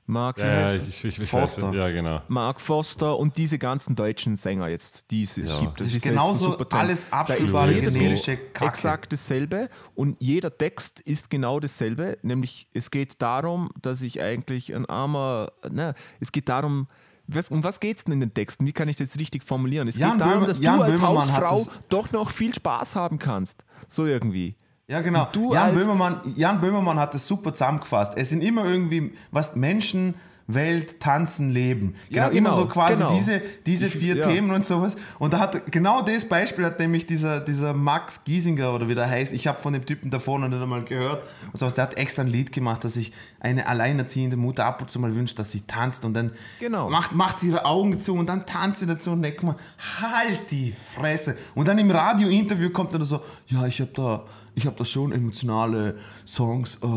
[0.06, 1.70] Mark, Ja, ich, ich, ich Forster.
[1.70, 2.22] weiß, ja, genau.
[2.28, 5.60] Mark Foster und diese ganzen deutschen Sänger jetzt, die es Ja.
[5.62, 5.80] gibt.
[5.80, 8.70] Das ist jetzt ein genauso alles ist Lied generische Kacke.
[8.70, 14.76] Exakt dasselbe und jeder Text ist genau dasselbe, nämlich es geht darum, dass ich eigentlich
[14.76, 16.88] ein armer, ne, es geht darum,
[17.28, 18.66] was, um was geht es denn in den Texten?
[18.66, 19.88] Wie kann ich das jetzt richtig formulieren?
[19.88, 22.54] Es Jan geht darum, Böhmer- dass Jan du als Böhmermann Hausfrau das- doch noch viel
[22.54, 23.64] Spaß haben kannst.
[23.88, 24.58] So irgendwie.
[24.88, 25.28] Ja, genau.
[25.52, 28.14] Jan, Böhmermann, Jan Böhmermann hat das super zusammengefasst.
[28.18, 30.16] Es sind immer irgendwie, was Menschen,
[30.48, 31.96] Welt, Tanzen, Leben.
[32.10, 33.14] Ja, Immer genau, so quasi genau.
[33.14, 34.28] diese, diese vier ja.
[34.28, 34.98] Themen und sowas.
[35.20, 39.10] Und da hat genau das Beispiel hat nämlich dieser, dieser Max Giesinger oder wie der
[39.10, 39.32] heißt.
[39.32, 41.24] Ich habe von dem Typen davor noch nicht einmal gehört.
[41.52, 41.76] Und sowas.
[41.76, 45.16] Der hat extra ein Lied gemacht, dass sich eine alleinerziehende Mutter ab und zu mal
[45.16, 46.90] wünscht, dass sie tanzt und dann Genau.
[46.90, 49.56] macht, macht sie ihre Augen zu und dann tanzt sie dazu und denkt man,
[50.02, 51.38] halt die Fresse.
[51.56, 54.26] Und dann im Radiointerview kommt dann so, ja, ich habe da,
[54.56, 56.88] ich habe da schon emotionale Songs, äh,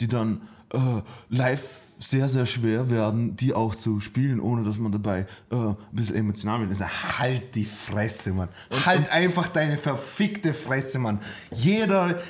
[0.00, 0.42] die dann
[0.72, 1.62] äh, live
[1.98, 6.16] sehr, sehr schwer werden, die auch zu spielen, ohne dass man dabei äh, ein bisschen
[6.16, 6.74] emotional wird.
[6.74, 8.48] Sag, halt die Fresse, Mann.
[8.84, 11.20] halt einfach deine verfickte Fresse, Mann.
[11.52, 12.20] Jeder,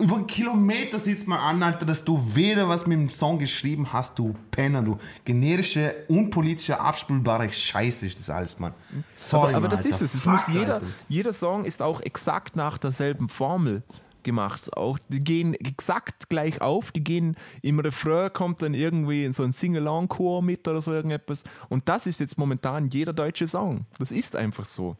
[0.00, 3.92] über einen Kilometer sitzt man an, Alter, dass du weder was mit dem Song geschrieben
[3.92, 8.74] hast, du Penner, du generische, unpolitische, abspielbare Scheiße ist das alles, Mann.
[9.14, 9.88] Sorry, aber aber Mann, das Alter.
[9.96, 10.14] ist es.
[10.14, 10.86] es Fuck, muss jeder, Alter.
[11.08, 13.82] jeder Song ist auch exakt nach derselben Formel
[14.26, 14.76] gemacht.
[14.76, 19.42] Auch, die gehen exakt gleich auf, die gehen im Refrain kommt dann irgendwie in so
[19.42, 21.44] ein Sing-Along-Chor mit oder so irgendetwas.
[21.70, 23.86] Und das ist jetzt momentan jeder deutsche Song.
[23.98, 24.96] Das ist einfach so.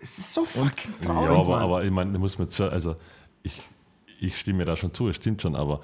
[0.00, 1.62] Es ist so fucking Ja, traurig, aber, Mann.
[1.62, 2.94] aber ich meine, da muss man jetzt schon, also
[3.42, 3.60] ich,
[4.20, 5.80] ich stimme mir da schon zu, es stimmt schon, aber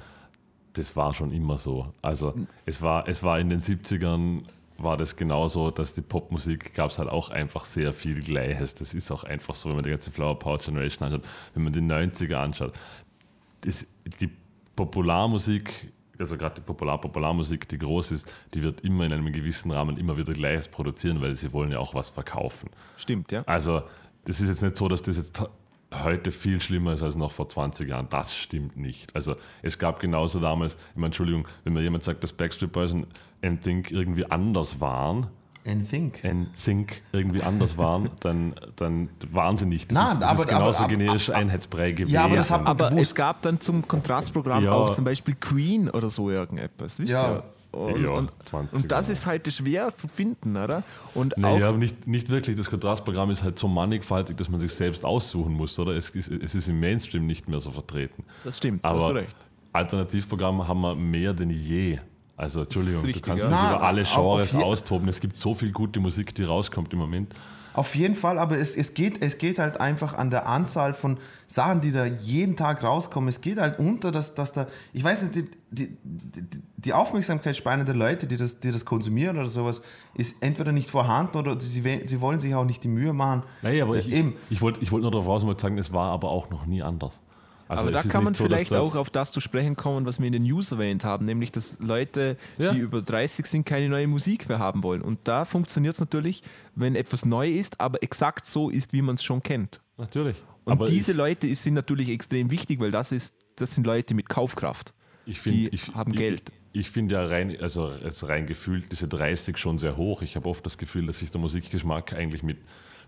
[0.74, 1.92] das war schon immer so.
[2.02, 2.34] Also
[2.66, 4.42] es war, es war in den 70ern
[4.82, 8.74] war das genauso, dass die Popmusik gab es halt auch einfach sehr viel Gleiches.
[8.74, 11.24] Das ist auch einfach so, wenn man die ganze Flower Power Generation anschaut,
[11.54, 12.72] wenn man die 90er anschaut.
[13.62, 13.86] Das,
[14.20, 14.30] die
[14.76, 19.96] Popularmusik, also gerade die Popular-Popularmusik, die groß ist, die wird immer in einem gewissen Rahmen
[19.96, 22.70] immer wieder Gleiches produzieren, weil sie wollen ja auch was verkaufen.
[22.96, 23.42] Stimmt, ja.
[23.42, 23.82] Also,
[24.24, 25.42] das ist jetzt nicht so, dass das jetzt
[26.04, 28.06] heute viel schlimmer ist als noch vor 20 Jahren.
[28.10, 29.14] Das stimmt nicht.
[29.14, 32.92] Also, es gab genauso damals, ich meine, Entschuldigung, wenn mir jemand sagt, dass Backstreet Boys
[32.92, 33.06] und
[33.42, 35.28] NSYNC irgendwie anders waren,
[35.64, 36.24] And think.
[36.24, 39.92] NSYNC irgendwie anders waren, dann, dann waren sie nicht.
[39.92, 42.12] Das Nein, ist, das aber- ist genauso aber- aber- generische aber- Einheitsbrei gewesen.
[42.14, 43.02] Ja, aber das Aber gewusst.
[43.10, 44.72] es gab dann zum Kontrastprogramm Ja.
[44.72, 46.98] auch zum Beispiel Queen oder so irgendetwas.
[46.98, 47.30] Wisst Ja.
[47.34, 47.42] ihr?
[47.72, 48.72] Und, Ja, und, 20er.
[48.74, 50.82] und das ist halt schwer zu finden, oder?
[51.14, 52.54] Und Nee, auch, ja, aber nicht, nicht wirklich.
[52.56, 55.92] Das Kontrastprogramm ist halt so mannigfaltig, dass man sich selbst aussuchen muss, oder?
[55.96, 58.24] Es ist, es ist im Mainstream nicht mehr so vertreten.
[58.44, 59.36] das stimmt, da hast Aber du recht.
[59.72, 61.98] Alternativprogramme haben wir mehr denn je.
[62.36, 63.50] Also Entschuldigung, richtig, du kannst ja.
[63.50, 65.08] dich über alle Genres austoben.
[65.08, 67.32] Es gibt so viel gute Musik, die rauskommt im Moment.
[67.74, 71.18] Auf jeden Fall, aber es, es, geht, es geht halt einfach an der Anzahl von
[71.46, 73.28] Sachen, die da jeden Tag rauskommen.
[73.30, 76.44] Es geht halt unter, dass, dass da, ich weiß nicht, die, die,
[76.76, 79.80] die, Aufmerksamkeitsspanne der Leute, die das, die das konsumieren oder sowas,
[80.14, 83.42] ist entweder nicht vorhanden oder sie, sie wollen sich auch nicht die Mühe machen.
[83.62, 84.34] Nee, aber ich, ich, Eben.
[84.50, 86.82] ich wollte ich wollt nur darauf raus mal sagen, es war aber auch noch nie
[86.82, 87.20] anders.
[87.68, 90.18] Also Aber da kann man so, vielleicht das- auch auf das zu sprechen kommen, was
[90.20, 92.70] wir in den News erwähnt haben, nämlich dass Leute, Ja.
[92.70, 95.00] die über 30 sind, keine neue Musik mehr haben wollen.
[95.00, 96.42] Und da funktioniert es natürlich,
[96.74, 99.80] wenn etwas neu ist, aber exakt so ist, wie man es schon kennt.
[99.96, 100.36] Natürlich.
[100.64, 104.28] Und aber diese Leute sind natürlich extrem wichtig, weil das, ist, das sind Leute mit
[104.28, 104.92] Kaufkraft.
[105.26, 106.52] Ich find, die ich, haben ich, Geld.
[106.72, 110.22] Ich finde ja rein, also jetzt rein gefühlt diese 30 schon sehr hoch.
[110.22, 112.58] Ich habe oft das Gefühl, dass sich der Musikgeschmack eigentlich mit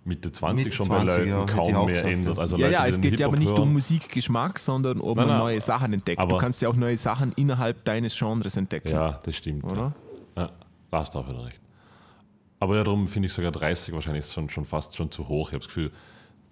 [0.05, 2.37] Mitte 20 Mitte schon bei 20, Leuten ja, kaum mehr ändert.
[2.37, 2.41] ja.
[2.41, 5.29] Also ja, Leute, ja, es geht ja aber nicht um hören- Musikgeschmack, sondern ob Nein,
[5.29, 6.21] nein, neue Sachen entdeckt.
[6.21, 8.89] aber- du kannst ja auch neue Sachen innerhalb deines Genres entdecken.
[8.91, 9.65] Ja, das stimmt.
[9.65, 9.95] Oder?
[10.37, 10.51] Ja, ja
[10.91, 11.61] da hast du auch wieder recht.
[12.61, 15.49] Aber ja, darum finde ich sogar 30 wahrscheinlich schon, schon fast schon zu hoch.
[15.49, 15.91] Ich habe das Gefühl,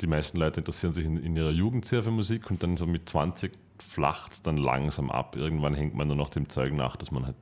[0.00, 2.86] die meisten Leute interessieren sich in, in ihrer Jugend sehr für Musik und dann so
[2.86, 3.52] mit 20
[3.82, 5.36] flacht es dann langsam ab.
[5.36, 7.36] Irgendwann hängt man nur noch dem Zeug nach, dass man halt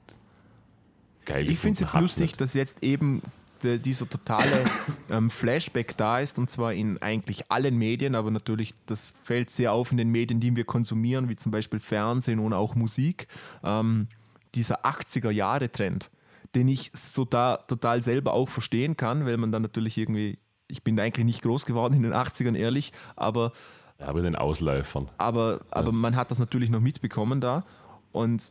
[1.24, 2.02] geil Ich finde es jetzt hat.
[2.02, 3.22] lustig, dass jetzt eben
[3.62, 4.64] der, dieser totale
[5.10, 9.72] ähm, Flashback da ist und zwar in eigentlich allen Medien, aber natürlich, das fällt sehr
[9.72, 13.26] auf in den Medien, die wir konsumieren, wie zum Beispiel Fernsehen und auch Musik.
[13.62, 14.08] Ähm,
[14.54, 16.10] dieser 80er-Jahre-Trend,
[16.54, 20.82] den ich so da, total selber auch verstehen kann, weil man dann natürlich irgendwie, ich
[20.82, 23.52] bin eigentlich nicht groß geworden in den 80ern, ehrlich, aber
[24.00, 25.08] Ja, aber den Ausläufern.
[25.18, 27.64] aber, aber man hat das natürlich noch mitbekommen da.
[28.12, 28.42] Und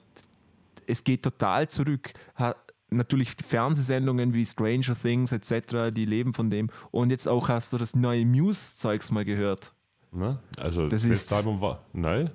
[0.87, 2.13] es geht total zurück.
[2.37, 2.55] Ha,
[2.91, 6.69] natürlich Fernsehsendungen wie Stranger Things etc., die leben von dem.
[6.91, 9.73] Und jetzt auch hast du das neue Muse-Zeugs mal gehört.
[10.11, 10.39] Ne?
[10.57, 11.79] Also Das ist- Album war.
[11.93, 12.29] Nein?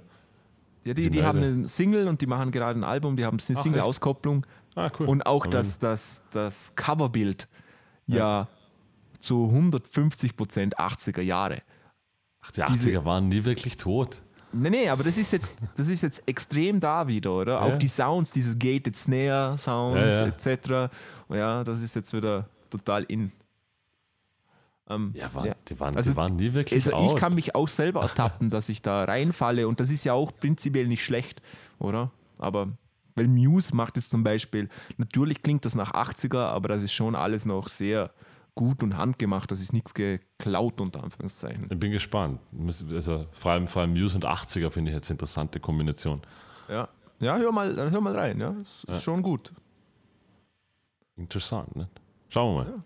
[0.84, 1.26] Ja, die, die Neue.
[1.26, 4.44] haben eine Single und die machen gerade ein Album, die haben eine Single-Auskopplung.
[4.74, 5.06] Ah, cool.
[5.08, 7.48] Und auch das, das, das Coverbild
[8.06, 8.48] ja,
[9.18, 11.62] zu 150 Prozent 80er Jahre.
[12.44, 14.20] Ach, die diese- 80er waren nie wirklich tot.
[14.52, 17.60] Nee, nee, aber das ist jetzt, das ist jetzt extrem da wieder, oder?
[17.60, 17.76] Auch Ja.
[17.76, 20.26] die Sounds, dieses Gated Snare Sounds Ja, ja.
[20.26, 20.92] etc.
[21.30, 23.32] Ja, das ist jetzt wieder total in.
[24.88, 25.54] Ähm, Ja, waren, ja.
[25.68, 27.18] Die, waren, Also, die waren nie wirklich Also ich out.
[27.18, 30.86] kann mich auch selber ertappen, dass ich da reinfalle und das ist ja auch prinzipiell
[30.86, 31.40] nicht schlecht,
[31.78, 32.10] oder?
[32.38, 32.68] Aber
[33.16, 34.68] weil Muse macht jetzt zum Beispiel,
[34.98, 38.10] natürlich klingt das nach 80er, aber das ist schon alles noch sehr
[38.54, 41.66] gut und handgemacht, das ist nichts geklaut unter Anführungszeichen.
[41.70, 42.40] Ich bin gespannt.
[42.92, 46.22] Also, vor, allem, vor allem Muse und 80er finde ich jetzt eine interessante Kombination.
[46.68, 46.88] Ja,
[47.20, 49.52] ja hör, mal, hör mal rein, ja, ist, ist schon gut.
[51.16, 51.88] Interessant, ne?
[52.28, 52.82] Schauen wir mal.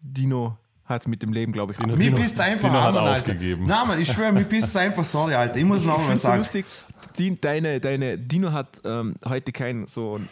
[0.00, 2.96] Dino hat mit dem Leben, glaube ich, Dino- Mir Dino- bist einfach Dino hat an,
[2.96, 3.18] Alter.
[3.20, 3.66] aufgegeben.
[3.66, 5.56] Nein, Mann, ich schwöre, mir bist einfach sorry, Alter.
[5.58, 6.38] Ich muss noch Ich mal es so sagen.
[6.38, 6.66] lustig,
[7.18, 10.28] die, deine, deine, Dino hat ähm, heute kein so ein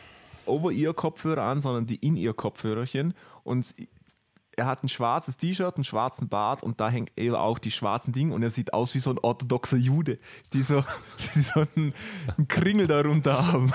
[0.46, 3.74] Over-Ear-Kopfhörer an, sondern die In-Ear-Kopfhörerchen und
[4.56, 8.12] er hat ein schwarzes T-Shirt, einen schwarzen Bart und da hängt eben auch die schwarzen
[8.12, 10.18] Dinge und er sieht aus wie so ein orthodoxer Jude,
[10.52, 10.82] die so,
[11.34, 11.94] die so einen,
[12.36, 13.72] einen Kringel darunter haben.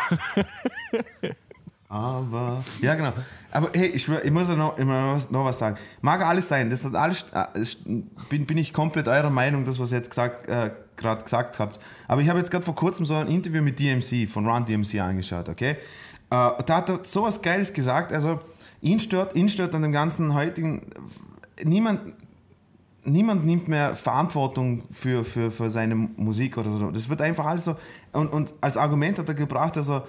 [1.88, 3.12] Aber, ja, genau.
[3.52, 5.78] Aber hey, ich, ich muss ja noch, noch, noch was sagen.
[5.99, 7.66] Mag alles sein, das hat alles, äh,
[8.30, 11.80] bin, bin ich komplett eurer Meinung, das, was ihr jetzt gesagt, äh, gerade gesagt habt.
[12.08, 15.02] Aber ich habe jetzt gerade vor kurzem so ein Interview mit DMC, von Run DMC
[15.02, 15.72] angeschaut, okay?
[15.72, 15.76] Äh,
[16.30, 18.40] da hat er sowas Geiles gesagt, also
[18.82, 20.82] ihn stört, ihn stört an dem ganzen heutigen,
[21.64, 22.02] niemand,
[23.03, 26.91] niemand nimmt mehr Verantwortung für, für, für seine Musik oder so.
[26.91, 27.76] Das wird einfach alles so.
[28.12, 30.02] Und, und als Argument hat er gebracht, also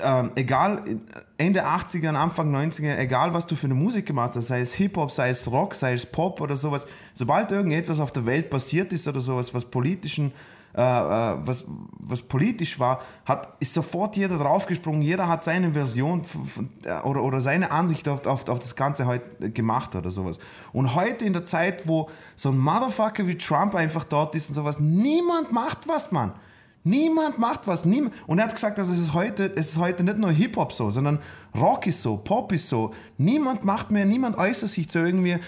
[0.00, 0.84] ähm, egal,
[1.38, 5.10] Ende 80er, Anfang 90er, egal was du für eine Musik gemacht hast, sei es Hip-Hop,
[5.10, 9.08] sei es Rock, sei es Pop oder sowas, sobald irgendetwas auf der Welt passiert ist
[9.08, 10.32] oder sowas, was politischen
[10.78, 11.64] äh, äh, was,
[11.98, 17.24] was politisch war, hat, ist sofort jeder draufgesprungen, jeder hat seine Version von, äh, oder,
[17.24, 20.38] oder seine Ansicht auf, auf, auf das Ganze heute gemacht oder sowas.
[20.72, 24.54] Und heute in der Zeit, wo so ein Motherfucker wie Trump einfach dort ist und
[24.54, 26.32] sowas, niemand macht was, Mann.
[26.88, 27.84] Niemand macht was.
[27.84, 28.14] Niemand.
[28.26, 30.90] Und er hat gesagt, also es, ist heute, es ist heute nicht nur Hip-Hop so,
[30.90, 31.18] sondern
[31.54, 32.92] Rock ist so, Pop ist so.
[33.18, 35.38] Niemand macht mehr, niemand äußert sich zu irgendwie.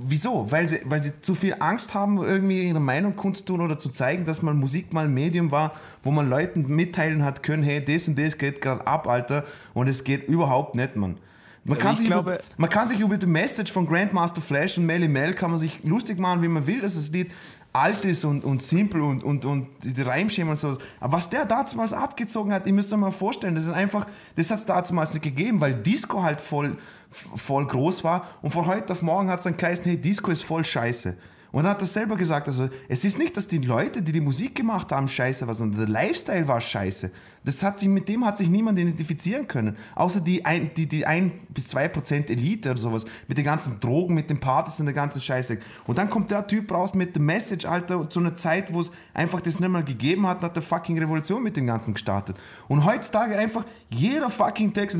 [0.00, 0.50] Wieso?
[0.50, 4.24] Weil sie, weil sie zu viel Angst haben, irgendwie ihre Meinung kundzutun oder zu zeigen,
[4.24, 5.72] dass mal Musik mal ein Medium war,
[6.02, 9.44] wo man Leuten mitteilen hat können, hey, das und das geht gerade ab, Alter.
[9.74, 11.16] Und es geht überhaupt nicht, Mann.
[11.62, 14.78] Man kann, Ich sich glaube- über, man kann sich über die Message von Grandmaster Flash
[14.78, 17.30] und Melly Mel kann man sich lustig machen, wie man will, dass das Lied
[17.72, 20.76] alt ist und, und simpel und, und, und die Reimschema und so.
[20.98, 24.50] Aber was der damals abgezogen hat, ihr müsst euch mal vorstellen, das ist einfach, das
[24.50, 26.76] hat es damals nicht gegeben, weil Disco halt voll,
[27.10, 30.42] voll groß war und von heute auf morgen hat es dann geheißen, hey, Disco ist
[30.42, 31.16] voll scheiße.
[31.52, 34.20] Und er hat das selber gesagt, also es ist nicht, dass die Leute, die die
[34.20, 37.10] Musik gemacht haben, scheiße war, sondern der Lifestyle war scheiße.
[37.44, 39.76] Das hat sich, mit dem hat sich niemand identifizieren können.
[39.94, 43.04] Außer die ein, die, die ein bis zwei Prozent Elite oder sowas.
[43.26, 45.58] Mit den ganzen Drogen, mit den Partys und der ganzen Scheiße.
[45.86, 48.90] Und dann kommt der Typ raus mit dem Message, Alter, zu einer Zeit, wo es
[49.14, 52.36] einfach das nicht mal gegeben hat, hat der fucking Revolution mit dem Ganzen gestartet.
[52.68, 54.98] Und heutzutage einfach jeder fucking Text.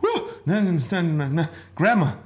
[1.74, 2.18] Grammar.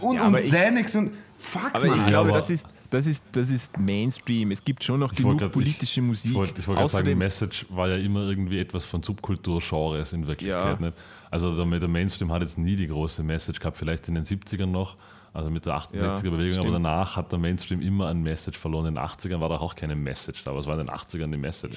[0.00, 2.00] Und, Ja, und Xanax und fuck, Aber man.
[2.00, 4.50] ich glaube, das, ist, das, ist, das ist Mainstream.
[4.50, 6.30] Es gibt schon noch Ich genug grad- politische ich, Musik.
[6.32, 10.12] Ich wollte ich wollte gerade sagen, Außerdem, Message war ja immer irgendwie etwas von Subkulturgenres
[10.12, 10.80] in Wirklichkeit.
[10.80, 10.86] Ja.
[10.86, 10.96] Nicht?
[11.30, 14.66] Also der, der Mainstream hat jetzt nie die große Message gehabt, vielleicht in den 70ern
[14.66, 14.96] noch,
[15.32, 16.74] also mit der 68er-Bewegung, aber stimmt.
[16.74, 18.86] danach hat der Mainstream immer ein Message verloren.
[18.86, 21.30] In den 80ern war da auch keine Message da, aber es war in den 80ern
[21.32, 21.76] die Message.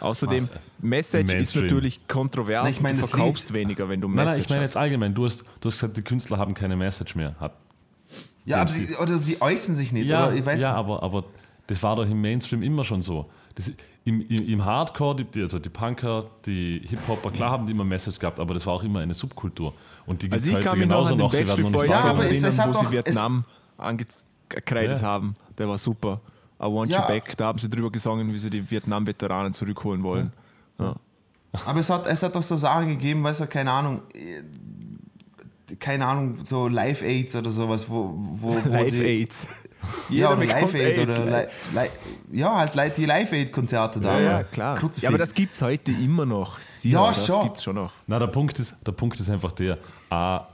[0.00, 0.48] außerdem
[0.80, 1.62] Message ist Mainstream.
[1.64, 2.64] natürlich kontrovers.
[2.64, 5.14] Nein, ich meine, du verkaufst weniger, wenn du Nein, Message nein, ich meine jetzt allgemein.
[5.14, 7.34] Du hast, du hast gesagt, die Künstler haben keine Message mehr.
[7.40, 7.52] Hat,
[8.48, 10.08] Ja, aber sie, oder sie äußern sich nicht.
[10.10, 10.78] Ja, oder ich weiß ja nicht.
[10.78, 11.24] aber, aber
[11.66, 13.26] das war doch im Mainstream immer schon so.
[13.54, 13.70] Das,
[14.04, 18.18] im, im, Im Hardcore, die- also die Punker, die Hip-Hopper, klar haben die immer Message
[18.18, 19.74] gehabt, aber das war auch immer eine Subkultur.
[20.06, 21.32] Und die gibt Also es ich heute noch genauso noch.
[21.32, 23.44] Sie werden nicht Ja, aber es- es hat wo sie es- Vietnam
[23.76, 25.06] angekreidet Ja.
[25.06, 25.34] haben.
[25.58, 26.20] Der war super.
[26.60, 27.02] I want Ja.
[27.02, 27.36] you back.
[27.36, 30.32] Da haben sie drüber gesungen, wie sie die Vietnam-Veteranen zurückholen wollen.
[30.78, 30.94] Ja.
[31.66, 34.02] Aber es hat, es hat doch so Sachen gegeben, weißt du, keine Ahnung,
[35.78, 39.46] keine Ahnung, so Live Aids oder sowas, wo, wo, wo Live sie, Aids.
[40.10, 41.18] Ja, oder Live Aid AIDS.
[41.18, 41.48] oder li,
[42.32, 44.18] li, ja, halt die Live Aid Konzerte da.
[44.20, 44.74] Ja, ja, klar.
[44.76, 45.02] Kruzifix.
[45.02, 46.60] Ja, aber das gibt es heute immer noch.
[46.60, 47.42] Sicher, Ja, das schon.
[47.44, 47.92] gibt's schon noch.
[48.08, 49.78] Na, der Punkt, ist, der Punkt ist einfach der,
[50.10, 50.46] A,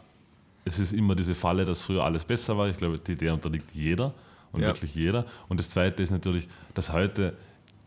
[0.66, 2.68] es ist immer diese Falle, dass früher alles besser war.
[2.68, 4.12] Ich glaube, die, der unterliegt jeder
[4.52, 4.68] und Ja.
[4.68, 5.24] wirklich jeder.
[5.48, 7.34] Und das Zweite ist natürlich, dass heute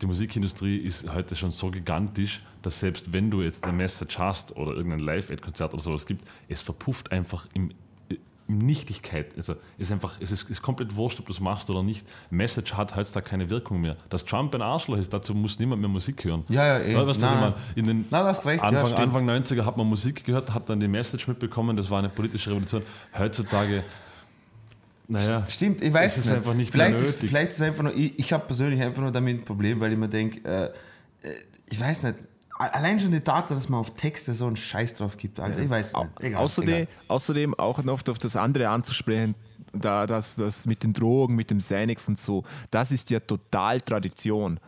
[0.00, 4.56] die Musikindustrie ist heute schon so gigantisch, dass selbst wenn du jetzt eine Message hast
[4.56, 7.70] oder irgendein Live-Aid-Konzert oder sowas gibt, es verpufft einfach im,
[8.46, 9.36] im Nichtigkeit.
[9.36, 12.06] Also ist einfach, es ist, ist komplett wurscht, ob du es machst oder nicht.
[12.30, 13.96] Message hat heutzutage keine Wirkung mehr.
[14.08, 16.44] Dass Trump ein Arschloch ist, dazu muss niemand mehr Musik hören.
[16.48, 17.06] Ja, ja, eh.
[17.06, 17.54] Weißt du, meine?
[17.74, 19.00] In den hast recht, ja, Anfang, stimmt.
[19.00, 22.50] Anfang 90er hat man Musik gehört, hat dann die Message mitbekommen, das war eine politische
[22.50, 22.82] Revolution.
[23.16, 23.84] Heutzutage,
[25.08, 26.34] naja, Stimmt, ich weiß Es nicht.
[26.34, 29.00] einfach nicht vielleicht mehr ist, vielleicht ist es einfach nur, ich, ich habe persönlich einfach
[29.00, 30.66] nur damit ein Problem, weil ich mir denke, äh,
[31.26, 31.34] äh,
[31.70, 32.16] ich weiß nicht,
[32.58, 35.70] allein schon die Tatsache, dass man auf Texte so einen Scheiß drauf gibt, Alter, ich
[35.70, 36.06] weiß nicht.
[36.20, 36.88] Egal, außerdem, egal.
[37.08, 39.34] außerdem auch noch auf das andere anzusprechen,
[39.72, 43.80] da das, das mit den Drogen, mit dem Xanax und so, das ist ja total
[43.80, 44.60] Tradition.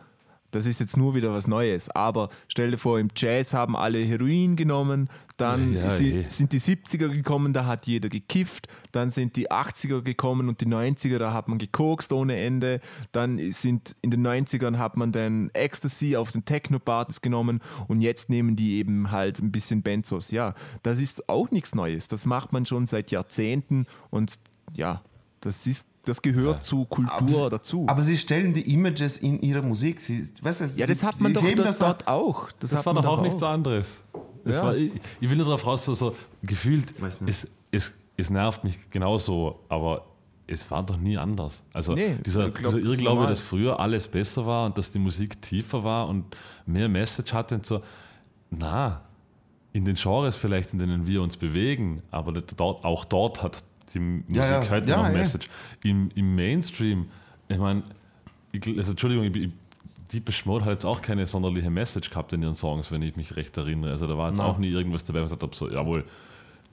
[0.51, 1.89] Das ist jetzt nur wieder was Neues.
[1.89, 6.25] Aber stell dir vor, im Jazz haben alle Heroin genommen, dann Ja, si- eh.
[6.29, 10.67] sind die 70er gekommen, da hat jeder gekifft, dann sind die 80er gekommen und die
[10.67, 12.79] 90er, da hat man gekokst ohne Ende,
[13.11, 18.29] dann sind in den 90ern hat man dann Ecstasy auf den Techno-Partys genommen und jetzt
[18.29, 20.29] nehmen die eben halt ein bisschen Benzos.
[20.31, 20.53] Ja,
[20.83, 24.37] das ist auch nichts Neues, das macht man schon seit Jahrzehnten und
[24.77, 25.01] ja,
[25.39, 27.85] das ist das gehört zu Kultur sie- dazu.
[27.87, 29.99] Aber sie stellen die Images in ihrer Musik.
[30.01, 32.51] Sie, weißt du, ja, das sie, hat man doch dort, das dort auch.
[32.59, 34.01] Das, das war doch auch nichts anderes.
[34.45, 34.63] Ja.
[34.63, 37.29] war, ich, ich will nur darauf raus, so, so gefühlt, Weiß nicht.
[37.29, 40.05] es, es, es nervt mich genauso, aber
[40.47, 41.63] es war doch nie anders.
[41.71, 44.97] Also Nee, dieser, ich glaub, dieser Irrglaube, dass früher alles besser war und dass die
[44.99, 46.25] Musik tiefer war und
[46.65, 47.81] mehr Message hatte und so,
[48.49, 49.01] na,
[49.73, 53.63] in den Genres vielleicht, in denen wir uns bewegen, aber dort, auch dort hat
[53.93, 54.69] die Musik Ja, ja.
[54.69, 55.11] heute Ja, noch.
[55.11, 55.49] Message.
[55.83, 57.07] Im, Im Mainstream,
[57.47, 57.83] ich meine,
[58.51, 59.53] ich, also Entschuldigung, ich, ich,
[60.13, 63.35] Deepish Mode hat jetzt auch keine sonderliche Message gehabt in ihren Songs, wenn ich mich
[63.37, 63.91] recht erinnere.
[63.91, 64.47] Also da war jetzt Nein.
[64.47, 66.03] auch nie irgendwas dabei, wo ich gesagt habe, so, jawohl,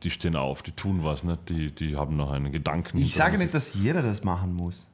[0.03, 1.39] die stehen auf, die tun was, ne?
[1.49, 2.99] die, die haben noch einen Gedanken.
[2.99, 4.89] Ich sage nicht, dass jeder das machen muss.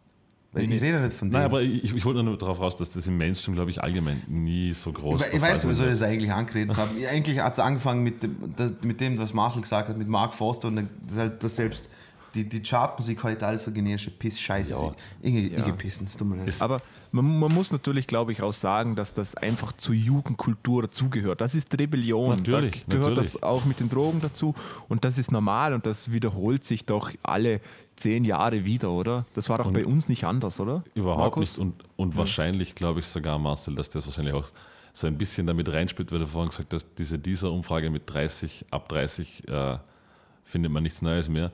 [0.52, 1.32] Weil ich rede nicht von dem.
[1.32, 4.22] Nein, aber ich, ich wollte nur darauf raus, dass das im Mainstream, glaube ich, allgemein
[4.28, 6.90] nie so groß Ich, we- ich der weiß, Fall wieso ich das eigentlich angeredet habe.
[7.10, 10.32] Eigentlich hat es angefangen mit dem, das, mit dem, was Marcel gesagt hat, mit Mark
[10.32, 11.88] Forster und dann, das halt, dass selbst
[12.34, 14.94] die, die Chartmusik heute alles so generische Piss-Scheiße Ja.
[15.22, 15.64] ich, Ja.
[15.64, 16.48] gepissen, es tut mir leid.
[16.48, 16.82] Ist- Aber
[17.12, 21.40] man, man muss natürlich, glaube ich, auch sagen, dass das einfach zur Jugendkultur dazugehört.
[21.40, 22.30] Das ist Rebellion.
[22.38, 23.32] Natürlich, da gehört natürlich.
[23.34, 24.54] das auch mit den Drogen dazu.
[24.88, 27.60] Und das ist normal und das wiederholt sich doch alle
[27.96, 29.26] zehn Jahre wieder, oder?
[29.34, 30.82] Das war doch bei uns nicht anders, oder?
[30.94, 31.50] Überhaupt Markus?
[31.50, 31.58] nicht.
[31.60, 34.48] Und, und wahrscheinlich glaube ich sogar, Marcel, dass das wahrscheinlich auch
[34.92, 38.64] so ein bisschen damit reinspielt, weil du vorhin gesagt hast, diese dieser Umfrage mit 30,
[38.72, 39.78] ab 30 äh,
[40.44, 41.52] findet man nichts Neues mehr.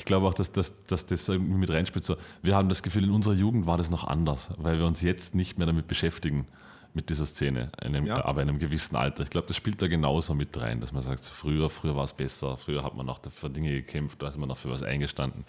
[0.00, 2.06] Ich glaube auch, dass, dass, dass das irgendwie mit reinspielt.
[2.06, 5.02] So, wir haben das Gefühl, in unserer Jugend war das noch anders, weil wir uns
[5.02, 6.46] jetzt nicht mehr damit beschäftigen,
[6.94, 8.24] mit dieser Szene, einem, Ja.
[8.24, 9.22] aber in einem gewissen Alter.
[9.22, 12.14] Ich glaube, das spielt da genauso mit rein, dass man sagt, früher, früher war es
[12.14, 15.44] besser, früher hat man noch für Dinge gekämpft, da ist man noch für was eingestanden,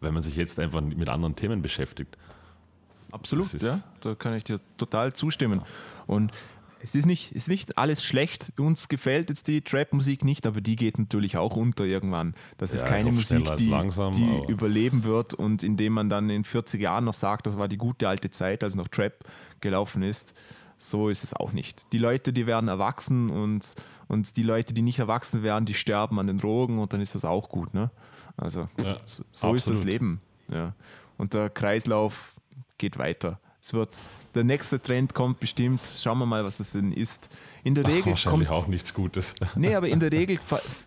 [0.00, 2.16] weil man sich jetzt einfach mit anderen Themen beschäftigt.
[3.10, 3.80] Absolut, ja.
[4.02, 5.62] Da kann ich dir total zustimmen.
[6.06, 6.30] Und
[6.80, 8.52] es ist nicht, ist nicht alles schlecht.
[8.58, 12.34] Uns gefällt jetzt die Trap-Musik nicht, aber die geht natürlich auch unter irgendwann.
[12.56, 16.08] Das ist Ja, keine hoffe, schneller Musik, die, langsam, die überleben wird und indem man
[16.08, 19.24] dann in 40 Jahren noch sagt, das war die gute alte Zeit, als noch Trap
[19.60, 20.34] gelaufen ist.
[20.78, 21.92] So ist es auch nicht.
[21.92, 23.74] Die Leute, die werden erwachsen und,
[24.06, 27.16] und die Leute, die nicht erwachsen werden, die sterben an den Drogen und dann ist
[27.16, 27.74] das auch gut.
[27.74, 27.90] Ne?
[28.36, 29.84] Also Ja, so, so ist das absolut.
[29.84, 30.20] Leben.
[30.48, 30.74] Ja.
[31.16, 32.36] Und der Kreislauf
[32.78, 33.40] geht weiter.
[33.60, 34.00] Es wird,
[34.38, 35.80] der nächste Trend kommt bestimmt.
[36.00, 37.28] Schauen wir mal, was das denn ist.
[37.64, 39.34] In der Regel Wahrscheinlich kommt, auch nichts Gutes.
[39.56, 40.38] Nee, aber in der Regel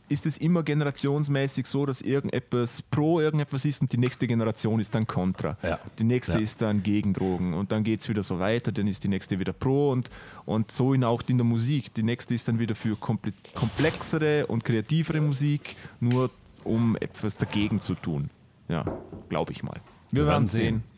[0.09, 4.95] ist es immer generationsmäßig so, dass irgendetwas pro irgendetwas ist und die nächste Generation ist
[4.95, 5.57] dann kontra.
[5.63, 5.79] Ja.
[5.99, 6.39] Die nächste Ja.
[6.39, 9.37] ist dann gegen Drogen und dann geht es wieder so weiter, dann ist die nächste
[9.37, 10.09] wieder pro und,
[10.45, 11.93] und so in auch in der Musik.
[11.93, 16.29] Die nächste ist dann wieder für komple komplexere und kreativere Musik, nur
[16.63, 18.29] um etwas dagegen zu tun.
[18.69, 18.85] Ja,
[19.29, 19.79] glaube ich mal.
[20.11, 20.81] Wir, Wir werden werden sehen.
[20.81, 20.90] sehen.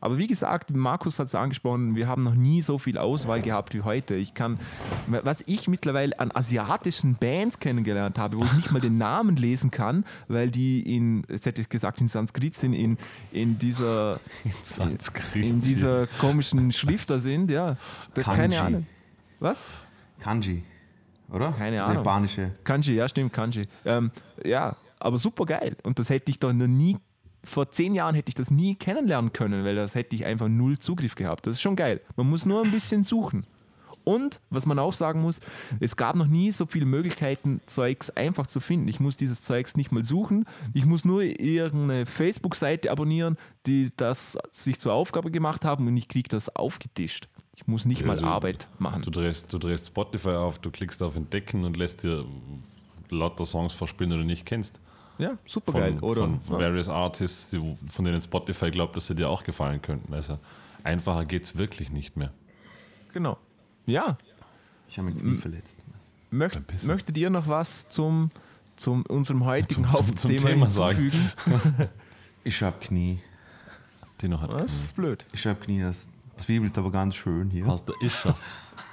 [0.00, 3.74] Aber wie gesagt, Markus hat es angesprochen, wir haben noch nie so viel Auswahl gehabt
[3.74, 4.14] wie heute.
[4.14, 4.58] Ich kann,
[5.06, 9.70] was ich mittlerweile an asiatischen Bands kennengelernt habe, wo ich nicht mal den Namen lesen
[9.70, 12.96] kann, weil die in, jetzt hätte ich gesagt, in Sanskrit sind, in,
[13.32, 14.20] in dieser
[14.62, 15.44] Sanskrit.
[15.44, 17.76] in dieser komischen Schrift da sind, ja.
[18.14, 18.40] Da, Kanji.
[18.40, 18.86] keine Ahnung.
[19.40, 19.64] Was?
[20.20, 20.62] Kanji,
[21.30, 21.52] oder?
[21.52, 22.04] Keine das Ahnung.
[22.04, 22.50] Japanische.
[22.62, 23.66] Kanji, ja, stimmt, Kanji.
[23.84, 24.12] Ähm,
[24.44, 25.76] ja, aber super geil.
[25.82, 26.98] Und das hätte ich doch noch nie,
[27.48, 30.78] vor zehn Jahren hätte ich das nie kennenlernen können, weil das hätte ich einfach null
[30.78, 31.46] Zugriff gehabt.
[31.46, 32.00] Das ist schon geil.
[32.16, 33.46] Man muss nur ein bisschen suchen.
[34.04, 35.40] Und was man auch sagen muss,
[35.80, 38.88] es gab noch nie so viele Möglichkeiten, Zeugs einfach zu finden.
[38.88, 40.46] Ich muss dieses Zeugs nicht mal suchen.
[40.72, 46.08] Ich muss nur irgendeine Facebook-Seite abonnieren, die das sich zur Aufgabe gemacht haben und ich
[46.08, 47.28] kriege das aufgetischt.
[47.54, 49.02] Ich muss nicht Ja, mal Arbeit machen.
[49.02, 52.24] Du drehst, du drehst Spotify auf, du klickst auf Entdecken und lässt dir
[53.10, 54.80] lauter Songs vorspielen, die du nicht kennst.
[55.18, 55.98] Ja, super geil.
[56.00, 56.22] Oder?
[56.22, 56.66] von Ja.
[56.66, 60.12] various Artists, die, von denen Spotify glaubt, dass sie dir auch gefallen könnten.
[60.14, 60.38] Also
[60.84, 62.32] einfacher geht es wirklich nicht mehr.
[63.12, 63.36] Genau.
[63.86, 64.16] Ja.
[64.88, 65.76] Ich habe mich nie verletzt.
[66.30, 68.30] Möcht, möchtet ihr noch was zum,
[68.76, 70.98] zum unserem heutigen Zum- zum- zum Hauptthema Thema sagen.
[71.10, 71.88] hinzufügen?
[72.44, 73.20] Ich habe Knie.
[74.20, 74.50] Die noch hat.
[74.52, 75.24] Das ist blöd.
[75.32, 77.66] Ich habe Knie, das zwiebelt aber ganz schön hier.
[77.66, 78.40] Was, da ist das?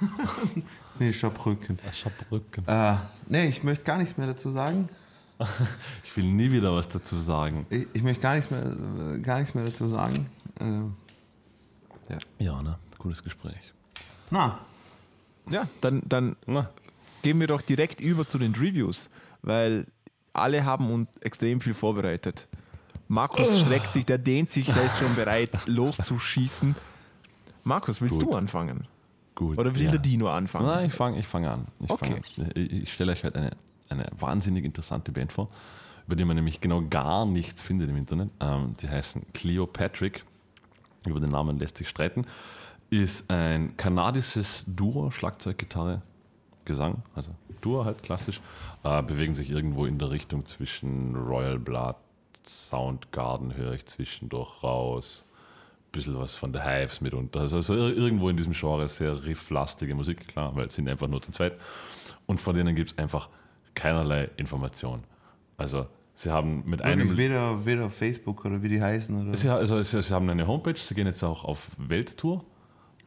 [0.98, 1.78] Nee, ich habe Rücken.
[1.92, 2.64] Ich hab Rücken.
[2.66, 2.96] Äh,
[3.28, 4.88] nee, ich möchte gar nichts mehr dazu sagen.
[6.04, 7.66] Ich will nie wieder was dazu sagen.
[7.70, 8.64] Ich, ich möchte gar nichts mehr,
[9.22, 10.26] gar nichts mehr dazu sagen.
[10.58, 12.78] Äh, Ja, ne?
[12.98, 13.72] Cooles Gespräch.
[14.30, 14.58] na,
[15.50, 16.70] Ja, dann, dann Na,
[17.22, 19.10] gehen wir doch direkt über zu den Reviews,
[19.42, 19.86] weil
[20.32, 22.48] alle haben uns extrem viel vorbereitet.
[23.08, 26.74] Markus streckt sich, der dehnt sich, der ist schon bereit loszuschießen.
[27.64, 28.32] Markus, willst Gut.
[28.32, 28.86] du anfangen?
[29.34, 29.58] gut.
[29.58, 29.90] Oder will ja.
[29.90, 30.66] der Dino anfangen?
[30.66, 31.66] Nein, ich fange ich fang an.
[31.80, 32.20] Ich, Okay.
[32.34, 32.50] fang an.
[32.54, 33.50] ich, ich stelle euch heute eine,
[33.90, 35.48] eine wahnsinnig interessante Band vor,
[36.06, 38.30] über die man nämlich genau gar nichts findet im Internet.
[38.40, 40.24] Ähm, die heißen Cleopatrick.
[41.06, 42.26] Über den Namen lässt sich streiten.
[42.90, 46.02] Ist ein kanadisches Duo, Schlagzeug, Gitarre,
[46.64, 47.30] Gesang, also
[47.60, 48.40] Duo halt klassisch,
[48.82, 51.96] äh, bewegen sich irgendwo in der Richtung zwischen Royal Blood,
[52.44, 55.26] Soundgarden höre ich zwischendurch raus,
[55.92, 57.40] bisschen was von The Hives mitunter.
[57.40, 61.08] Also, also ir- irgendwo in diesem Genre sehr rifflastige Musik, klar, weil es sind einfach
[61.08, 61.58] nur zu zweit.
[62.26, 63.28] Und von denen gibt es einfach
[63.76, 65.04] keinerlei Information.
[65.56, 65.86] Also
[66.16, 67.10] sie haben mit einem...
[67.10, 69.28] Wirklich weder, weder Facebook oder wie die heißen.
[69.28, 69.36] Oder?
[69.36, 72.42] Sie, also, sie, sie haben eine Homepage, sie gehen jetzt auch auf Welttour.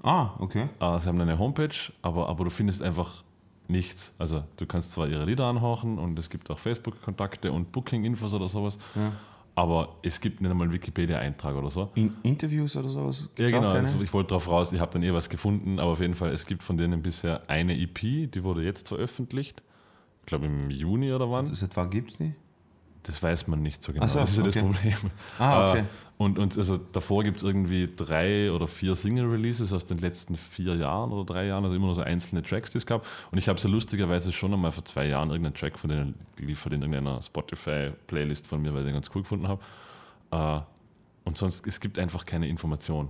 [0.02, 0.70] Ah, okay.
[0.80, 3.24] Äh, sie haben eine Homepage, aber, aber du findest einfach
[3.68, 4.14] nichts.
[4.18, 8.48] Also du kannst zwar ihre Lieder anhauchen und es gibt auch Facebook-Kontakte und Booking-Infos oder
[8.48, 9.12] sowas, Ja.
[9.56, 11.90] aber es gibt nicht einmal Wikipedia-Eintrag oder so.
[11.96, 13.30] In Interviews oder sowas?
[13.38, 13.72] Ja, Gibt's auch genau.
[13.74, 16.32] Also ich wollte darauf raus, ich habe dann eh was gefunden, aber auf jeden Fall,
[16.32, 18.00] es gibt von denen bisher eine EP,
[18.32, 19.62] die wurde jetzt veröffentlicht.
[20.30, 21.48] Ich glaube im Juni oder wann.
[21.48, 22.36] Seit wann gibt es die?
[23.02, 24.06] Das weiß man nicht so genau.
[24.06, 24.64] So, das ist ja das okay.
[24.64, 25.12] Problem.
[25.40, 25.80] Ah, okay.
[25.80, 25.84] Äh,
[26.20, 30.76] Und, und also davor gibt es irgendwie drei oder vier Single-Releases aus den letzten vier
[30.76, 33.08] Jahren oder drei Jahren, also immer nur so einzelne Tracks, die es gab.
[33.32, 36.74] Und ich habe so lustigerweise schon einmal vor zwei Jahren irgendeinen Track von denen geliefert
[36.74, 39.64] in irgendeiner Spotify-Playlist von mir, weil ich den ganz cool gefunden habe.
[40.30, 40.60] Äh,
[41.24, 43.10] und sonst, es gibt einfach keine Information.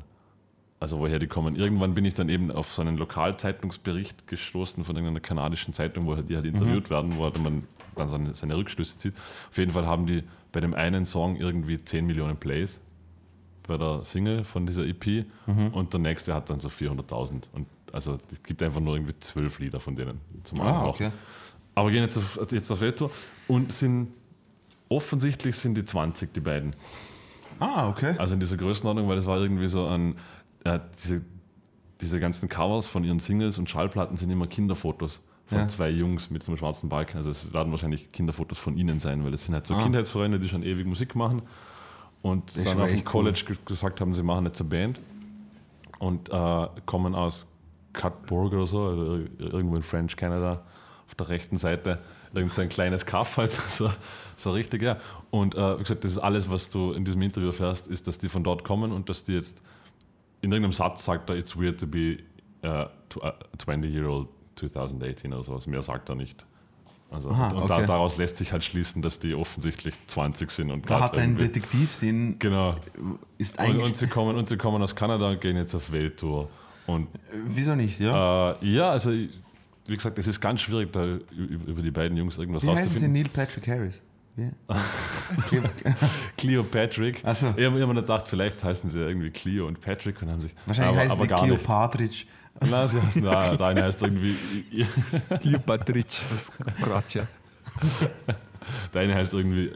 [0.80, 1.56] Also woher die kommen.
[1.56, 6.15] Irgendwann bin ich dann eben auf so einen Lokalzeitungsbericht gestoßen von irgendeiner kanadischen Zeitung, wo
[6.15, 7.64] die halt interviewt werden, wo halt man
[7.95, 9.14] dann seine, seine Rückschlüsse zieht.
[9.49, 12.80] Auf jeden Fall haben die bei dem einen Song irgendwie 10 Millionen Plays
[13.68, 15.26] bei der Single von dieser EP
[15.73, 17.43] und der nächste hat dann so 400.000.
[17.53, 21.11] Und also es gibt einfach nur irgendwie zwölf Lieder von denen zum Ah, okay.
[21.76, 23.11] Aber gehen jetzt auf, jetzt auf Welttour
[23.47, 24.10] und sind
[24.89, 26.76] offensichtlich sind die 20, die beiden.
[27.60, 28.15] Ah, okay.
[28.18, 30.15] Also in dieser Größenordnung, weil es war irgendwie so an
[30.64, 31.22] äh, diese,
[32.02, 35.68] diese ganzen Covers von ihren Singles und Schallplatten sind immer Kinderfotos von Ja.
[35.68, 37.18] zwei Jungs mit so einem schwarzen Balken.
[37.18, 39.84] Also es werden wahrscheinlich Kinderfotos von ihnen sein, weil es sind halt so Ah.
[39.84, 41.41] Kindheitsfreunde, die schon ewig Musik machen
[42.22, 43.03] und ist dann auf dem cool.
[43.03, 45.02] College ge- gesagt haben, sie machen jetzt eine Band
[45.99, 47.48] und äh, kommen aus
[47.94, 50.64] Cutburg oder so, also ir- irgendwo in French Canada,
[51.07, 51.99] auf der rechten Seite,
[52.34, 53.91] irgend so ein kleines Kaff halt, so,
[54.36, 54.98] so richtig, ja.
[55.31, 58.19] Und äh, wie gesagt, das ist alles, was du in diesem Interview erfährst, ist, dass
[58.19, 59.61] die von dort kommen und dass die jetzt
[60.41, 62.18] in irgendeinem Satz sagt er, it's weird to be
[62.64, 65.68] uh, tw- uh, 20 year old 2018 oder sowas.
[65.68, 66.45] Mehr sagt er nicht.
[67.11, 67.86] Also, Aha, und okay.
[67.88, 71.38] daraus lässt sich halt schließen, dass die offensichtlich 20 sind und Da hat er einen
[71.40, 72.36] irgendwie- Detektivsinn.
[72.38, 72.76] Genau.
[73.40, 73.86] Ist Und, eigentlich.
[73.86, 76.49] und, sie kommen, und sie kommen aus Kanada und gehen jetzt auf Welttour.
[76.86, 77.07] Und
[77.48, 78.52] wieso nicht, ja?
[78.52, 79.30] äh, ja, also wie
[79.95, 82.84] gesagt, es ist ganz schwierig, da über die beiden Jungs irgendwas Wie heißt sie?
[82.86, 83.14] rauszufinden.
[83.22, 84.03] Neil Patrick Harris.
[84.40, 85.61] Wie?
[86.38, 87.22] Cleopatrick.
[87.26, 87.48] Ach so.
[87.57, 90.53] Ich habe mir immer gedacht, vielleicht heißen sie irgendwie Cleo und Patrick und haben sich.
[90.66, 91.56] Wahrscheinlich aber, heißt aber sie gar nicht.
[91.57, 92.26] Cleopatritsch.
[92.61, 94.36] Nein, sie heißen, nein, der eine heißt irgendwie.
[95.41, 96.52] Cleopatric aus
[96.82, 97.28] Kroatien.
[98.94, 99.72] Der eine heißt irgendwie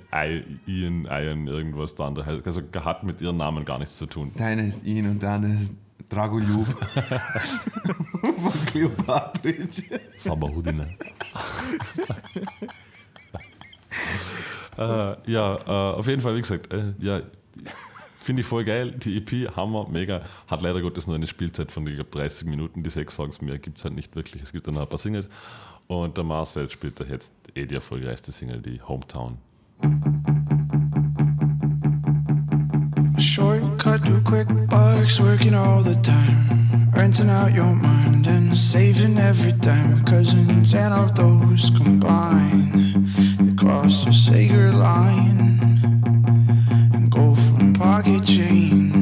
[0.65, 1.95] Ian, Ian, irgendwas.
[1.95, 4.31] Der andere heißt, also hat mit ihren Namen gar nichts zu tun.
[4.37, 5.73] Der eine ist ihn und andere ist
[6.09, 6.67] Dragoljub.
[8.21, 9.83] Von Cleopatritsch.
[10.19, 10.95] Sabahudine.
[14.77, 17.21] Äh, ja, äh, auf jeden Fall, wie gesagt, äh, ja,
[18.19, 18.91] finde ich voll geil.
[18.91, 20.21] Die EP, Hammer, mega.
[20.47, 22.83] Hat leider Gottes nur eine Spielzeit von, ich glaube, 30 Minuten.
[22.83, 24.41] Die sechs Songs mehr gibt es halt nicht wirklich.
[24.41, 25.29] Es gibt dann noch ein paar Singles.
[25.87, 29.37] Und der Marcel spielt da jetzt eh die erfolgreichste Single, die Hometown.
[33.17, 36.91] Shortcut to quick bucks, working all the time.
[36.93, 38.02] Renting out your mind
[38.33, 40.03] and saving every dime.
[40.03, 43.05] Because in ten of those combine,
[43.39, 45.59] they cross a sacred line
[46.93, 48.92] and go from pocket change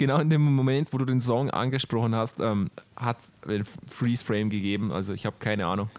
[0.00, 4.48] Genau in dem Moment, wo du den Song angesprochen hast, ähm, hat ein Freeze Frame
[4.50, 4.90] gegeben.
[4.92, 5.90] Also ich habe keine Ahnung.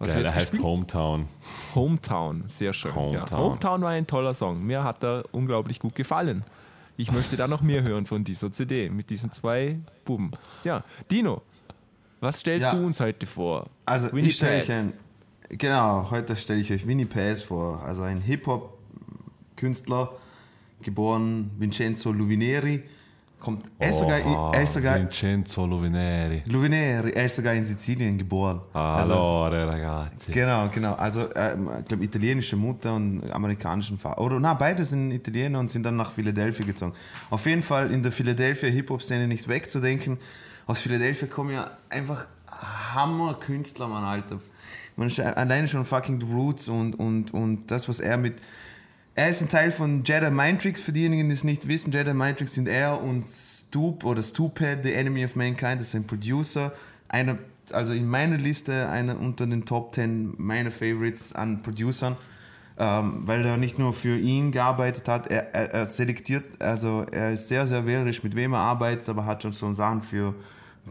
[0.00, 0.62] Was Geil, der heißt gespielt?
[0.64, 1.26] Hometown.
[1.74, 2.94] Hometown, sehr schön.
[2.94, 3.26] Hometown.
[3.30, 3.38] Ja.
[3.38, 3.80] Hometown.
[3.82, 4.62] War ein toller Song.
[4.62, 6.44] Mir hat er unglaublich gut gefallen.
[6.98, 10.32] Ich möchte da noch mehr hören von dieser CD mit diesen zwei Buben.
[10.64, 11.42] Ja, Dino,
[12.20, 12.74] was stellst Ja.
[12.74, 13.64] du uns heute vor?
[13.84, 14.92] Also Winnie ich stelle euch ein,
[15.50, 20.12] genau, heute stelle ich euch Winnie Pass vor, also ein Hip-Hop-Künstler,
[20.82, 22.82] geboren Vincenzo Luvineri,
[23.46, 26.42] kommt, er ist sogar, Oh, er ist sogar, Vincenzo Luvineri.
[26.46, 28.60] Luvineri, er ist sogar in Sizilien geboren.
[28.72, 30.32] Also, Allora, ragazzi.
[30.32, 30.94] Genau, genau.
[30.94, 34.20] Also, ähm, ich glaube, italienische Mutter und amerikanischen Vater.
[34.20, 36.92] Oder, na, beide sind Italiener und sind dann nach Philadelphia gezogen.
[37.30, 40.18] Auf jeden Fall in der Philadelphia Hip-Hop-Szene nicht wegzudenken.
[40.66, 42.26] Aus Philadelphia kommen ja einfach
[42.94, 44.40] Hammer-Künstler, Mann, Alter.
[44.96, 48.34] Man, alleine schon fucking The Roots und, und, und das, was er mit.
[49.18, 51.90] Er ist ein Teil von Jedi Mind Tricks, für diejenigen, die es nicht wissen.
[51.90, 55.94] Jedi Mind Tricks sind er und Stoop oder Stoophead, The Enemy of Mankind, das ist
[55.94, 56.70] ein Producer.
[57.08, 57.38] Einer,
[57.72, 62.16] also in meiner Liste einer unter den Top 10 meiner Favorites an Producern,
[62.78, 67.32] ähm, weil er nicht nur für ihn gearbeitet hat, er, er, er selektiert, also er
[67.32, 70.34] ist sehr, sehr wählerisch, mit wem er arbeitet, aber hat schon so Sachen für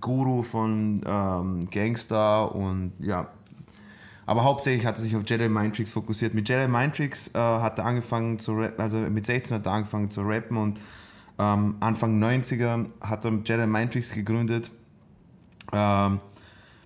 [0.02, 3.28] Guru von ähm, Gangster und ja,
[4.26, 6.34] aber hauptsächlich hat er sich auf Jedi Mind Tricks fokussiert.
[6.34, 9.72] Mit Jedi Mind Tricks äh, hat er angefangen zu rappen, also mit 16 hat er
[9.72, 10.80] angefangen zu rappen und
[11.38, 14.72] ähm, Anfang 90er hat er Jedi Mind Tricks gegründet.
[15.72, 16.20] Ähm,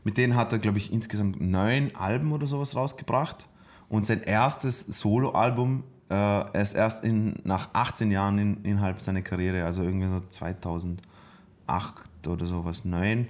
[0.04, 3.48] mit denen hat er, glaube ich, insgesamt neun Alben oder sowas rausgebracht.
[3.90, 9.66] Und sein erstes Solo-Album äh, ist erst in, nach 18 Jahren in, innerhalb seiner Karriere,
[9.66, 11.08] also irgendwie so 2008
[12.28, 13.28] oder sowas, neun.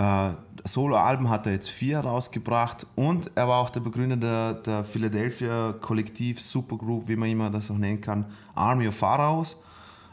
[0.00, 0.32] Äh,
[0.64, 5.74] Solo-Alben hat er jetzt vier rausgebracht und er war auch der Begründer der, der Philadelphia
[5.80, 8.24] Kollektiv Supergroup, wie man immer das auch nennen kann,
[8.54, 9.56] Army of Pharaohs.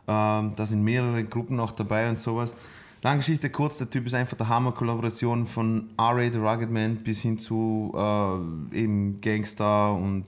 [0.07, 2.53] Ähm, da sind mehrere Gruppen noch dabei und sowas.
[3.01, 6.31] Lange Geschichte kurz, der Typ ist einfach der Hammer, Kollaboration von R.A.
[6.31, 10.25] The Rugged Man bis hin zu äh, eben Gangster und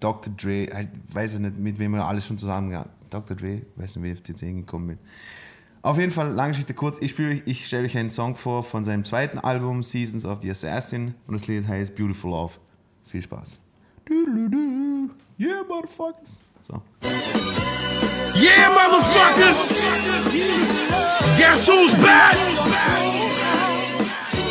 [0.00, 0.32] Dr.
[0.34, 2.84] Dre, halt, weiß ich nicht, mit wem er alles schon zusammen.
[3.08, 3.36] Dr.
[3.36, 4.98] Dre, weiß nicht, wie ich auf die 10 gekommen bin.
[5.84, 8.84] Auf jeden Fall, lange Geschichte kurz, ich, spiele, ich stelle euch einen Song vor von
[8.84, 12.54] seinem zweiten Album, Seasons of the Assassin, und das Lied heißt Beautiful Love.
[13.06, 13.60] Viel Spaß.
[15.36, 16.40] Yeah, motherfuckers.
[16.62, 16.80] So.
[18.34, 19.68] Yeah, motherfuckers!
[21.36, 22.34] Guess who's back?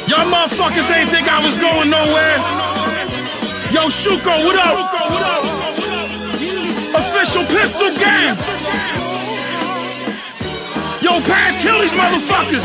[0.08, 2.38] Y'all motherfuckers ain't think I was going nowhere.
[3.72, 4.78] Yo, Shuko, what up?
[6.94, 8.38] Official pistol gang.
[11.04, 12.64] Yo, pass, kill these motherfuckers.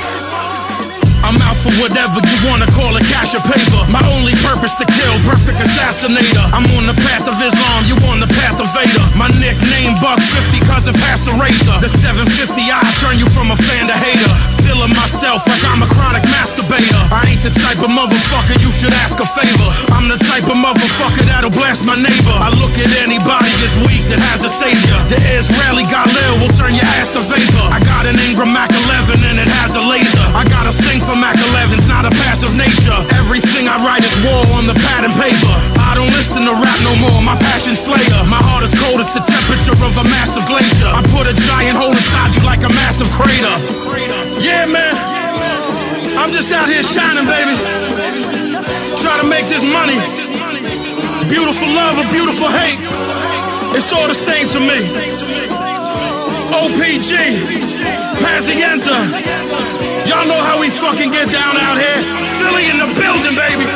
[1.26, 3.82] I'm out for whatever you wanna call it, cash or paper.
[3.90, 6.46] My only purpose to kill, perfect assassinator.
[6.54, 9.02] I'm on the path of Islam, you on the path of Vader.
[9.18, 11.82] My nickname Buck 50, cousin Pastor Razor.
[11.82, 14.57] The 750, I turn you from a fan to hater.
[14.68, 17.00] Feeling myself like I'm a chronic masturbator.
[17.08, 19.68] I ain't the type of motherfucker you should ask a favor.
[19.96, 22.36] I'm the type of motherfucker that'll blast my neighbor.
[22.36, 24.98] I look at anybody as weak that has a savior.
[25.08, 27.64] The Israeli Galil will turn your ass to vapor.
[27.64, 30.20] I got an Ingram Mac 11 and it has a laser.
[30.36, 33.00] I got a thing for Mac 11s, not a passive nature.
[33.16, 35.54] Everything I write is war on the pad and paper.
[35.80, 38.20] I don't listen to rap no more, my passion slayer.
[38.28, 40.92] My heart is cold, it's the temperature of a massive glacier.
[40.92, 44.17] I put a giant hole inside you like a massive crater.
[44.38, 44.94] Yeah, man.
[46.16, 47.58] I'm just out here shining, baby.
[49.02, 49.98] Trying to make this money.
[51.28, 52.78] Beautiful love or beautiful hate.
[53.76, 54.78] It's all the same to me.
[56.54, 57.12] OPG,
[58.22, 58.98] Pazienza.
[60.06, 62.00] Y'all know how we fucking get down out here.
[62.38, 63.66] Philly in the building, baby.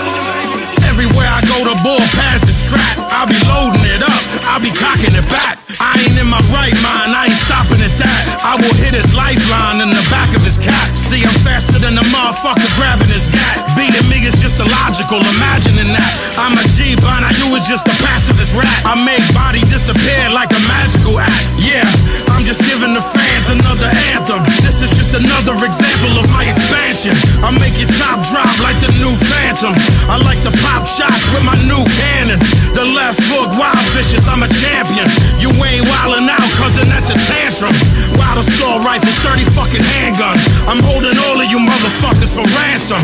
[0.87, 3.02] Everywhere I go, the ball pass is strapped.
[3.13, 4.23] I'll be loading it up.
[4.49, 5.61] I'll be cocking it back.
[5.81, 7.13] I ain't in my right mind.
[7.17, 8.23] I ain't stopping at that.
[8.45, 10.89] I will hit his lifeline in the back of his cap.
[10.97, 13.63] See, I'm faster than the motherfucker grabbing his gat.
[13.77, 15.25] Beating me is just illogical.
[15.39, 18.69] Imagining that I'm a G, by now you was just a pacifist rat.
[18.85, 21.45] I make body disappear like a magical act.
[21.61, 21.87] Yeah,
[22.33, 24.45] I'm just giving the fans another anthem.
[24.61, 27.17] This is just another example of my expansion.
[27.41, 29.73] I make your top drop like the new Phantom.
[30.09, 32.41] I like to pop shots with my new cannon.
[32.77, 35.11] The left hook, wild vicious, I'm a champion.
[35.43, 37.75] You ain't wildin' out, cousin, that's a tantrum.
[38.15, 40.47] Wild assault rifles, 30 fucking handguns.
[40.71, 43.03] I'm holding all of you motherfuckers for ransom.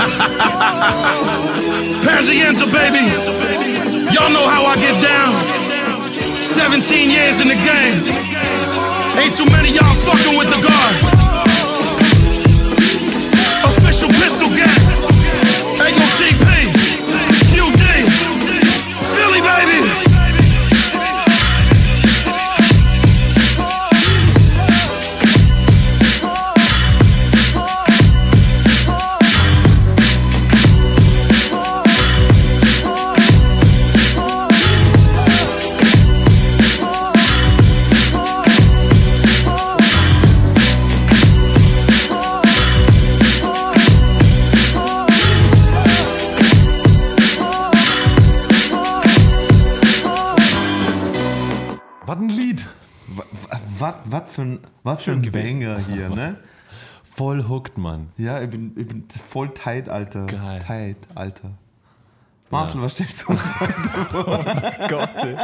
[2.06, 3.04] Pazienza, baby.
[4.16, 5.36] Y'all know how I get down.
[6.40, 8.00] 17 years in the game.
[9.20, 10.96] Ain't too many y'all fucking with the guard.
[13.68, 14.89] Official pistol gang.
[54.10, 55.60] Was für ein, was für ein gewesen.
[55.60, 56.36] Banger hier, ne?
[57.14, 58.08] Voll hooked, Mann.
[58.16, 60.26] Ja, ich bin, ich bin voll tight, Alter.
[60.26, 60.60] Geil.
[60.60, 61.50] Tight, Alter.
[62.50, 63.42] Marcel, was stellst du uns?
[64.88, 65.10] Gott.
[65.18, 65.36] ey.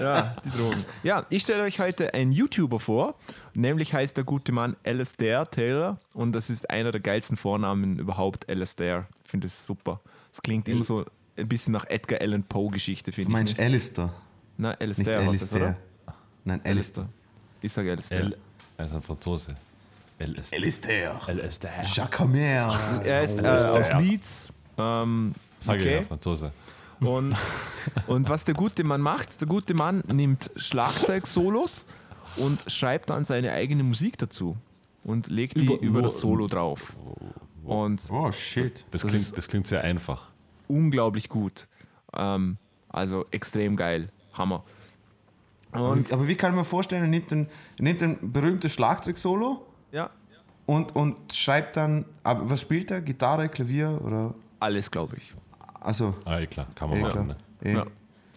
[0.00, 0.84] Ja, die Drogen.
[1.02, 3.14] Ja, ich stelle euch heute einen YouTuber vor.
[3.54, 5.98] Nämlich heißt der gute Mann Alastair Taylor.
[6.12, 9.06] Und das ist einer der geilsten Vornamen überhaupt, Alastair.
[9.24, 10.00] Ich finde das super.
[10.30, 11.06] Es klingt immer so
[11.38, 13.32] ein bisschen nach Edgar Allan Poe-Geschichte, Du finde ich.
[13.32, 13.64] meinst Nicht?
[13.66, 14.12] Alistair,
[14.58, 15.64] Na, nicht Alastair heißt das, oder?
[15.66, 15.82] Alistair.
[16.44, 17.08] Nein, Alistair.
[17.66, 17.66] Alistair.
[17.66, 18.20] Ich sage Alastair.
[18.20, 18.36] L,
[18.78, 19.54] er ist ein Franzose.
[20.18, 21.20] Alistair.
[21.44, 21.82] Ist der.
[21.92, 22.38] Jacques Hammer.
[23.04, 24.48] Er ist äh, aus Leeds.
[24.78, 26.04] Ähm, Sag ich ja, okay.
[26.06, 26.52] Franzose.
[27.00, 27.34] Und,
[28.06, 31.84] und was der gute Mann macht, der gute Mann nimmt Schlagzeug-Solos
[32.36, 34.56] und schreibt dann seine eigene Musik dazu
[35.04, 36.92] und legt die Über- über, das Solo drauf.
[37.64, 38.84] Und Oh, shit.
[38.90, 40.28] Das, Das klingt, ist- das klingt sehr einfach.
[40.68, 41.66] unglaublich gut.
[42.14, 42.56] Ähm,
[42.88, 44.08] also extrem geil.
[44.32, 44.64] Hammer.
[45.72, 47.48] Und Aber wie kann ich mir vorstellen, er nimmt ein,
[47.78, 50.10] er nimmt ein berühmtes Schlagzeug-Solo ja,
[50.64, 53.00] und, und schreibt dann, aber was spielt er?
[53.02, 54.34] Gitarre, Klavier oder?
[54.58, 55.34] alles, glaube ich.
[55.80, 57.12] Also, Ah, eh klar, kann man eh, machen.
[57.12, 57.24] klar.
[57.24, 57.36] Ne?
[57.62, 57.74] Eh.
[57.74, 57.86] Ja.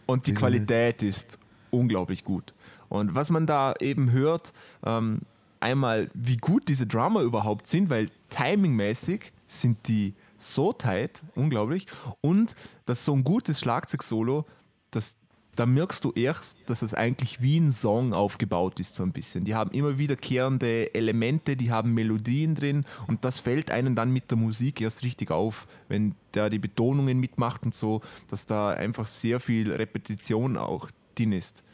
[0.06, 1.40] Und die Qualität ist
[1.72, 2.54] unglaublich gut.
[2.90, 4.52] Und was man da eben hört,
[4.84, 5.22] ähm,
[5.60, 11.86] einmal, wie gut diese Drummer überhaupt sind, weil timingmäßig sind die so tight, unglaublich.
[12.22, 14.46] Und dass so ein gutes Schlagzeug-Solo,
[14.92, 15.16] das,
[15.60, 19.44] da merkst du erst, dass es eigentlich wie ein Song aufgebaut ist, so ein bisschen.
[19.44, 24.32] Die haben immer wiederkehrende Elemente, die haben Melodien drin und das fällt einem dann mit
[24.32, 28.00] der Musik erst richtig auf, wenn der die Betonungen mitmacht und so,
[28.30, 31.66] dass da einfach sehr viel Repetition auch drin ist.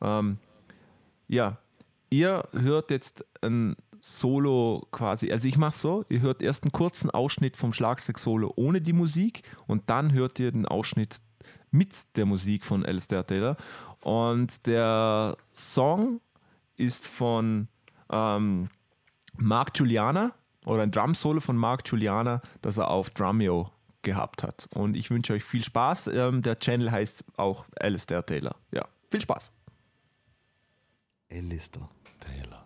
[0.00, 0.38] Ähm,
[1.28, 1.58] ja,
[2.10, 7.10] ihr hört jetzt ein Solo quasi, also ich mache so, ihr hört erst einen kurzen
[7.10, 11.18] Ausschnitt vom Schlagzeug-Solo ohne die Musik und dann hört ihr den Ausschnitt
[11.70, 13.56] mit der Musik von Alistair Taylor.
[14.02, 16.20] Und der Song
[16.76, 17.68] ist von
[18.10, 18.68] ähm,
[19.36, 20.32] Mark Juliana
[20.64, 23.70] oder ein Drum-Solo von Mark Juliana, das er auf Drumeo
[24.02, 24.68] gehabt hat.
[24.74, 26.08] Und ich wünsche euch viel Spaß.
[26.08, 28.56] Ähm, der Channel heißt auch Alistair Taylor.
[28.72, 29.52] Ja, viel Spaß.
[31.30, 31.88] Alistair.
[32.20, 32.59] Taylor.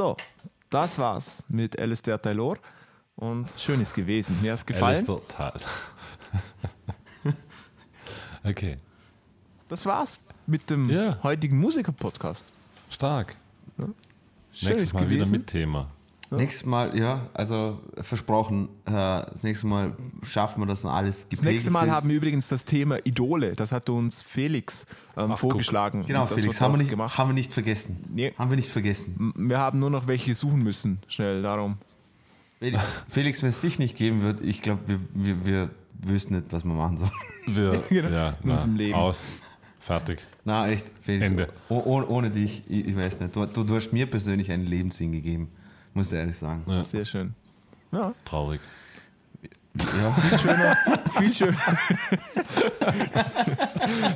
[0.00, 0.16] So,
[0.70, 2.56] das war's mit Alistair Taylor
[3.16, 4.34] und schön ist gewesen.
[4.40, 4.94] Mir hat's gefallen.
[4.96, 5.20] Alistair
[8.44, 8.78] okay,
[9.68, 11.22] Das war's mit dem Ja.
[11.22, 12.46] heutigen Musiker-Podcast.
[12.88, 13.36] stark.
[13.76, 13.94] Schön
[14.52, 15.32] Nächstes ist Mal wieder gewesen.
[15.32, 15.84] mit Thema.
[16.30, 19.92] Nächstes Mal, ja, also versprochen, äh, das nächste Mal
[20.22, 21.92] schaffen wir das noch alles Das nächste Mal ist.
[21.92, 23.54] haben wir übrigens das Thema Idole.
[23.54, 24.86] Das hat uns Felix
[25.16, 26.04] ähm, Ach, vorgeschlagen.
[26.06, 27.18] Genau, Und das Felix, haben wir, nicht, gemacht.
[27.18, 28.04] haben wir nicht vergessen.
[28.08, 28.32] Nee.
[28.38, 29.32] Haben wir nicht vergessen.
[29.36, 31.00] Wir haben nur noch welche suchen müssen.
[31.08, 31.78] Schnell, darum.
[32.60, 35.70] Felix, Felix, wenn es dich nicht geben wird, ich glaube, wir, wir, wir
[36.02, 37.10] wüssten nicht, was wir machen sollen.
[37.46, 38.08] Wir, Genau.
[38.08, 38.94] ja, In na, unserem Leben.
[38.94, 39.24] Aus.
[39.80, 40.18] Fertig.
[40.44, 41.30] Na, echt, Felix.
[41.30, 41.48] Ende.
[41.70, 43.34] Oh, oh, ohne dich, ich, ich weiß nicht.
[43.34, 45.48] Du, du, du hast mir persönlich einen Lebenssinn gegeben,
[45.94, 46.62] muss ich ehrlich sagen.
[46.66, 47.34] Ja, Sehr schön.
[47.92, 48.60] Ja, traurig.
[49.74, 50.76] Ja.
[51.18, 51.56] viel schön.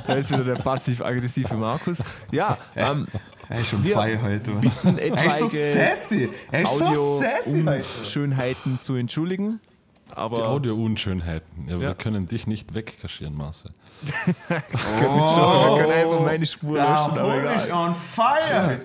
[0.05, 1.99] da ist wieder der passiv-aggressive Markus.
[2.31, 3.07] Ja, ähm,
[3.47, 4.51] Er ist schon Wir feier heute.
[4.97, 6.29] Er ist so sassy.
[6.51, 7.85] Er ist so sassy heute.
[7.85, 9.59] Audio-Unschönheiten zu entschuldigen.
[10.15, 11.67] Die Aber Audio-Unschönheiten.
[11.67, 11.79] Ja, Ja.
[11.81, 13.71] Wir können dich nicht wegkaschieren, Marcel.
[14.05, 17.71] schon, wir können einfach meine Spur Da löschen, aber egal.
[17.71, 18.79] on fire.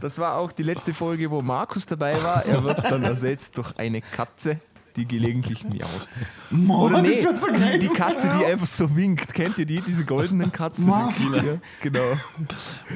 [0.00, 2.44] Das war auch die letzte Folge, wo Markus dabei war.
[2.46, 4.58] Er wird dann ersetzt durch eine Katze,
[4.96, 6.08] die gelegentlich miaut.
[6.50, 9.32] Mann, Oder nee, so die, die Katze, die einfach so winkt.
[9.34, 10.86] Kennt ihr die, diese goldenen Katzen?
[10.86, 11.12] Mann.
[11.32, 12.00] Ja, genau.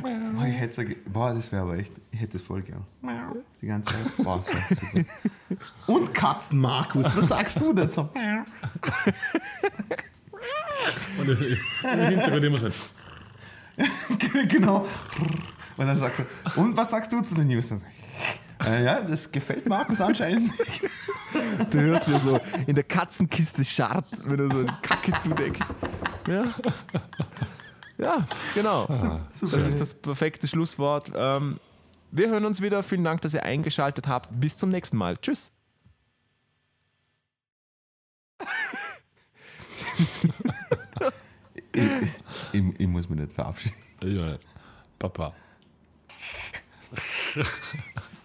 [0.02, 2.84] Boah, ich hätte so, boah, das wäre aber echt, ich hätte es voll gern.
[3.62, 4.16] Die ganze Zeit.
[4.18, 5.04] Boah, das super.
[5.86, 8.08] Und Katzen, Markus, was sagst du dazu?
[11.18, 11.36] Und im
[12.08, 12.68] Hintergrund immer so.
[14.48, 14.86] genau.
[15.76, 17.72] Und dann sagst du, und was sagst du zu den News?
[18.64, 20.82] Äh, ja, das gefällt Markus anscheinend nicht.
[21.70, 25.60] Du hörst ja so in der Katzenkiste scharrt, wenn er so eine Kacke zudeckt.
[26.26, 26.44] Ja.
[27.98, 28.86] Ja, genau.
[28.86, 31.12] Das ist das perfekte Schlusswort.
[31.14, 31.58] Ähm,
[32.10, 32.82] wir hören uns wieder.
[32.82, 34.28] Vielen Dank, dass ihr eingeschaltet habt.
[34.40, 35.16] Bis zum nächsten Mal.
[35.18, 35.50] Tschüss.
[41.72, 41.82] Ich,
[42.52, 43.76] ich, ich muss mich nicht verabschieden.
[44.02, 44.38] Ja,
[44.98, 45.34] Papa.